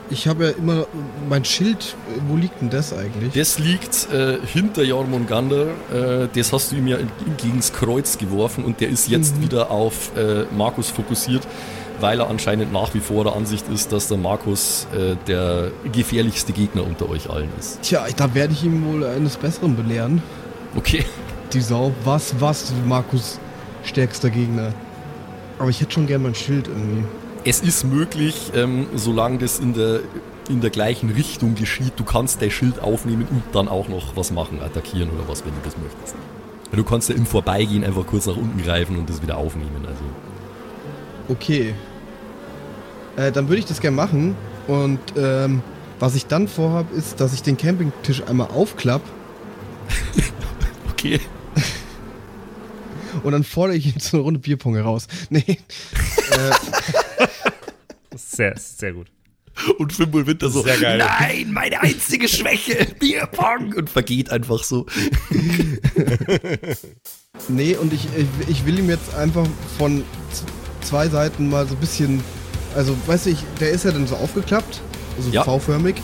Ich 0.09 0.27
habe 0.27 0.45
ja 0.45 0.49
immer 0.51 0.85
mein 1.29 1.43
Schild. 1.45 1.95
Wo 2.27 2.35
liegt 2.35 2.61
denn 2.61 2.69
das 2.69 2.93
eigentlich? 2.93 3.33
Das 3.33 3.59
liegt 3.59 4.11
äh, 4.11 4.37
hinter 4.45 4.83
Jormungandr. 4.83 5.67
Äh, 5.93 6.27
das 6.33 6.53
hast 6.53 6.71
du 6.71 6.75
ihm 6.77 6.87
ja 6.87 6.97
gegens 7.37 7.73
Kreuz 7.73 8.17
geworfen 8.17 8.63
und 8.65 8.79
der 8.81 8.89
ist 8.89 9.07
jetzt 9.07 9.37
Mhm. 9.37 9.41
wieder 9.43 9.71
auf 9.71 10.11
äh, 10.15 10.43
Markus 10.55 10.89
fokussiert, 10.89 11.47
weil 11.99 12.19
er 12.19 12.29
anscheinend 12.29 12.71
nach 12.71 12.93
wie 12.93 12.99
vor 12.99 13.23
der 13.23 13.35
Ansicht 13.35 13.65
ist, 13.73 13.91
dass 13.91 14.07
der 14.07 14.17
Markus 14.17 14.87
äh, 14.95 15.15
der 15.27 15.71
gefährlichste 15.91 16.53
Gegner 16.53 16.83
unter 16.85 17.09
euch 17.09 17.29
allen 17.29 17.49
ist. 17.59 17.81
Tja, 17.81 18.05
da 18.15 18.33
werde 18.33 18.53
ich 18.53 18.63
ihn 18.63 18.85
wohl 18.85 19.03
eines 19.05 19.37
Besseren 19.37 19.75
belehren. 19.75 20.21
Okay. 20.75 21.05
Die 21.53 21.61
Sau. 21.61 21.91
Was, 22.03 22.35
was, 22.39 22.71
Markus 22.85 23.39
stärkster 23.83 24.29
Gegner. 24.29 24.73
Aber 25.59 25.69
ich 25.69 25.81
hätte 25.81 25.91
schon 25.93 26.07
gern 26.07 26.21
mein 26.23 26.35
Schild 26.35 26.67
irgendwie. 26.67 27.03
Es 27.47 27.61
ist 27.61 27.85
möglich, 27.85 28.51
ähm, 28.55 28.87
solange 28.93 29.37
das 29.37 29.59
in 29.59 29.73
der, 29.73 30.01
in 30.49 30.59
der 30.59 30.69
gleichen 30.69 31.09
Richtung 31.09 31.55
geschieht, 31.55 31.93
du 31.95 32.03
kannst 32.03 32.41
dein 32.41 32.51
Schild 32.51 32.81
aufnehmen 32.81 33.25
und 33.29 33.41
dann 33.53 33.69
auch 33.69 33.87
noch 33.87 34.17
was 34.17 34.31
machen, 34.31 34.59
attackieren 34.61 35.09
oder 35.11 35.29
was, 35.29 35.45
wenn 35.45 35.53
du 35.53 35.59
das 35.63 35.77
möchtest. 35.77 36.15
Du 36.73 36.83
kannst 36.83 37.07
ja 37.07 37.15
im 37.15 37.25
Vorbeigehen 37.25 37.85
einfach 37.85 38.05
kurz 38.05 38.25
nach 38.25 38.35
unten 38.35 38.61
greifen 38.61 38.97
und 38.97 39.09
das 39.09 39.21
wieder 39.21 39.37
aufnehmen. 39.37 39.85
Also. 39.87 40.03
Okay. 41.29 41.73
Äh, 43.15 43.31
dann 43.31 43.47
würde 43.47 43.59
ich 43.59 43.65
das 43.65 43.79
gerne 43.79 43.95
machen. 43.95 44.35
Und 44.67 44.99
ähm, 45.15 45.61
was 45.99 46.15
ich 46.15 46.25
dann 46.25 46.49
vorhabe, 46.49 46.93
ist, 46.93 47.21
dass 47.21 47.31
ich 47.31 47.43
den 47.43 47.55
Campingtisch 47.55 48.23
einmal 48.23 48.47
aufklapp 48.47 49.01
Okay. 50.91 51.21
und 53.23 53.31
dann 53.31 53.45
fordere 53.45 53.77
ich 53.77 53.85
ihn 53.85 54.01
zu 54.01 54.17
einer 54.17 54.25
Runde 54.25 54.41
Bierpong 54.41 54.75
heraus. 54.75 55.07
Nee. 55.29 55.59
Sehr, 58.37 58.53
sehr 58.55 58.93
gut. 58.93 59.07
Und 59.79 59.91
Fimbul 59.91 60.27
Winter 60.27 60.49
so, 60.51 60.61
Sehr 60.61 60.77
geil. 60.77 60.99
nein, 60.99 61.51
meine 61.51 61.81
einzige 61.81 62.27
Schwäche, 62.27 62.85
Bierpong. 62.99 63.73
Und 63.73 63.89
vergeht 63.89 64.29
einfach 64.29 64.63
so. 64.63 64.85
Nee, 67.49 67.75
und 67.75 67.93
ich, 67.93 68.07
ich, 68.17 68.49
ich 68.49 68.65
will 68.65 68.79
ihm 68.79 68.89
jetzt 68.89 69.13
einfach 69.15 69.45
von 69.77 70.03
zwei 70.81 71.07
Seiten 71.07 71.49
mal 71.49 71.67
so 71.67 71.75
ein 71.75 71.79
bisschen. 71.79 72.23
Also, 72.75 72.95
weißt 73.05 73.27
du, 73.27 73.29
ich, 73.31 73.39
der 73.59 73.69
ist 73.71 73.85
ja 73.85 73.91
dann 73.91 74.07
so 74.07 74.15
aufgeklappt, 74.15 74.81
also 75.17 75.29
Ja. 75.29 75.43
V-förmig. 75.43 75.95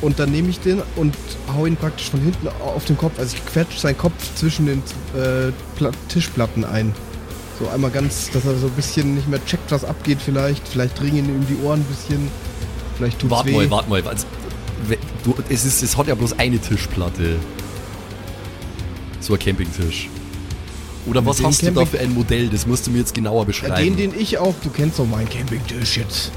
Und 0.00 0.18
dann 0.18 0.30
nehme 0.30 0.48
ich 0.48 0.60
den 0.60 0.80
und 0.96 1.14
hau 1.54 1.66
ihn 1.66 1.76
praktisch 1.76 2.10
von 2.10 2.20
hinten 2.20 2.48
auf 2.48 2.84
den 2.86 2.96
Kopf. 2.96 3.18
Also, 3.18 3.36
ich 3.36 3.44
quetsche 3.46 3.78
seinen 3.78 3.98
Kopf 3.98 4.14
zwischen 4.36 4.66
den 4.66 4.78
äh, 5.14 5.52
Pla 5.76 5.90
Tischplatten 6.08 6.64
ein. 6.64 6.94
So 7.58 7.68
einmal 7.68 7.90
ganz, 7.90 8.30
dass 8.30 8.44
er 8.44 8.56
so 8.56 8.66
ein 8.66 8.72
bisschen 8.72 9.14
nicht 9.14 9.28
mehr 9.28 9.44
checkt, 9.44 9.70
was 9.72 9.84
abgeht, 9.84 10.18
vielleicht. 10.24 10.66
Vielleicht 10.68 11.00
ringen 11.02 11.26
ihm 11.28 11.46
die 11.48 11.62
Ohren 11.64 11.80
ein 11.80 11.84
bisschen. 11.84 12.28
Vielleicht 12.96 13.18
tut's 13.18 13.30
Warte 13.32 13.48
weh. 13.48 13.66
mal, 13.66 13.70
warte 13.70 13.88
mal. 13.90 14.02
Also, 14.06 14.26
du, 15.24 15.34
es, 15.48 15.64
ist, 15.64 15.82
es 15.82 15.96
hat 15.96 16.06
ja 16.06 16.14
bloß 16.14 16.38
eine 16.38 16.58
Tischplatte. 16.60 17.36
So 19.20 19.32
ein 19.34 19.38
Campingtisch. 19.40 20.08
Oder 21.06 21.20
Mit 21.20 21.30
was 21.30 21.42
hast 21.42 21.62
du 21.62 21.66
da 21.66 21.72
Camping- 21.72 21.86
für 21.86 21.98
ein 22.00 22.14
Modell? 22.14 22.48
Das 22.48 22.66
musst 22.66 22.86
du 22.86 22.90
mir 22.90 22.98
jetzt 22.98 23.14
genauer 23.14 23.42
Äh, 23.42 23.46
beschreiben. 23.46 23.96
Den, 23.96 24.12
den 24.12 24.20
ich 24.20 24.38
auch, 24.38 24.54
du 24.62 24.70
kennst 24.70 24.98
doch 24.98 25.06
meinen 25.06 25.28
Campingtisch 25.28 25.96
jetzt. 25.96 26.30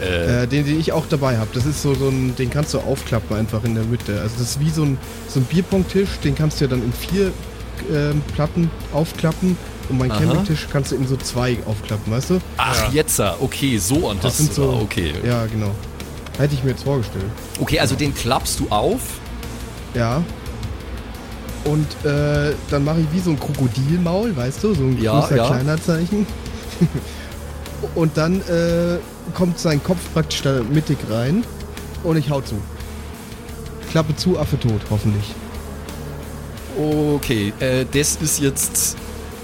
äh, 0.00 0.44
Äh, 0.44 0.46
den, 0.46 0.64
den 0.66 0.78
ich 0.78 0.92
auch 0.92 1.06
dabei 1.08 1.38
habe. 1.38 1.48
Das 1.54 1.66
ist 1.66 1.82
so, 1.82 1.94
so 1.94 2.08
ein, 2.08 2.36
den 2.36 2.50
kannst 2.50 2.74
du 2.74 2.78
aufklappen 2.78 3.36
einfach 3.36 3.64
in 3.64 3.74
der 3.74 3.84
Mitte. 3.84 4.20
Also 4.20 4.34
das 4.38 4.50
ist 4.50 4.60
wie 4.60 4.70
so 4.70 4.82
ein, 4.84 4.98
so 5.28 5.40
ein 5.40 5.44
Bierpongtisch, 5.44 6.18
den 6.22 6.34
kannst 6.34 6.60
du 6.60 6.64
ja 6.66 6.70
dann 6.70 6.82
in 6.84 6.92
vier 6.92 7.32
ähm, 7.92 8.22
Platten 8.34 8.70
aufklappen. 8.92 9.56
Und 9.88 9.98
meinen 9.98 10.10
Aha. 10.12 10.20
Campingtisch 10.20 10.68
kannst 10.72 10.92
du 10.92 10.96
in 10.96 11.06
so 11.06 11.16
zwei 11.16 11.58
aufklappen, 11.66 12.12
weißt 12.12 12.30
du? 12.30 12.40
ach, 12.56 12.92
jetzt, 12.92 13.20
ah, 13.20 13.36
okay, 13.40 13.76
so 13.78 14.08
an 14.08 14.18
Das 14.22 14.38
sind 14.38 14.52
so. 14.54 14.70
da, 14.72 14.78
okay. 14.80 15.12
Ja, 15.26 15.44
genau. 15.46 15.70
Hätte 16.38 16.54
ich 16.54 16.64
mir 16.64 16.70
jetzt 16.70 16.84
vorgestellt. 16.84 17.24
Okay, 17.60 17.78
also 17.78 17.94
den 17.94 18.14
klappst 18.14 18.58
du 18.60 18.66
auf. 18.70 19.00
Ja. 19.94 20.22
Und 21.64 21.86
äh, 22.04 22.54
dann 22.70 22.84
mache 22.84 23.00
ich 23.00 23.06
wie 23.12 23.20
so 23.20 23.30
ein 23.30 23.38
Krokodilmaul, 23.38 24.34
weißt 24.36 24.64
du? 24.64 24.74
So 24.74 24.82
ein 24.82 25.00
Ja, 25.00 25.20
großer 25.20 25.36
ja. 25.36 25.46
kleiner 25.46 25.80
Zeichen. 25.80 26.26
und 27.94 28.16
dann 28.16 28.40
äh, 28.42 28.98
kommt 29.34 29.58
sein 29.58 29.82
Kopf 29.82 30.00
praktisch 30.14 30.42
da 30.42 30.60
mittig 30.62 30.98
rein 31.10 31.44
und 32.02 32.16
ich 32.16 32.30
hau 32.30 32.40
zu. 32.40 32.54
Klappe 33.90 34.16
zu, 34.16 34.38
Affe 34.38 34.58
tot, 34.58 34.80
hoffentlich. 34.90 35.34
Okay, 36.78 37.52
äh, 37.60 37.84
das 37.92 38.16
ist 38.16 38.40
jetzt 38.40 38.96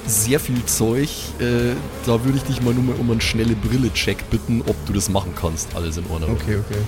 sehr 0.09 0.41
viel 0.41 0.65
Zeug. 0.65 1.09
Äh, 1.39 1.75
da 2.07 2.25
würde 2.25 2.39
ich 2.39 2.45
dich 2.45 2.63
mal 2.63 2.75
nur 2.75 2.85
mal 2.85 2.97
um 2.99 3.11
einen 3.11 3.21
schnelle 3.21 3.55
Brille-Check 3.55 4.31
bitten, 4.31 4.63
ob 4.67 4.77
du 4.87 4.93
das 4.93 5.09
machen 5.09 5.33
kannst. 5.41 5.75
Alles 5.77 5.97
in 5.97 6.07
Ordnung. 6.11 6.31
Okay, 6.33 6.57
okay. 6.57 6.79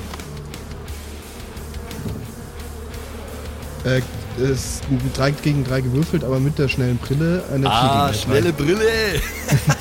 Äh, 3.85 4.03
es 4.43 4.51
ist 4.51 4.83
ein 4.91 5.01
3 5.15 5.31
gegen 5.33 5.65
3 5.65 5.81
gewürfelt, 5.83 6.25
aber 6.25 6.39
mit 6.39 6.59
der 6.59 6.69
schnellen 6.69 6.99
Brille 6.99 7.45
eine 7.53 7.71
Ah, 7.71 8.09
4 8.09 8.13
gegen 8.13 8.23
schnelle 8.23 8.53
Brille! 8.53 8.77
3. 8.77 9.21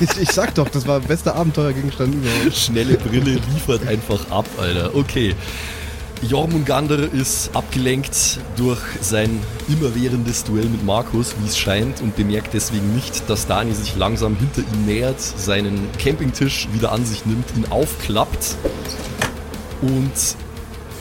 Ich, 0.00 0.22
ich 0.22 0.32
sag 0.32 0.54
doch, 0.54 0.68
das 0.68 0.86
war 0.86 1.00
bester 1.00 1.34
Abenteuergegenstand 1.36 2.14
überhaupt. 2.14 2.56
Schnelle 2.56 2.96
Brille 2.96 3.40
liefert 3.54 3.86
einfach 3.86 4.28
ab, 4.30 4.46
Alter. 4.58 4.94
Okay. 4.94 5.34
Jormungandr 6.22 7.12
ist 7.14 7.50
abgelenkt 7.54 8.40
durch 8.56 8.80
sein 9.00 9.40
immerwährendes 9.68 10.44
Duell 10.44 10.66
mit 10.66 10.84
Markus, 10.84 11.34
wie 11.40 11.46
es 11.46 11.58
scheint, 11.58 12.02
und 12.02 12.14
bemerkt 12.14 12.52
deswegen 12.52 12.94
nicht, 12.94 13.28
dass 13.30 13.46
Dani 13.46 13.72
sich 13.72 13.96
langsam 13.96 14.36
hinter 14.36 14.60
ihm 14.60 14.84
nähert, 14.84 15.20
seinen 15.20 15.88
Campingtisch 15.98 16.68
wieder 16.74 16.92
an 16.92 17.06
sich 17.06 17.24
nimmt, 17.24 17.46
ihn 17.56 17.64
aufklappt 17.70 18.56
und 19.80 20.12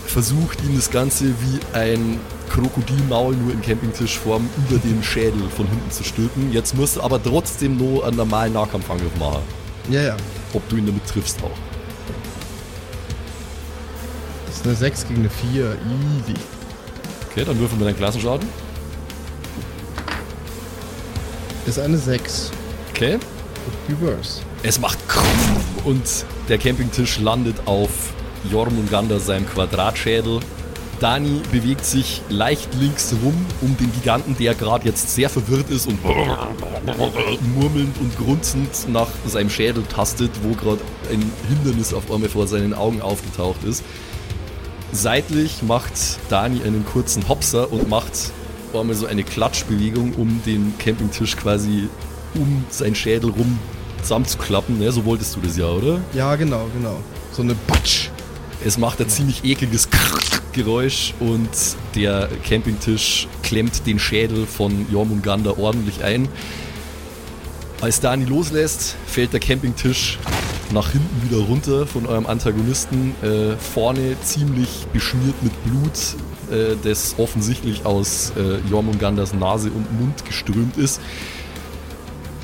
versucht, 0.05 0.63
ihm 0.63 0.76
das 0.78 0.89
Ganze 0.89 1.26
wie 1.26 1.78
ein 1.78 2.20
Krokodilmaul 2.49 3.36
nur 3.36 3.51
in 3.51 3.61
Campingtischform 3.61 4.49
über 4.70 4.80
den 4.80 5.03
Schädel 5.03 5.49
von 5.55 5.67
hinten 5.67 5.91
zu 5.91 6.05
stülpen. 6.05 6.53
Jetzt 6.53 6.76
musst 6.76 6.95
du 6.95 7.01
aber 7.01 7.22
trotzdem 7.22 7.78
nur 7.78 8.05
einen 8.05 8.15
normalen 8.15 8.53
Nahkampfangriff 8.53 9.15
machen. 9.20 9.43
Ja, 9.89 10.01
ja. 10.01 10.17
Ob 10.53 10.67
du 10.70 10.78
ihn 10.78 10.86
damit 10.86 11.05
triffst 11.05 11.43
auch. 11.43 11.68
Das 14.60 14.74
ist 14.74 14.84
eine 14.84 14.91
6 14.91 15.07
gegen 15.07 15.20
eine 15.22 15.30
4. 15.30 15.64
Easy. 15.64 16.34
Okay, 17.32 17.45
dann 17.45 17.57
würfeln 17.60 17.80
wir 17.80 17.86
deinen 17.86 17.95
Klassenschaden. 17.95 18.45
Ist 21.66 21.80
eine 21.80 21.97
6. 21.97 22.51
Okay. 22.89 23.20
Reverse. 23.88 24.41
Es 24.64 24.78
macht 24.78 24.97
Krumm 25.07 25.26
und 25.86 26.03
der 26.49 26.57
Campingtisch 26.57 27.20
landet 27.20 27.55
auf 27.68 28.12
Jormungandr 28.51 29.22
seinem 29.22 29.47
Quadratschädel. 29.47 30.41
Dani 30.99 31.39
bewegt 31.53 31.86
sich 31.86 32.22
leicht 32.28 32.74
links 32.74 33.16
rum 33.24 33.45
um 33.62 33.78
den 33.78 33.93
Giganten, 33.93 34.36
der 34.38 34.55
gerade 34.55 34.86
jetzt 34.86 35.16
sehr 35.16 35.30
verwirrt 35.30 35.70
ist 35.70 35.88
und 35.88 36.03
murmelnd 36.03 37.95
und 38.01 38.18
grunzend 38.18 38.89
nach 38.89 39.07
seinem 39.26 39.49
Schädel 39.49 39.84
tastet, 39.84 40.32
wo 40.43 40.53
gerade 40.53 40.82
ein 41.10 41.32
Hindernis 41.47 41.93
auf 41.93 42.12
einmal 42.12 42.28
vor 42.28 42.45
seinen 42.47 42.74
Augen 42.74 43.01
aufgetaucht 43.01 43.64
ist. 43.64 43.86
Seitlich 44.92 45.62
macht 45.62 45.94
Dani 46.30 46.64
einen 46.64 46.86
kurzen 46.86 47.28
Hopser 47.30 47.72
und 47.72 47.90
macht 47.90 48.32
einmal 48.74 48.96
so 48.96 49.06
eine 49.06 49.24
Klatschbewegung, 49.24 50.14
um 50.16 50.42
den 50.46 50.74
Campingtisch 50.80 51.38
quasi 51.38 51.90
um 52.36 52.66
seinen 52.70 52.96
Schädel 52.96 53.30
rum 53.30 53.60
zusammenzuklappen. 54.02 54.80
Ne? 54.80 54.92
So 54.92 55.06
wolltest 55.06 55.36
du 55.36 55.42
das 55.42 55.58
ja, 55.58 55.68
oder? 55.68 56.02
Ja, 56.14 56.36
genau, 56.36 56.68
genau. 56.76 57.00
So 57.32 57.42
eine 57.42 57.56
Batsch. 57.68 58.10
Es 58.66 58.78
macht 58.78 59.00
ein 59.00 59.10
ziemlich 59.10 59.44
ekliges 59.46 59.88
Geräusch 60.52 61.14
und 61.20 61.50
der 61.96 62.28
Campingtisch 62.48 63.28
klemmt 63.44 63.86
den 63.86 64.00
Schädel 64.00 64.46
von 64.46 64.86
Jormungandr 64.92 65.58
ordentlich 65.58 66.04
ein. 66.04 66.28
Als 67.80 68.02
Dani 68.02 68.26
loslässt, 68.26 68.98
fällt 69.06 69.32
der 69.32 69.40
Campingtisch 69.40 70.18
nach 70.72 70.91
hinten 70.91 71.24
wieder 71.24 71.43
runter 71.45 71.88
von 71.88 72.05
eurem 72.05 72.26
Antagonisten. 72.26 73.15
Äh, 73.22 73.55
vorne 73.57 74.15
ziemlich 74.22 74.88
beschmiert 74.93 75.41
mit 75.41 75.51
Blut, 75.63 76.15
äh, 76.51 76.76
das 76.84 77.15
offensichtlich 77.17 77.86
aus 77.86 78.34
äh, 78.38 78.57
Jormungandrs 78.70 79.34
Nase 79.34 79.70
und 79.70 79.99
Mund 79.99 80.26
geströmt 80.26 80.78
ist. 80.78 81.01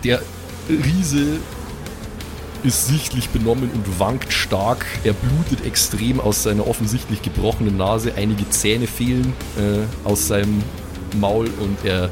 Der 0.04 0.22
Riese 0.70 1.40
ist 2.64 2.88
sichtlich 2.88 3.30
benommen 3.30 3.70
und 3.72 4.00
wankt 4.00 4.34
stark. 4.34 4.86
Er 5.04 5.14
blutet 5.14 5.66
extrem 5.66 6.20
aus 6.20 6.44
seiner 6.44 6.68
offensichtlich 6.68 7.22
gebrochenen 7.22 7.78
Nase. 7.78 8.14
Einige 8.16 8.50
Zähne 8.50 8.88
fehlen 8.88 9.34
äh, 9.58 10.08
aus 10.08 10.28
seinem 10.28 10.64
Maul 11.20 11.48
und 11.60 11.78
er 11.84 12.10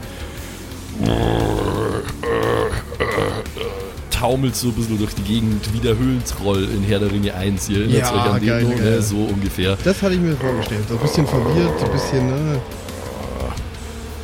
taumelt 4.23 4.55
so 4.55 4.69
ein 4.69 4.73
bisschen 4.75 4.97
durch 4.97 5.13
die 5.15 5.21
Gegend 5.23 5.73
wie 5.73 5.79
der 5.79 5.97
Höhlentroll 5.97 6.63
in 6.63 6.81
Herr 6.83 6.99
der 6.99 7.11
Ringe 7.11 7.33
1. 7.33 7.67
Ihr 7.67 7.79
erinnert 7.81 7.99
Ja, 8.03 8.13
euch 8.13 8.31
an 8.31 8.39
den 8.39 8.47
geil, 8.47 8.63
noch, 8.63 8.69
geil. 8.77 8.91
ne? 8.91 9.01
So 9.01 9.17
ungefähr. 9.17 9.77
Das 9.83 10.01
hatte 10.01 10.13
ich 10.13 10.21
mir 10.21 10.37
vorgestellt. 10.37 10.85
So 10.87 10.95
ein 10.95 11.01
bisschen 11.01 11.27
verwirrt, 11.27 11.77
so 11.77 11.85
ein 11.85 11.91
bisschen, 11.91 12.27
ne? 12.27 12.61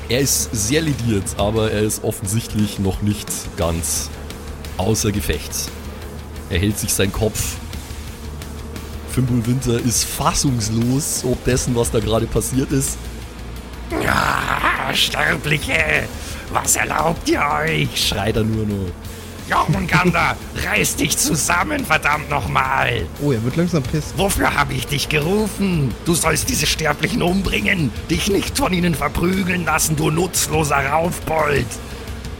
Er 0.07 0.21
ist 0.21 0.49
sehr 0.53 0.81
lediert, 0.83 1.25
aber 1.37 1.71
er 1.71 1.81
ist 1.81 2.01
offensichtlich 2.05 2.79
noch 2.79 3.01
nicht 3.01 3.27
ganz 3.57 4.09
außer 4.77 5.11
Gefecht. 5.11 5.51
Er 6.49 6.59
hält 6.59 6.79
sich 6.79 6.93
seinen 6.93 7.11
Kopf 7.11 7.57
Fimbul 9.11 9.45
Winter 9.47 9.77
ist 9.81 10.05
fassungslos 10.05 11.25
ob 11.25 11.43
dessen, 11.43 11.75
was 11.75 11.91
da 11.91 11.99
gerade 11.99 12.25
passiert 12.25 12.71
ist. 12.71 12.97
Ja, 14.01 14.93
Sterbliche, 14.93 16.07
was 16.53 16.77
erlaubt 16.77 17.27
ihr 17.27 17.41
euch? 17.65 18.07
Schreit 18.07 18.37
er 18.37 18.43
nur 18.45 18.65
noch. 19.49 19.67
Jormungandr, 19.67 20.35
reiß 20.65 20.95
dich 20.95 21.17
zusammen, 21.17 21.85
verdammt 21.85 22.29
nochmal! 22.29 23.05
Oh, 23.21 23.31
er 23.31 23.43
wird 23.43 23.55
langsam 23.55 23.83
piss. 23.83 24.13
Wofür 24.17 24.55
habe 24.55 24.73
ich 24.73 24.87
dich 24.87 25.09
gerufen? 25.09 25.93
Du 26.05 26.13
sollst 26.13 26.49
diese 26.49 26.65
Sterblichen 26.65 27.21
umbringen, 27.21 27.91
dich 28.09 28.29
nicht 28.29 28.57
von 28.57 28.73
ihnen 28.73 28.95
verprügeln 28.95 29.65
lassen, 29.65 29.95
du 29.95 30.09
nutzloser 30.11 30.85
Raufbold! 30.85 31.67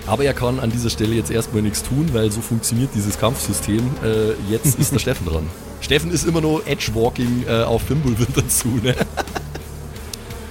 Aber 0.07 0.23
er 0.23 0.33
kann 0.33 0.59
an 0.59 0.71
dieser 0.71 0.89
Stelle 0.89 1.13
jetzt 1.13 1.29
erstmal 1.29 1.61
nichts 1.61 1.83
tun, 1.83 2.09
weil 2.13 2.31
so 2.31 2.41
funktioniert 2.41 2.89
dieses 2.95 3.19
Kampfsystem. 3.19 3.91
Äh, 4.03 4.51
jetzt 4.51 4.79
ist 4.79 4.91
der 4.91 4.99
Steffen 4.99 5.27
dran. 5.27 5.47
Steffen 5.81 6.11
ist 6.11 6.25
immer 6.25 6.41
nur 6.41 6.65
Edgewalking 6.67 7.45
äh, 7.47 7.63
auf 7.63 7.83
Fimbulwinter 7.83 8.47
zu, 8.47 8.69
ne? 8.83 8.95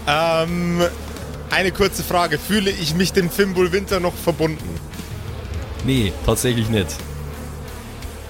Ähm, 0.06 0.80
eine 1.50 1.72
kurze 1.72 2.02
Frage. 2.02 2.38
Fühle 2.38 2.70
ich 2.70 2.94
mich 2.94 3.12
dem 3.12 3.30
Fimbul 3.30 3.72
Winter 3.72 4.00
noch 4.00 4.14
verbunden? 4.14 4.78
Nee, 5.84 6.12
tatsächlich 6.24 6.68
nicht. 6.68 6.88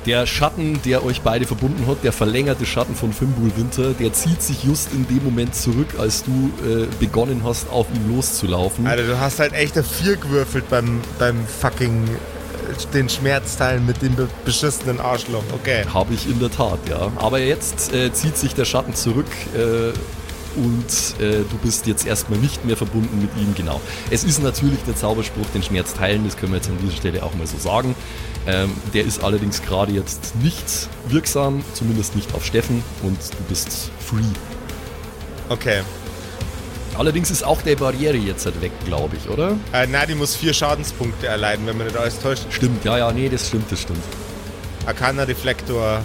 Der 0.06 0.26
Schatten, 0.26 0.80
der 0.84 1.04
euch 1.04 1.20
beide 1.22 1.44
verbunden 1.44 1.86
hat, 1.86 2.02
der 2.02 2.12
verlängerte 2.12 2.64
Schatten 2.64 2.94
von 2.94 3.12
Fimbul 3.12 3.50
Winter, 3.56 3.92
der 3.92 4.12
zieht 4.12 4.42
sich 4.42 4.64
just 4.64 4.92
in 4.92 5.06
dem 5.08 5.22
Moment 5.24 5.54
zurück, 5.54 5.88
als 5.98 6.24
du 6.24 6.50
äh, 6.64 6.86
begonnen 6.98 7.42
hast, 7.44 7.68
auf 7.68 7.86
ihn 7.92 8.14
loszulaufen. 8.14 8.86
Alter, 8.86 9.02
du 9.02 9.20
hast 9.20 9.38
halt 9.38 9.52
echt 9.52 9.76
4 9.76 10.16
gewürfelt 10.16 10.68
beim, 10.70 11.00
beim 11.18 11.46
fucking 11.46 12.04
äh, 12.06 12.92
den 12.94 13.08
Schmerzteilen 13.08 13.84
mit 13.84 14.00
dem 14.00 14.14
be 14.14 14.28
beschissenen 14.44 15.00
Arschloch. 15.00 15.44
Okay. 15.52 15.84
Habe 15.92 16.14
ich 16.14 16.26
in 16.26 16.38
der 16.38 16.50
Tat, 16.50 16.78
ja. 16.88 17.12
Aber 17.16 17.40
jetzt 17.40 17.92
äh, 17.92 18.12
zieht 18.12 18.38
sich 18.38 18.54
der 18.54 18.64
Schatten 18.64 18.94
zurück 18.94 19.26
äh, 19.54 19.92
und 20.56 21.22
äh, 21.22 21.44
du 21.48 21.58
bist 21.62 21.86
jetzt 21.86 22.06
erstmal 22.06 22.38
nicht 22.38 22.64
mehr 22.64 22.76
verbunden 22.76 23.20
mit 23.20 23.30
ihm, 23.36 23.54
genau. 23.54 23.80
Es 24.10 24.24
ist 24.24 24.42
natürlich 24.42 24.78
der 24.86 24.96
Zauberspruch, 24.96 25.46
den 25.54 25.62
Schmerz 25.62 25.94
teilen, 25.94 26.24
das 26.24 26.36
können 26.36 26.52
wir 26.52 26.58
jetzt 26.58 26.68
an 26.68 26.78
dieser 26.82 26.96
Stelle 26.96 27.22
auch 27.22 27.34
mal 27.34 27.46
so 27.46 27.58
sagen. 27.58 27.94
Ähm, 28.46 28.72
der 28.94 29.04
ist 29.04 29.22
allerdings 29.22 29.62
gerade 29.62 29.92
jetzt 29.92 30.36
nicht 30.36 30.88
wirksam, 31.08 31.62
zumindest 31.74 32.16
nicht 32.16 32.34
auf 32.34 32.44
Steffen 32.44 32.82
und 33.02 33.18
du 33.18 33.44
bist 33.48 33.90
free. 34.00 34.22
Okay. 35.48 35.82
Allerdings 36.96 37.30
ist 37.30 37.44
auch 37.44 37.62
der 37.62 37.76
Barriere 37.76 38.16
jetzt 38.16 38.44
halt 38.44 38.60
weg, 38.60 38.72
glaube 38.84 39.16
ich, 39.16 39.28
oder? 39.28 39.56
Äh, 39.72 39.86
na, 39.88 40.04
die 40.04 40.14
muss 40.14 40.34
vier 40.34 40.52
Schadenspunkte 40.52 41.28
erleiden, 41.28 41.66
wenn 41.66 41.76
man 41.76 41.86
nicht 41.86 41.96
alles 41.96 42.18
täuscht. 42.18 42.46
Stimmt, 42.50 42.84
ja, 42.84 42.98
ja, 42.98 43.12
nee, 43.12 43.28
das 43.28 43.48
stimmt, 43.48 43.70
das 43.70 43.82
stimmt. 43.82 44.02
Arcana 44.86 45.22
Reflektor. 45.22 46.02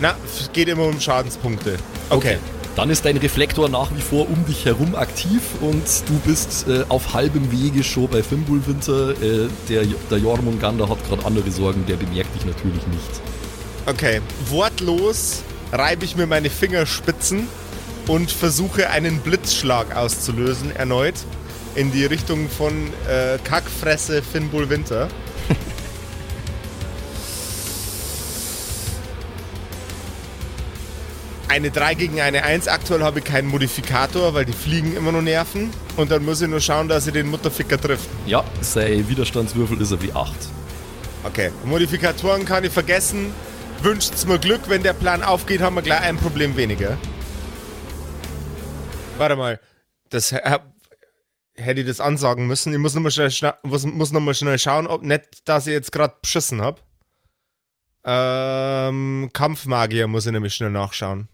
Na, 0.00 0.14
es 0.24 0.50
geht 0.52 0.68
immer 0.68 0.84
um 0.84 1.00
Schadenspunkte. 1.00 1.76
Okay. 2.08 2.38
Dann 2.76 2.90
ist 2.90 3.04
dein 3.04 3.16
Reflektor 3.16 3.68
nach 3.68 3.94
wie 3.94 4.00
vor 4.00 4.28
um 4.28 4.44
dich 4.46 4.64
herum 4.64 4.96
aktiv 4.96 5.42
und 5.60 5.84
du 6.08 6.18
bist 6.26 6.66
äh, 6.66 6.84
auf 6.88 7.14
halbem 7.14 7.52
Wege 7.52 7.84
schon 7.84 8.08
bei 8.08 8.22
Fimbulwinter. 8.22 9.10
Äh, 9.10 9.48
der, 9.68 9.84
der 10.10 10.18
Jormungandr 10.18 10.88
hat 10.88 10.98
gerade 11.08 11.24
andere 11.24 11.50
Sorgen, 11.52 11.86
der 11.86 11.96
bemerkt 11.96 12.34
dich 12.34 12.44
natürlich 12.44 12.84
nicht. 12.88 13.20
Okay. 13.86 14.20
Wortlos 14.48 15.44
reibe 15.72 16.04
ich 16.04 16.16
mir 16.16 16.26
meine 16.26 16.50
Fingerspitzen 16.50 17.46
und 18.08 18.32
versuche 18.32 18.90
einen 18.90 19.20
Blitzschlag 19.20 19.94
auszulösen, 19.94 20.74
erneut. 20.74 21.14
In 21.76 21.92
die 21.92 22.04
Richtung 22.04 22.48
von 22.48 22.72
äh, 23.08 23.38
Kackfresse 23.44 24.20
Fimbul 24.20 24.68
Winter. 24.68 25.08
Eine 31.54 31.70
3 31.70 31.94
gegen 31.94 32.20
eine 32.20 32.42
1. 32.42 32.66
Aktuell 32.66 33.04
habe 33.04 33.20
ich 33.20 33.24
keinen 33.24 33.46
Modifikator, 33.46 34.34
weil 34.34 34.44
die 34.44 34.52
Fliegen 34.52 34.96
immer 34.96 35.12
nur 35.12 35.22
nerven. 35.22 35.70
Und 35.96 36.10
dann 36.10 36.24
muss 36.24 36.42
ich 36.42 36.48
nur 36.48 36.60
schauen, 36.60 36.88
dass 36.88 37.06
ich 37.06 37.12
den 37.12 37.28
Mutterficker 37.28 37.80
trifft. 37.80 38.08
Ja, 38.26 38.42
sein 38.60 39.08
Widerstandswürfel 39.08 39.80
ist 39.80 39.92
er 39.92 40.02
wie 40.02 40.12
8. 40.12 40.34
Okay. 41.22 41.52
Modifikatoren 41.64 42.44
kann 42.44 42.64
ich 42.64 42.72
vergessen. 42.72 43.32
Wünscht's 43.82 44.26
mir 44.26 44.40
Glück, 44.40 44.62
wenn 44.68 44.82
der 44.82 44.94
Plan 44.94 45.22
aufgeht, 45.22 45.60
haben 45.60 45.76
wir 45.76 45.82
gleich 45.82 46.00
ein 46.00 46.16
Problem 46.16 46.56
weniger. 46.56 46.98
Warte 49.16 49.36
mal. 49.36 49.60
Das 50.10 50.32
äh, 50.32 50.58
hätte 51.54 51.82
ich 51.82 51.86
das 51.86 52.00
ansagen 52.00 52.48
müssen. 52.48 52.72
Ich 52.72 52.80
muss 52.80 52.94
nochmal 52.96 53.12
schnell, 53.12 53.28
schna- 53.28 53.58
muss, 53.62 53.84
muss 53.84 54.10
noch 54.10 54.20
mal 54.20 54.34
schnell 54.34 54.58
schauen, 54.58 54.88
ob 54.88 55.04
nicht, 55.04 55.48
dass 55.48 55.68
ich 55.68 55.72
jetzt 55.72 55.92
gerade 55.92 56.14
beschissen 56.20 56.60
habe. 56.62 56.80
Ähm, 58.04 59.30
Kampfmagier 59.32 60.08
muss 60.08 60.26
ich 60.26 60.32
nämlich 60.32 60.52
schnell 60.52 60.70
nachschauen. 60.70 61.28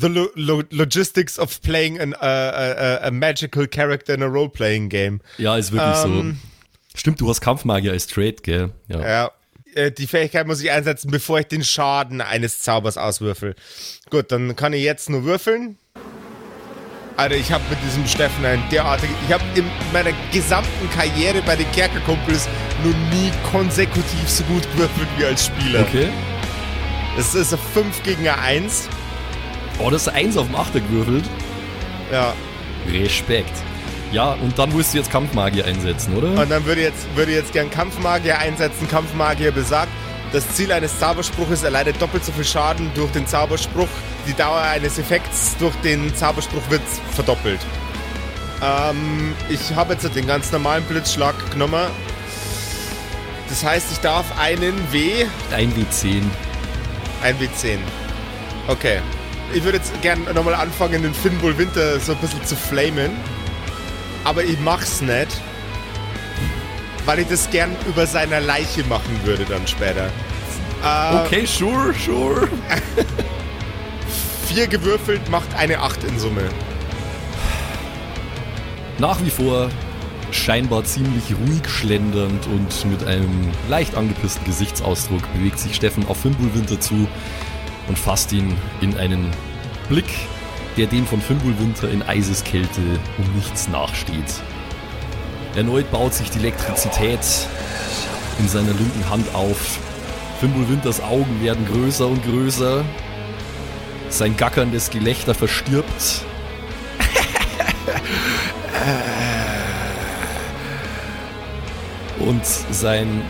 The 0.00 0.06
lo 0.08 0.28
lo 0.34 0.62
Logistics 0.70 1.38
of 1.38 1.60
playing 1.62 1.98
an, 2.00 2.14
uh, 2.14 2.18
a, 2.22 3.06
a 3.08 3.10
magical 3.10 3.66
character 3.66 4.14
in 4.14 4.22
a 4.22 4.26
role-playing 4.26 4.88
game. 4.88 5.20
Ja, 5.38 5.56
ist 5.56 5.72
wirklich 5.72 6.04
Ähm, 6.04 6.38
so. 6.92 6.98
Stimmt, 6.98 7.20
du 7.20 7.28
hast 7.28 7.40
Kampfmagier 7.40 7.92
als 7.92 8.06
Trade, 8.06 8.36
gell? 8.42 8.70
Ja. 8.88 9.00
Ja. 9.00 9.30
Äh, 9.74 9.90
Die 9.92 10.06
Fähigkeit 10.06 10.46
muss 10.46 10.60
ich 10.62 10.70
einsetzen, 10.70 11.10
bevor 11.10 11.40
ich 11.40 11.46
den 11.46 11.64
Schaden 11.64 12.20
eines 12.20 12.60
Zaubers 12.60 12.96
auswürfel. 12.96 13.54
Gut, 14.10 14.30
dann 14.30 14.54
kann 14.56 14.72
ich 14.72 14.82
jetzt 14.82 15.10
nur 15.10 15.24
würfeln. 15.24 15.78
Alter, 17.16 17.34
ich 17.34 17.50
habe 17.50 17.64
mit 17.68 17.78
diesem 17.84 18.06
Steffen 18.06 18.44
ein 18.44 18.62
derartig. 18.70 19.10
Ich 19.26 19.32
habe 19.34 19.42
in 19.56 19.64
meiner 19.92 20.12
gesamten 20.32 20.88
Karriere 20.94 21.42
bei 21.42 21.56
den 21.56 21.70
Kerkerkumpels 21.72 22.48
noch 22.84 22.94
nie 23.12 23.32
konsekutiv 23.50 24.28
so 24.28 24.44
gut 24.44 24.62
gewürfelt 24.72 25.08
wie 25.18 25.24
als 25.24 25.46
Spieler. 25.46 25.80
Okay. 25.80 26.08
Das 27.16 27.34
ist 27.34 27.52
ein 27.52 27.58
5 27.74 28.02
gegen 28.04 28.20
eine 28.28 28.38
1. 28.38 28.88
Oh, 29.78 29.90
das 29.90 30.02
ist 30.06 30.08
1 30.08 30.36
auf 30.36 30.46
dem 30.46 30.56
Achter 30.56 30.80
gewürfelt. 30.80 31.24
Ja. 32.12 32.32
Respekt. 32.90 33.52
Ja, 34.10 34.32
und 34.32 34.58
dann 34.58 34.70
musst 34.72 34.94
du 34.94 34.98
jetzt 34.98 35.10
Kampfmagier 35.10 35.66
einsetzen, 35.66 36.16
oder? 36.16 36.28
Und 36.40 36.50
dann 36.50 36.64
würde 36.64 36.80
ich 36.80 36.86
jetzt, 36.88 37.06
würde 37.14 37.32
jetzt 37.32 37.52
gern 37.52 37.70
Kampfmagier 37.70 38.38
einsetzen. 38.38 38.88
Kampfmagier 38.88 39.52
besagt, 39.52 39.90
das 40.32 40.48
Ziel 40.54 40.72
eines 40.72 40.98
Zauberspruches 40.98 41.62
erleidet 41.62 42.00
doppelt 42.00 42.24
so 42.24 42.32
viel 42.32 42.44
Schaden 42.44 42.90
durch 42.94 43.10
den 43.12 43.26
Zauberspruch. 43.26 43.88
Die 44.26 44.34
Dauer 44.34 44.60
eines 44.60 44.98
Effekts 44.98 45.56
durch 45.58 45.74
den 45.76 46.14
Zauberspruch 46.14 46.62
wird 46.70 46.82
verdoppelt. 47.14 47.60
Ähm, 48.62 49.34
ich 49.48 49.74
habe 49.74 49.92
jetzt 49.92 50.14
den 50.14 50.26
ganz 50.26 50.50
normalen 50.52 50.84
Blitzschlag 50.84 51.34
genommen. 51.52 51.86
Das 53.48 53.64
heißt, 53.64 53.92
ich 53.92 53.98
darf 54.00 54.26
einen 54.38 54.74
W, 54.92 55.24
Ein 55.54 55.72
W10. 55.72 56.22
ein 57.22 57.36
W10. 57.36 57.78
Okay. 58.66 58.98
Ich 59.54 59.64
würde 59.64 59.78
jetzt 59.78 59.92
gern 60.02 60.24
nochmal 60.34 60.54
anfangen, 60.54 61.02
den 61.02 61.14
Finnbull 61.14 61.56
Winter 61.56 61.98
so 62.00 62.12
ein 62.12 62.18
bisschen 62.18 62.44
zu 62.44 62.54
flamen. 62.56 63.10
Aber 64.24 64.44
ich 64.44 64.58
mach's 64.60 65.00
nicht. 65.00 65.28
Weil 67.06 67.20
ich 67.20 67.28
das 67.28 67.48
gern 67.50 67.74
über 67.88 68.06
seiner 68.06 68.40
Leiche 68.40 68.84
machen 68.84 69.18
würde 69.24 69.44
dann 69.46 69.66
später. 69.66 70.10
Äh, 70.84 71.16
Okay, 71.24 71.46
sure, 71.46 71.94
sure. 72.04 72.48
Vier 74.46 74.66
gewürfelt 74.66 75.28
macht 75.30 75.48
eine 75.56 75.80
8 75.80 76.04
in 76.04 76.18
Summe. 76.18 76.42
Nach 78.98 79.18
wie 79.22 79.30
vor 79.30 79.70
scheinbar 80.30 80.84
ziemlich 80.84 81.24
ruhig 81.34 81.66
schlendernd 81.68 82.46
und 82.46 82.90
mit 82.90 83.06
einem 83.06 83.50
leicht 83.68 83.94
angepissten 83.94 84.44
Gesichtsausdruck 84.44 85.22
bewegt 85.34 85.58
sich 85.58 85.74
Steffen 85.74 86.06
auf 86.06 86.20
Fimbulwinter 86.20 86.78
zu 86.80 87.08
und 87.88 87.98
fasst 87.98 88.32
ihn 88.32 88.56
in 88.80 88.96
einen 88.96 89.30
Blick, 89.88 90.08
der 90.76 90.86
dem 90.86 91.06
von 91.06 91.20
Fimbulwinter 91.20 91.90
in 91.90 92.02
Eiseskälte 92.02 92.80
um 93.18 93.24
nichts 93.34 93.68
nachsteht. 93.68 94.42
Erneut 95.56 95.90
baut 95.90 96.14
sich 96.14 96.30
die 96.30 96.38
Elektrizität 96.38 97.18
in 98.38 98.48
seiner 98.48 98.72
linken 98.72 99.10
Hand 99.10 99.34
auf. 99.34 99.80
Fimbulwinters 100.40 101.02
Augen 101.02 101.42
werden 101.42 101.66
größer 101.66 102.06
und 102.06 102.22
größer. 102.22 102.84
Sein 104.10 104.36
gackerndes 104.36 104.90
Gelächter 104.90 105.34
verstirbt 105.34 106.22
und 112.20 112.44
sein 112.44 113.22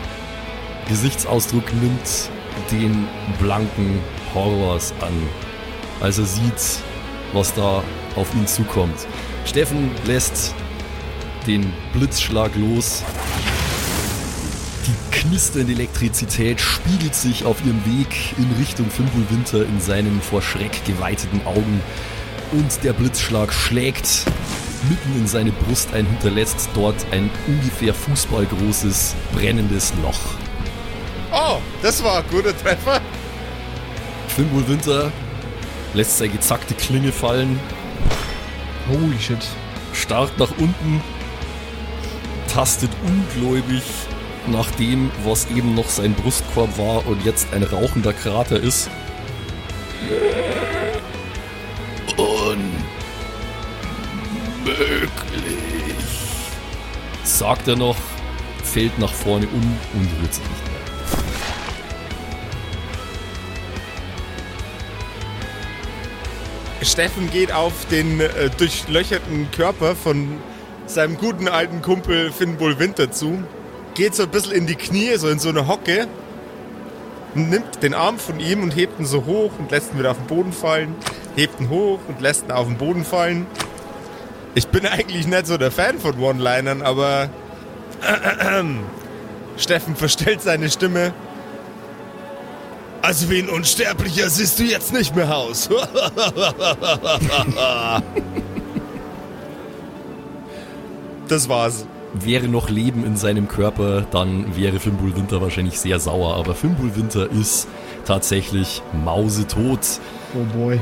Gesichtsausdruck 0.87 1.73
nimmt 1.73 2.29
den 2.71 3.07
blanken 3.39 3.99
Horrors 4.33 4.93
an, 5.01 5.13
als 6.01 6.17
er 6.17 6.25
sieht, 6.25 6.83
was 7.33 7.53
da 7.53 7.83
auf 8.15 8.33
ihn 8.33 8.47
zukommt. 8.47 9.07
Steffen 9.45 9.91
lässt 10.05 10.53
den 11.47 11.73
Blitzschlag 11.93 12.51
los. 12.55 13.03
Die 14.85 15.17
knisternde 15.19 15.73
Elektrizität 15.73 16.59
spiegelt 16.61 17.15
sich 17.15 17.45
auf 17.45 17.63
ihrem 17.65 17.83
Weg 17.85 18.37
in 18.37 18.51
Richtung 18.59 18.89
Fimbulwinter 18.89 19.63
in 19.63 19.79
seinen 19.79 20.21
vor 20.21 20.41
Schreck 20.41 20.83
geweiteten 20.85 21.41
Augen 21.45 21.81
und 22.51 22.83
der 22.83 22.93
Blitzschlag 22.93 23.53
schlägt 23.53 24.25
mitten 24.87 25.19
in 25.19 25.27
seine 25.27 25.51
Brust 25.51 25.93
ein, 25.93 26.05
hinterlässt 26.05 26.69
dort 26.73 26.95
ein 27.11 27.29
ungefähr 27.47 27.93
fußballgroßes 27.93 29.15
brennendes 29.33 29.93
Loch. 30.01 30.19
Oh, 31.31 31.57
das 31.81 32.03
war 32.03 32.19
ein 32.19 32.23
guter 32.31 32.57
Treffer. 32.57 33.01
Fimbulwinter 34.39 35.11
lässt 35.93 36.17
seine 36.17 36.31
gezackte 36.31 36.73
Klinge 36.73 37.11
fallen, 37.11 37.59
Holy 38.87 39.19
shit. 39.19 39.45
starrt 39.91 40.39
nach 40.39 40.51
unten, 40.57 41.01
tastet 42.47 42.89
ungläubig 43.03 43.83
nach 44.47 44.71
dem, 44.71 45.11
was 45.25 45.51
eben 45.51 45.75
noch 45.75 45.89
sein 45.89 46.13
Brustkorb 46.13 46.77
war 46.77 47.05
und 47.05 47.25
jetzt 47.25 47.53
ein 47.53 47.63
rauchender 47.63 48.13
Krater 48.13 48.55
ist. 48.61 48.89
Unmöglich, 52.15 52.69
sagt 57.25 57.67
er 57.67 57.75
noch, 57.75 57.97
fällt 58.63 58.97
nach 58.99 59.11
vorne 59.11 59.47
um 59.47 59.77
und 59.99 60.09
rührt 60.21 60.33
sich 60.33 60.45
nicht 60.45 60.68
Steffen 66.81 67.29
geht 67.29 67.51
auf 67.51 67.73
den 67.91 68.19
äh, 68.21 68.49
durchlöcherten 68.57 69.51
Körper 69.51 69.95
von 69.95 70.37
seinem 70.85 71.17
guten 71.17 71.47
alten 71.47 71.81
Kumpel 71.81 72.31
Finn 72.31 72.59
Winter 72.59 73.11
zu, 73.11 73.43
geht 73.95 74.15
so 74.15 74.23
ein 74.23 74.29
bisschen 74.29 74.53
in 74.53 74.65
die 74.65 74.75
Knie, 74.75 75.15
so 75.17 75.27
in 75.27 75.39
so 75.39 75.49
eine 75.49 75.67
Hocke, 75.67 76.07
nimmt 77.35 77.83
den 77.83 77.93
Arm 77.93 78.17
von 78.17 78.39
ihm 78.39 78.63
und 78.63 78.75
hebt 78.75 78.99
ihn 78.99 79.05
so 79.05 79.25
hoch 79.25 79.51
und 79.59 79.71
lässt 79.71 79.93
ihn 79.93 79.99
wieder 79.99 80.11
auf 80.11 80.17
den 80.17 80.27
Boden 80.27 80.53
fallen, 80.53 80.95
hebt 81.35 81.59
ihn 81.59 81.69
hoch 81.69 81.99
und 82.07 82.21
lässt 82.21 82.45
ihn 82.45 82.51
auf 82.51 82.67
den 82.67 82.77
Boden 82.77 83.03
fallen. 83.03 83.45
Ich 84.55 84.67
bin 84.67 84.85
eigentlich 84.85 85.27
nicht 85.27 85.47
so 85.47 85.57
der 85.57 85.71
Fan 85.71 85.99
von 85.99 86.17
One-Linern, 86.17 86.81
aber 86.81 87.29
Steffen 89.57 89.95
verstellt 89.95 90.41
seine 90.41 90.69
Stimme. 90.69 91.13
Also 93.09 93.29
wie 93.31 93.39
ein 93.39 93.49
Unsterblicher 93.49 94.29
siehst 94.29 94.59
du 94.59 94.63
jetzt 94.65 94.93
nicht 94.93 95.15
mehr 95.15 95.35
aus. 95.35 95.67
das 101.27 101.49
war's. 101.49 101.87
Wäre 102.13 102.47
noch 102.47 102.69
Leben 102.69 103.03
in 103.03 103.17
seinem 103.17 103.47
Körper, 103.47 104.05
dann 104.11 104.55
wäre 104.55 104.79
Fimbul 104.79 105.15
Winter 105.15 105.41
wahrscheinlich 105.41 105.79
sehr 105.79 105.99
sauer. 105.99 106.35
Aber 106.35 106.53
Fimbul 106.53 106.95
Winter 106.95 107.31
ist 107.31 107.67
tatsächlich 108.05 108.83
mausetot. 109.03 109.79
Oh 110.35 110.43
boy. 110.55 110.79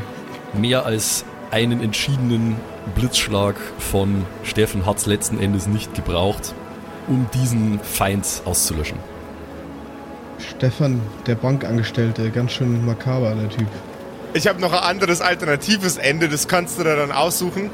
Mehr 0.51 0.85
als 0.85 1.23
einen 1.49 1.79
entschiedenen 1.79 2.57
Blitzschlag 2.93 3.55
von 3.79 4.25
Steffen 4.43 4.85
hat 4.85 4.97
es 4.97 5.05
letzten 5.05 5.39
Endes 5.39 5.67
nicht 5.67 5.93
gebraucht, 5.93 6.53
um 7.07 7.25
diesen 7.33 7.79
Feind 7.79 8.41
auszulöschen. 8.43 8.97
Stefan, 10.57 10.99
der 11.27 11.35
Bankangestellte, 11.35 12.31
ganz 12.31 12.53
schön 12.53 12.83
makaber, 12.83 13.35
der 13.35 13.47
Typ. 13.49 13.67
Ich 14.33 14.47
habe 14.47 14.59
noch 14.59 14.73
ein 14.73 14.79
anderes 14.79 15.21
alternatives 15.21 15.97
Ende, 15.97 16.29
das 16.29 16.47
kannst 16.47 16.79
du 16.79 16.83
dir 16.83 16.95
dann 16.95 17.11
aussuchen. 17.11 17.69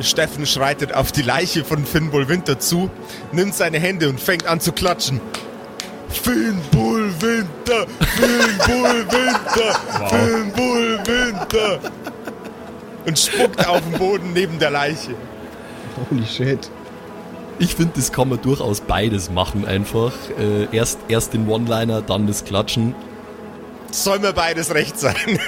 Steffen 0.00 0.44
schreitet 0.44 0.92
auf 0.92 1.12
die 1.12 1.22
Leiche 1.22 1.64
von 1.64 1.86
Finn 1.86 2.12
Winter 2.12 2.58
zu, 2.58 2.90
nimmt 3.30 3.54
seine 3.54 3.78
Hände 3.78 4.08
und 4.08 4.20
fängt 4.20 4.44
an 4.44 4.58
zu 4.58 4.72
klatschen. 4.72 5.20
Finn 6.08 6.60
Winter, 6.72 7.86
Finn 8.16 8.58
Winter, 9.08 10.08
Finn 10.08 10.52
Winter. 11.06 11.78
Und 13.06 13.18
spuckt 13.18 13.68
auf 13.68 13.80
den 13.82 13.98
Boden 13.98 14.32
neben 14.32 14.58
der 14.58 14.70
Leiche. 14.70 15.14
Holy 16.10 16.26
shit. 16.26 16.68
Ich 17.58 17.76
finde, 17.76 17.92
das 17.96 18.12
kann 18.12 18.28
man 18.28 18.40
durchaus 18.42 18.80
beides 18.80 19.30
machen 19.30 19.64
einfach. 19.64 20.12
Äh, 20.38 20.74
erst, 20.76 20.98
erst 21.08 21.34
den 21.34 21.48
One-Liner, 21.48 22.02
dann 22.02 22.26
das 22.26 22.44
Klatschen. 22.44 22.94
Soll 23.92 24.18
mir 24.18 24.32
beides 24.32 24.74
recht 24.74 24.98
sein. 24.98 25.14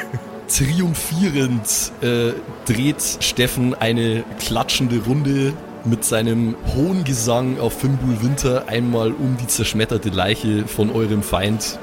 Triumphierend 0.48 1.92
äh, 2.02 2.32
dreht 2.64 3.02
Steffen 3.20 3.74
eine 3.74 4.22
klatschende 4.38 5.00
Runde 5.04 5.52
mit 5.84 6.04
seinem 6.04 6.54
hohen 6.74 7.02
Gesang 7.02 7.58
auf 7.58 7.80
Fimbul 7.80 8.22
Winter 8.22 8.68
einmal 8.68 9.12
um 9.12 9.36
die 9.40 9.46
zerschmetterte 9.48 10.10
Leiche 10.10 10.66
von 10.66 10.92
eurem 10.92 11.22
Feind. 11.22 11.78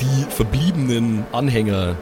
Die 0.00 0.26
verbliebenen 0.30 1.24
Anhänger 1.32 1.96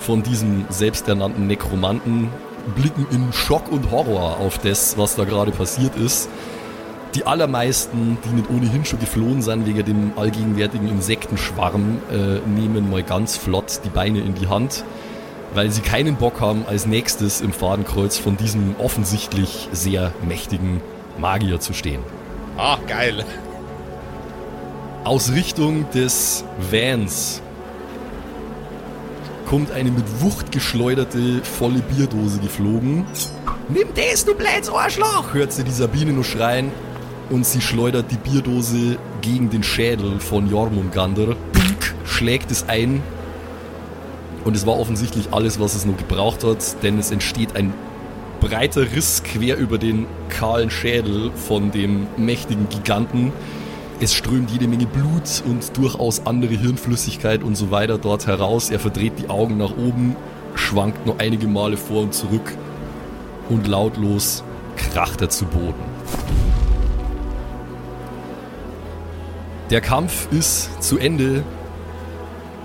von 0.00 0.24
diesem 0.24 0.64
selbsternannten 0.68 1.46
Nekromanten 1.46 2.28
blicken 2.76 3.06
in 3.10 3.32
Schock 3.32 3.70
und 3.70 3.90
Horror 3.90 4.38
auf 4.38 4.58
das, 4.58 4.96
was 4.98 5.16
da 5.16 5.24
gerade 5.24 5.50
passiert 5.50 5.96
ist. 5.96 6.28
Die 7.14 7.26
allermeisten, 7.26 8.16
die 8.24 8.30
nicht 8.30 8.48
ohnehin 8.48 8.84
schon 8.84 8.98
geflohen 8.98 9.42
sind 9.42 9.66
wegen 9.66 9.84
dem 9.84 10.12
allgegenwärtigen 10.16 10.88
Insektenschwarm, 10.88 11.98
äh, 12.10 12.38
nehmen 12.48 12.90
mal 12.90 13.02
ganz 13.02 13.36
flott 13.36 13.80
die 13.84 13.90
Beine 13.90 14.20
in 14.20 14.34
die 14.34 14.48
Hand, 14.48 14.84
weil 15.52 15.70
sie 15.70 15.82
keinen 15.82 16.16
Bock 16.16 16.40
haben, 16.40 16.64
als 16.66 16.86
nächstes 16.86 17.42
im 17.42 17.52
Fadenkreuz 17.52 18.16
von 18.16 18.38
diesem 18.38 18.76
offensichtlich 18.78 19.68
sehr 19.72 20.12
mächtigen 20.26 20.80
Magier 21.18 21.60
zu 21.60 21.74
stehen. 21.74 22.00
Ach, 22.56 22.78
geil. 22.86 23.24
Aus 25.04 25.32
Richtung 25.32 25.90
des 25.90 26.44
Vans 26.70 27.42
kommt 29.52 29.70
eine 29.70 29.90
mit 29.90 30.22
Wucht 30.22 30.50
geschleuderte 30.50 31.42
volle 31.44 31.80
Bierdose 31.80 32.38
geflogen. 32.38 33.04
Nimm 33.68 33.88
das, 33.94 34.24
du 34.24 34.34
blödes 34.34 34.70
Arschloch! 34.70 35.34
hört 35.34 35.52
sie 35.52 35.62
die 35.62 35.70
Sabine 35.70 36.14
nur 36.14 36.24
schreien 36.24 36.72
und 37.28 37.44
sie 37.44 37.60
schleudert 37.60 38.06
die 38.10 38.16
Bierdose 38.16 38.96
gegen 39.20 39.50
den 39.50 39.62
Schädel 39.62 40.20
von 40.20 40.48
Jormungandr. 40.48 41.36
Pink 41.52 41.94
schlägt 42.06 42.50
es 42.50 42.66
ein 42.66 43.02
und 44.46 44.56
es 44.56 44.64
war 44.64 44.80
offensichtlich 44.80 45.34
alles, 45.34 45.60
was 45.60 45.74
es 45.74 45.84
nur 45.84 45.98
gebraucht 45.98 46.44
hat, 46.44 46.82
denn 46.82 46.98
es 46.98 47.10
entsteht 47.10 47.54
ein 47.54 47.74
breiter 48.40 48.90
Riss 48.96 49.22
quer 49.22 49.58
über 49.58 49.76
den 49.76 50.06
kahlen 50.30 50.70
Schädel 50.70 51.30
von 51.34 51.70
dem 51.70 52.06
mächtigen 52.16 52.70
Giganten. 52.70 53.32
Es 54.02 54.14
strömt 54.14 54.50
jede 54.50 54.66
Menge 54.66 54.86
Blut 54.86 55.44
und 55.46 55.76
durchaus 55.76 56.26
andere 56.26 56.54
Hirnflüssigkeit 56.54 57.44
und 57.44 57.54
so 57.54 57.70
weiter 57.70 57.98
dort 57.98 58.26
heraus. 58.26 58.68
Er 58.68 58.80
verdreht 58.80 59.12
die 59.20 59.30
Augen 59.30 59.58
nach 59.58 59.70
oben, 59.76 60.16
schwankt 60.56 61.06
nur 61.06 61.20
einige 61.20 61.46
Male 61.46 61.76
vor 61.76 62.02
und 62.02 62.12
zurück 62.12 62.52
und 63.48 63.68
lautlos 63.68 64.42
kracht 64.74 65.20
er 65.20 65.28
zu 65.28 65.44
Boden. 65.44 65.84
Der 69.70 69.80
Kampf 69.80 70.26
ist 70.32 70.82
zu 70.82 70.98
Ende 70.98 71.44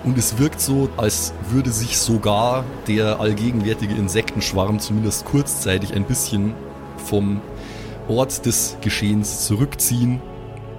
und 0.02 0.18
es 0.18 0.38
wirkt 0.38 0.60
so, 0.60 0.88
als 0.96 1.32
würde 1.50 1.70
sich 1.70 1.98
sogar 1.98 2.64
der 2.88 3.20
allgegenwärtige 3.20 3.94
Insektenschwarm 3.94 4.80
zumindest 4.80 5.24
kurzzeitig 5.24 5.94
ein 5.94 6.02
bisschen 6.02 6.54
vom 6.96 7.40
Ort 8.08 8.44
des 8.44 8.76
Geschehens 8.80 9.46
zurückziehen, 9.46 10.20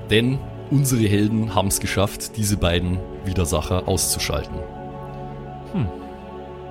denn 0.10 0.38
unsere 0.72 1.08
Helden 1.08 1.56
haben 1.56 1.68
es 1.68 1.80
geschafft, 1.80 2.38
diese 2.38 2.58
beiden 2.58 3.00
Widersacher 3.26 3.88
auszuschalten. 3.88 4.60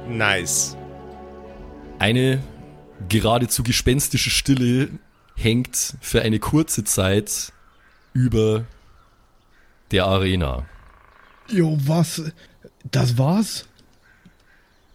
Nice. 0.09 0.77
Eine 1.99 2.43
geradezu 3.09 3.63
gespenstische 3.63 4.31
Stille 4.31 4.89
hängt 5.37 5.95
für 6.01 6.23
eine 6.23 6.39
kurze 6.39 6.85
Zeit 6.85 7.53
über 8.13 8.65
der 9.91 10.07
Arena. 10.07 10.67
Jo, 11.49 11.79
was? 11.81 12.23
Das 12.91 13.19
war's? 13.19 13.67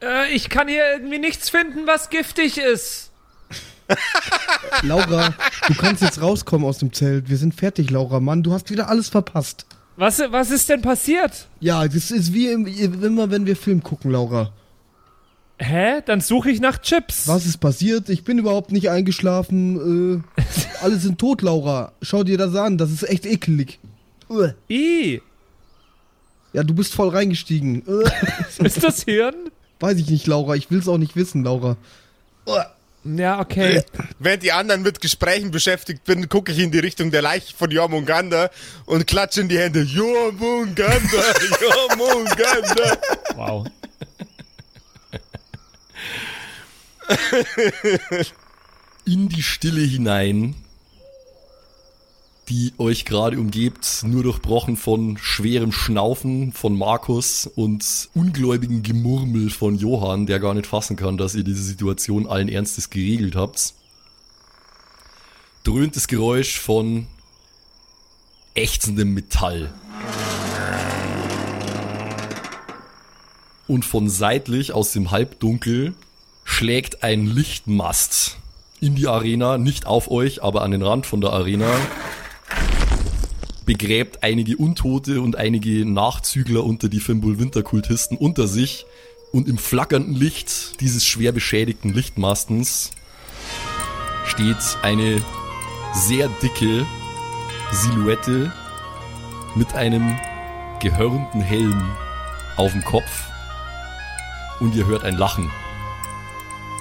Äh, 0.02 0.32
ich 0.34 0.50
kann 0.50 0.68
hier 0.68 0.94
irgendwie 0.94 1.20
nichts 1.20 1.50
finden, 1.50 1.88
was 1.88 2.10
giftig 2.10 2.58
ist. 2.58 3.12
Laura, 4.82 5.34
du 5.68 5.74
kannst 5.76 6.02
jetzt 6.02 6.22
rauskommen 6.22 6.68
aus 6.68 6.80
dem 6.80 6.94
Zelt. 6.94 7.30
Wir 7.30 7.38
sind 7.38 7.54
fertig, 7.54 7.90
Laura. 7.90 8.20
Mann, 8.20 8.44
du 8.44 8.54
hast 8.54 8.70
wieder 8.70 8.90
alles 8.90 9.10
verpasst. 9.10 9.66
Was, 9.96 10.20
was 10.20 10.50
ist 10.52 10.70
denn 10.70 10.82
passiert? 10.82 11.48
Ja, 11.60 11.88
das 11.88 12.12
ist 12.12 12.34
wie 12.34 12.48
im, 12.50 12.66
immer, 12.66 13.30
wenn 13.30 13.46
wir 13.46 13.56
Film 13.56 13.84
gucken, 13.84 14.12
Laura. 14.12 14.52
Hä? 15.60 16.02
Dann 16.06 16.20
suche 16.20 16.50
ich 16.50 16.60
nach 16.60 16.82
Chips. 16.82 17.28
Was 17.28 17.46
ist 17.46 17.58
passiert? 17.58 18.10
Ich 18.10 18.24
bin 18.24 18.40
überhaupt 18.40 18.72
nicht 18.72 18.90
eingeschlafen. 18.90 20.24
Äh, 20.38 20.44
alle 20.82 20.98
sind 20.98 21.20
tot, 21.20 21.42
Laura. 21.42 21.94
Schau 22.02 22.24
dir 22.24 22.38
das 22.38 22.56
an. 22.56 22.78
Das 22.78 22.92
ist 22.92 23.04
echt 23.04 23.26
ekelig. 23.26 23.80
Uah. 24.30 24.56
I. 24.70 25.22
Ja, 26.54 26.64
du 26.64 26.74
bist 26.74 26.94
voll 26.94 27.10
reingestiegen. 27.10 27.84
Ist 28.60 28.84
das 28.84 29.04
Hirn? 29.04 29.52
Weiß 29.80 29.98
ich 29.98 30.10
nicht, 30.10 30.28
Laura. 30.28 30.56
Ich 30.56 30.70
will's 30.70 30.88
auch 30.88 30.98
nicht 30.98 31.16
wissen, 31.16 31.44
Laura. 31.44 31.78
Uah. 32.46 32.73
Ja, 33.04 33.40
okay. 33.40 33.84
Während 34.20 34.44
die 34.44 34.52
anderen 34.52 34.82
mit 34.82 35.02
Gesprächen 35.02 35.52
beschäftigt 35.52 36.06
bin, 36.06 36.30
gucke 36.30 36.52
ich 36.52 36.60
in 36.60 36.72
die 36.72 36.80
Richtung 36.80 37.12
der 37.12 37.22
Leiche 37.22 37.54
von 37.56 37.70
Jormungandr 37.70 38.50
und 38.86 39.06
klatsche 39.08 39.42
in 39.42 39.50
die 39.50 39.60
Hände. 39.60 39.82
Jormungandr, 39.82 41.24
Jormungandr. 41.62 42.98
Wow. 43.36 43.68
In 49.06 49.28
die 49.28 49.44
Stille 49.44 49.82
hinein 49.82 50.56
die 52.54 52.72
euch 52.78 53.06
gerade 53.06 53.40
umgebt, 53.40 54.04
nur 54.06 54.22
durchbrochen 54.22 54.78
von 54.78 55.18
schwerem 55.18 55.72
Schnaufen 55.72 56.52
von 56.52 56.78
Markus 56.78 57.48
und 57.48 58.10
ungläubigen 58.14 58.84
Gemurmel 58.84 59.50
von 59.50 59.76
Johann, 59.76 60.28
der 60.28 60.40
gar 60.40 60.54
nicht 60.54 60.68
fassen 60.68 60.96
kann, 60.96 61.18
dass 61.18 61.34
ihr 61.34 61.44
diese 61.44 61.64
Situation 61.64 62.28
allen 62.28 62.50
Ernstes 62.50 62.92
geregelt 62.92 63.36
habt. 63.36 63.74
Dröhnt 65.64 65.96
das 65.96 66.08
Geräusch 66.08 66.60
von 66.60 67.08
ächzendem 68.54 69.16
Metall. 69.16 69.74
Und 73.68 73.84
von 73.84 74.10
seitlich 74.10 74.74
aus 74.74 74.92
dem 74.92 75.10
Halbdunkel 75.10 75.96
schlägt 76.44 77.02
ein 77.02 77.26
Lichtmast 77.26 78.38
in 78.80 78.94
die 78.94 79.08
Arena, 79.08 79.58
nicht 79.58 79.88
auf 79.88 80.12
euch, 80.12 80.44
aber 80.44 80.62
an 80.62 80.70
den 80.70 80.84
Rand 80.84 81.08
von 81.08 81.20
der 81.20 81.32
Arena. 81.32 81.74
Begräbt 83.66 84.24
einige 84.24 84.58
Untote 84.58 85.22
und 85.22 85.38
einige 85.38 85.86
Nachzügler 85.86 86.64
unter 86.64 86.90
die 86.90 87.00
Fimbul-Winterkultisten 87.00 88.18
unter 88.18 88.48
sich. 88.48 88.86
Und 89.32 89.48
im 89.48 89.58
flackernden 89.58 90.16
Licht 90.16 90.82
dieses 90.82 91.06
schwer 91.06 91.32
beschädigten 91.32 91.94
Lichtmastens 91.94 92.92
steht 94.26 94.58
eine 94.82 95.24
sehr 95.94 96.30
dicke 96.42 96.86
Silhouette 97.72 98.52
mit 99.56 99.74
einem 99.74 100.18
gehörnten 100.82 101.42
Helm 101.42 101.90
auf 102.58 102.72
dem 102.72 102.84
Kopf. 102.84 103.30
Und 104.60 104.76
ihr 104.76 104.86
hört 104.86 105.04
ein 105.04 105.18
Lachen. 105.18 105.50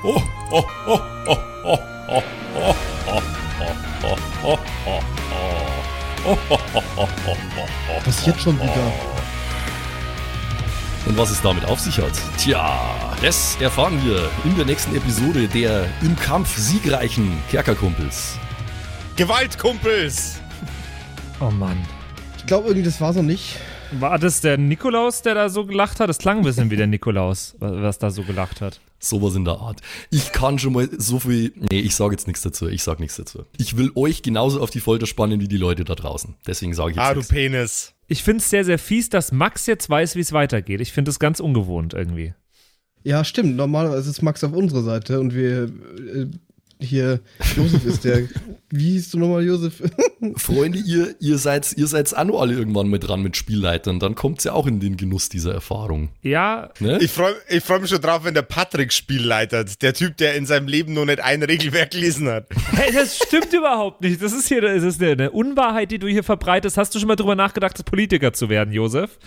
Oh, 0.02 0.20
oh, 0.50 0.64
oh, 0.86 0.98
oh, 1.26 1.38
oh, 1.64 1.78
oh, 2.08 2.22
oh, 2.56 2.72
oh, 3.06 3.22
oh, 4.02 4.18
oh, 4.44 4.58
oh, 4.86 5.61
Passiert 8.04 8.40
schon 8.40 8.56
wieder. 8.56 8.92
Und 11.06 11.18
was 11.18 11.30
es 11.30 11.42
damit 11.42 11.64
auf 11.64 11.80
sich 11.80 11.98
hat? 11.98 12.12
Tja, 12.38 12.80
das 13.20 13.56
erfahren 13.60 14.00
wir 14.04 14.30
in 14.44 14.56
der 14.56 14.64
nächsten 14.64 14.94
Episode 14.94 15.48
der 15.48 15.86
im 16.00 16.14
Kampf 16.16 16.56
siegreichen 16.56 17.32
Kerkerkumpels. 17.50 18.38
Gewaltkumpels! 19.16 20.40
Oh 21.40 21.50
Mann. 21.50 21.76
Ich 22.38 22.46
glaube 22.46 22.68
irgendwie, 22.68 22.84
das 22.84 23.00
war's 23.00 23.16
noch 23.16 23.22
nicht. 23.22 23.56
War 24.00 24.18
das 24.18 24.40
der 24.40 24.56
Nikolaus, 24.58 25.22
der 25.22 25.34
da 25.34 25.48
so 25.48 25.66
gelacht 25.66 26.00
hat? 26.00 26.08
Das 26.08 26.18
klang 26.18 26.38
ein 26.38 26.44
bisschen 26.44 26.70
wie 26.70 26.76
der 26.76 26.86
Nikolaus, 26.86 27.54
wa- 27.58 27.82
was 27.82 27.98
da 27.98 28.10
so 28.10 28.22
gelacht 28.22 28.60
hat. 28.60 28.80
Sowas 28.98 29.34
in 29.34 29.44
der 29.44 29.54
Art. 29.58 29.80
Ich 30.10 30.32
kann 30.32 30.58
schon 30.58 30.72
mal 30.72 30.88
so 30.96 31.18
viel. 31.18 31.52
Nee, 31.56 31.80
ich 31.80 31.94
sage 31.94 32.12
jetzt 32.14 32.26
nichts 32.26 32.42
dazu. 32.42 32.68
Ich 32.68 32.82
sag 32.84 33.00
nichts 33.00 33.16
dazu. 33.16 33.44
Ich 33.58 33.76
will 33.76 33.90
euch 33.96 34.22
genauso 34.22 34.60
auf 34.60 34.70
die 34.70 34.80
Folter 34.80 35.06
spannen 35.06 35.40
wie 35.40 35.48
die 35.48 35.56
Leute 35.56 35.84
da 35.84 35.94
draußen. 35.94 36.34
Deswegen 36.46 36.72
sage 36.74 36.92
ich 36.92 36.96
jetzt 36.96 37.04
Ah, 37.04 37.10
du 37.12 37.18
nichts. 37.18 37.32
Penis. 37.32 37.94
Ich 38.06 38.22
finde 38.22 38.38
es 38.42 38.50
sehr, 38.50 38.64
sehr 38.64 38.78
fies, 38.78 39.08
dass 39.10 39.32
Max 39.32 39.66
jetzt 39.66 39.90
weiß, 39.90 40.14
wie 40.16 40.20
es 40.20 40.32
weitergeht. 40.32 40.80
Ich 40.80 40.92
finde 40.92 41.10
es 41.10 41.18
ganz 41.18 41.40
ungewohnt 41.40 41.94
irgendwie. 41.94 42.34
Ja, 43.04 43.24
stimmt. 43.24 43.56
Normalerweise 43.56 44.08
ist 44.10 44.22
Max 44.22 44.44
auf 44.44 44.52
unserer 44.52 44.82
Seite 44.82 45.18
und 45.18 45.34
wir 45.34 45.64
äh, 45.64 46.26
hier, 46.82 47.20
Josef 47.56 47.84
ist 47.84 48.04
der. 48.04 48.28
Wie 48.70 48.92
hieß 48.92 49.10
du 49.10 49.18
nochmal, 49.18 49.44
Josef? 49.44 49.82
Freunde, 50.36 50.78
ihr, 50.78 51.14
ihr 51.20 51.38
seid, 51.38 51.72
ihr 51.76 51.86
seid 51.86 52.14
auch 52.14 52.40
alle 52.40 52.54
irgendwann 52.54 52.88
mit 52.88 53.06
dran 53.06 53.22
mit 53.22 53.36
Spielleitern. 53.36 54.00
Dann 54.00 54.14
kommt's 54.14 54.44
ja 54.44 54.52
auch 54.52 54.66
in 54.66 54.80
den 54.80 54.96
Genuss 54.96 55.28
dieser 55.28 55.52
Erfahrung. 55.52 56.10
Ja, 56.22 56.70
Ne? 56.80 56.98
Ich 57.00 57.10
freue 57.10 57.34
ich 57.48 57.62
freu 57.62 57.78
mich 57.78 57.90
schon 57.90 58.00
drauf, 58.00 58.24
wenn 58.24 58.34
der 58.34 58.42
Patrick 58.42 58.92
Spiel 58.92 59.22
leitet. 59.22 59.82
Der 59.82 59.94
Typ, 59.94 60.16
der 60.16 60.34
in 60.34 60.46
seinem 60.46 60.66
Leben 60.66 60.92
noch 60.94 61.04
nicht 61.04 61.20
ein 61.20 61.42
Regelwerk 61.42 61.92
gelesen 61.92 62.28
hat. 62.28 62.46
hey, 62.72 62.92
das 62.92 63.16
stimmt 63.16 63.52
überhaupt 63.52 64.00
nicht. 64.00 64.22
Das 64.22 64.32
ist 64.32 64.48
hier 64.48 64.60
das 64.60 64.82
ist 64.82 65.02
eine 65.02 65.30
Unwahrheit, 65.30 65.90
die 65.90 65.98
du 65.98 66.06
hier 66.08 66.24
verbreitest. 66.24 66.76
Hast 66.76 66.94
du 66.94 66.98
schon 66.98 67.08
mal 67.08 67.16
drüber 67.16 67.34
nachgedacht, 67.34 67.84
Politiker 67.84 68.32
zu 68.32 68.48
werden, 68.48 68.72
Josef? 68.72 69.18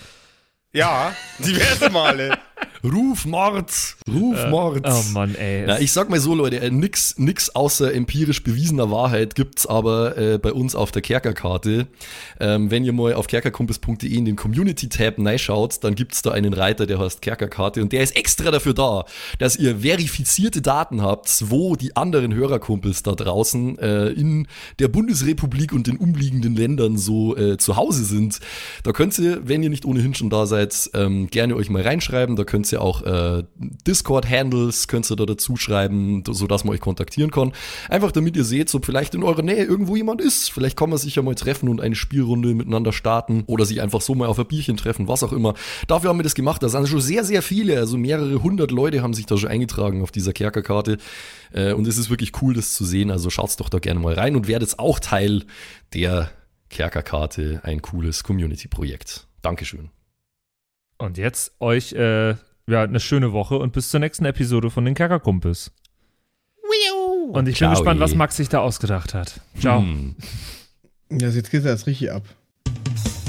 Ja, 0.73 1.15
diverse 1.39 1.89
Male. 1.89 2.37
Ruf 2.85 3.25
Mord! 3.25 3.71
Ruf 4.07 4.47
Mord! 4.49 4.85
Oh 4.85 5.03
Mann, 5.13 5.33
ey. 5.35 5.65
Na, 5.65 5.79
ich 5.79 5.91
sag 5.91 6.09
mal 6.09 6.19
so, 6.19 6.35
Leute, 6.35 6.59
äh, 6.59 6.69
nix, 6.69 7.17
nix 7.17 7.49
außer 7.49 7.93
empirisch 7.93 8.43
bewiesener 8.43 8.91
Wahrheit 8.91 9.33
gibt's 9.33 9.65
aber 9.65 10.17
äh, 10.17 10.37
bei 10.37 10.53
uns 10.53 10.75
auf 10.75 10.91
der 10.91 11.01
Kerkerkarte. 11.01 11.87
Ähm, 12.39 12.69
wenn 12.69 12.83
ihr 12.83 12.93
mal 12.93 13.13
auf 13.13 13.27
kerkerkumpels.de 13.27 14.13
in 14.13 14.25
den 14.25 14.35
Community-Tab 14.35 15.15
reinschaut, 15.17 15.83
dann 15.83 15.95
gibt's 15.95 16.21
da 16.21 16.31
einen 16.31 16.53
Reiter, 16.53 16.85
der 16.85 16.99
heißt 16.99 17.21
Kerkerkarte 17.21 17.81
und 17.81 17.91
der 17.91 18.03
ist 18.03 18.15
extra 18.15 18.51
dafür 18.51 18.73
da, 18.73 19.05
dass 19.39 19.55
ihr 19.55 19.81
verifizierte 19.81 20.61
Daten 20.61 21.01
habt, 21.01 21.49
wo 21.49 21.75
die 21.75 21.95
anderen 21.95 22.33
Hörerkumpels 22.33 23.03
da 23.03 23.13
draußen 23.13 23.79
äh, 23.79 24.07
in 24.09 24.47
der 24.79 24.87
Bundesrepublik 24.87 25.73
und 25.73 25.87
den 25.87 25.97
umliegenden 25.97 26.55
Ländern 26.55 26.97
so 26.97 27.35
äh, 27.35 27.57
zu 27.57 27.75
Hause 27.75 28.03
sind. 28.03 28.39
Da 28.83 28.91
könnt 28.91 29.17
ihr, 29.19 29.47
wenn 29.47 29.63
ihr 29.63 29.69
nicht 29.69 29.85
ohnehin 29.85 30.13
schon 30.13 30.29
da 30.29 30.45
seid, 30.45 30.89
ähm, 30.93 31.27
gerne 31.27 31.55
euch 31.55 31.69
mal 31.69 31.81
reinschreiben. 31.81 32.35
Da 32.35 32.43
könnt 32.43 32.71
ihr 32.71 32.74
auch 32.81 33.01
äh, 33.03 33.43
Discord-Handles 33.57 34.87
könnt 34.87 35.09
ihr 35.09 35.15
da 35.15 35.25
dazu 35.25 35.55
schreiben, 35.57 36.23
sodass 36.29 36.63
man 36.63 36.73
euch 36.73 36.81
kontaktieren 36.81 37.31
kann. 37.31 37.53
Einfach 37.89 38.11
damit 38.11 38.35
ihr 38.35 38.43
seht, 38.43 38.69
so 38.69 38.79
vielleicht 38.83 39.15
in 39.15 39.23
eurer 39.23 39.41
Nähe 39.41 39.63
irgendwo 39.63 39.95
jemand 39.95 40.21
ist. 40.21 40.51
Vielleicht 40.51 40.77
kann 40.77 40.89
man 40.89 40.99
sich 40.99 41.15
ja 41.15 41.21
mal 41.21 41.35
treffen 41.35 41.69
und 41.69 41.81
eine 41.81 41.95
Spielrunde 41.95 42.53
miteinander 42.53 42.93
starten 42.93 43.43
oder 43.47 43.65
sich 43.65 43.81
einfach 43.81 44.01
so 44.01 44.15
mal 44.15 44.27
auf 44.27 44.39
ein 44.39 44.47
Bierchen 44.47 44.77
treffen, 44.77 45.07
was 45.07 45.23
auch 45.23 45.33
immer. 45.33 45.53
Dafür 45.87 46.09
haben 46.09 46.19
wir 46.19 46.23
das 46.23 46.35
gemacht. 46.35 46.61
Da 46.63 46.69
sind 46.69 46.87
schon 46.87 47.01
sehr, 47.01 47.23
sehr 47.23 47.41
viele, 47.41 47.77
also 47.77 47.97
mehrere 47.97 48.41
hundert 48.41 48.71
Leute 48.71 49.01
haben 49.01 49.13
sich 49.13 49.25
da 49.25 49.37
schon 49.37 49.49
eingetragen 49.49 50.01
auf 50.01 50.11
dieser 50.11 50.33
Kerkerkarte. 50.33 50.97
Äh, 51.51 51.73
und 51.73 51.87
es 51.87 51.97
ist 51.97 52.09
wirklich 52.09 52.41
cool, 52.41 52.53
das 52.53 52.73
zu 52.73 52.85
sehen. 52.85 53.11
Also 53.11 53.29
schaut's 53.29 53.57
doch 53.57 53.69
da 53.69 53.79
gerne 53.79 53.99
mal 53.99 54.13
rein 54.13 54.35
und 54.35 54.47
werdet 54.47 54.79
auch 54.79 54.99
Teil 54.99 55.43
der 55.93 56.31
Kerkerkarte, 56.69 57.61
ein 57.63 57.81
cooles 57.81 58.23
Community-Projekt. 58.23 59.27
Dankeschön. 59.41 59.89
Und 60.97 61.17
jetzt 61.17 61.53
euch 61.59 61.93
äh, 61.93 62.35
ja, 62.67 62.83
eine 62.83 62.99
schöne 62.99 63.31
Woche 63.31 63.57
und 63.57 63.73
bis 63.73 63.89
zur 63.89 63.99
nächsten 63.99 64.25
Episode 64.25 64.69
von 64.69 64.85
den 64.85 64.93
Kerkerkumpels. 64.95 65.71
Und 67.31 67.47
ich 67.47 67.59
bin 67.59 67.67
Ciao. 67.67 67.71
gespannt, 67.71 67.99
was 67.99 68.15
Max 68.15 68.37
sich 68.37 68.49
da 68.49 68.59
ausgedacht 68.59 69.13
hat. 69.13 69.41
Ciao. 69.59 69.81
Hm. 69.81 70.15
Ja, 71.11 71.29
jetzt 71.29 71.51
geht's 71.51 71.65
ja 71.65 71.71
erst 71.71 71.87
richtig 71.87 72.11
ab. 72.11 72.23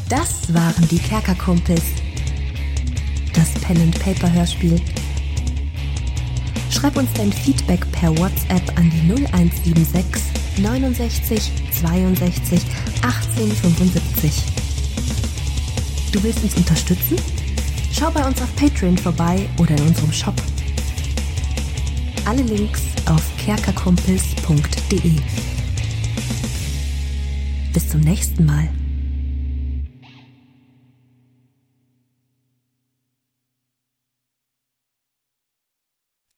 Das 0.08 0.52
waren 0.54 0.88
die 0.88 0.98
Kerkerkumpels. 0.98 1.82
Das 3.34 3.52
Pen 3.60 3.80
and 3.80 3.98
Paper 4.00 4.32
Hörspiel. 4.32 4.80
Schreib 6.70 6.96
uns 6.96 7.12
dein 7.14 7.32
Feedback 7.32 7.90
per 7.92 8.16
WhatsApp 8.18 8.78
an 8.78 8.90
die 8.90 9.12
0176 9.12 10.22
69 10.62 11.52
62 11.80 12.60
18 13.02 13.50
75. 13.50 14.42
Du 16.12 16.22
willst 16.22 16.42
uns 16.44 16.54
unterstützen? 16.54 17.16
Schau 17.98 18.10
bei 18.10 18.22
uns 18.26 18.42
auf 18.42 18.54
Patreon 18.56 18.98
vorbei 18.98 19.48
oder 19.58 19.70
in 19.70 19.86
unserem 19.86 20.12
Shop. 20.12 20.34
Alle 22.26 22.42
Links 22.42 22.82
auf 23.06 23.22
kerkerkumpels.de. 23.38 25.12
Bis 27.72 27.88
zum 27.88 28.00
nächsten 28.00 28.44
Mal. 28.44 28.68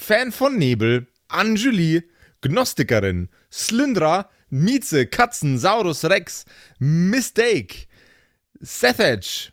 Fan 0.00 0.32
von 0.32 0.56
Nebel, 0.56 1.06
Anjuli, 1.28 2.02
Gnostikerin, 2.40 3.28
Slyndra, 3.52 4.30
Mieze, 4.48 5.06
Katzen, 5.06 5.58
Saurus 5.58 6.04
Rex, 6.04 6.46
Mistake, 6.78 7.86
Sethage, 8.60 9.52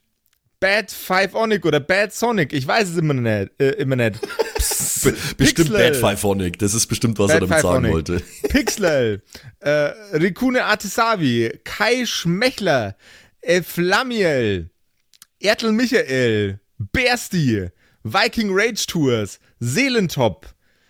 Bad 0.62 0.90
Five 0.90 1.36
Onic 1.36 1.66
oder 1.66 1.82
Bad 1.82 2.14
Sonic, 2.14 2.54
ich 2.54 2.66
weiß 2.66 2.90
es 2.90 2.98
immer 2.98 3.14
nicht. 3.14 3.52
Äh, 3.60 3.72
immer 3.72 3.98
nicht. 3.98 4.20
Be 5.04 5.16
bestimmt 5.38 5.70
Pixel. 5.70 5.92
Bad 5.92 5.96
Five-Phonic. 5.98 6.58
Das 6.58 6.74
ist 6.74 6.88
bestimmt, 6.88 7.20
was 7.20 7.28
Bad 7.28 7.36
er 7.36 7.48
damit 7.48 7.62
sagen 7.62 7.86
Five-Phonic. 7.86 7.94
wollte. 7.94 8.24
Pixlel, 8.50 9.22
äh, 9.60 9.70
Rikune 10.14 10.64
Artesavi, 10.64 11.60
Kai 11.64 12.06
Schmechler, 12.06 12.96
äh, 13.42 13.62
Flamiel, 13.62 14.72
Ertel 15.40 15.72
Michael, 15.74 16.60
Bersti, 16.80 17.70
Viking 18.14 18.50
Rage 18.52 18.86
Tours, 18.88 19.40
Seelentop, 19.60 20.48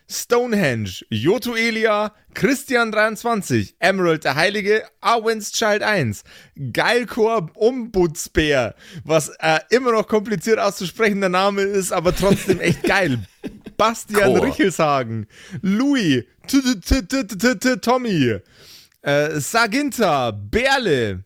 Stonehenge, 0.09 1.03
Joto 1.09 1.55
Elia, 1.55 2.13
Christian23, 2.33 3.73
Emerald 3.79 4.23
der 4.23 4.35
Heilige, 4.35 4.83
Arwen's 5.01 5.51
Child 5.51 5.83
1, 5.83 6.23
Geilkor 6.71 7.51
Ombudsbär, 7.55 8.75
was 9.03 9.29
äh, 9.39 9.59
immer 9.69 9.91
noch 9.91 10.07
kompliziert 10.07 10.59
auszusprechender 10.59 11.29
Name 11.29 11.61
ist, 11.63 11.91
aber 11.91 12.15
trotzdem 12.15 12.61
echt 12.61 12.83
geil. 12.87 13.19
Bastian 13.75 14.35
Chor. 14.35 14.45
Richelshagen, 14.45 15.27
Louis, 15.61 16.23
Tommy, 17.81 18.39
äh, 19.01 19.39
Saginta, 19.39 20.31
Berle, 20.31 21.25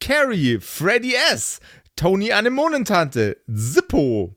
Carrie, 0.00 0.58
Freddy 0.60 1.14
S., 1.32 1.60
Tony 1.94 2.32
Anemonentante, 2.32 3.38
Zippo, 3.48 4.36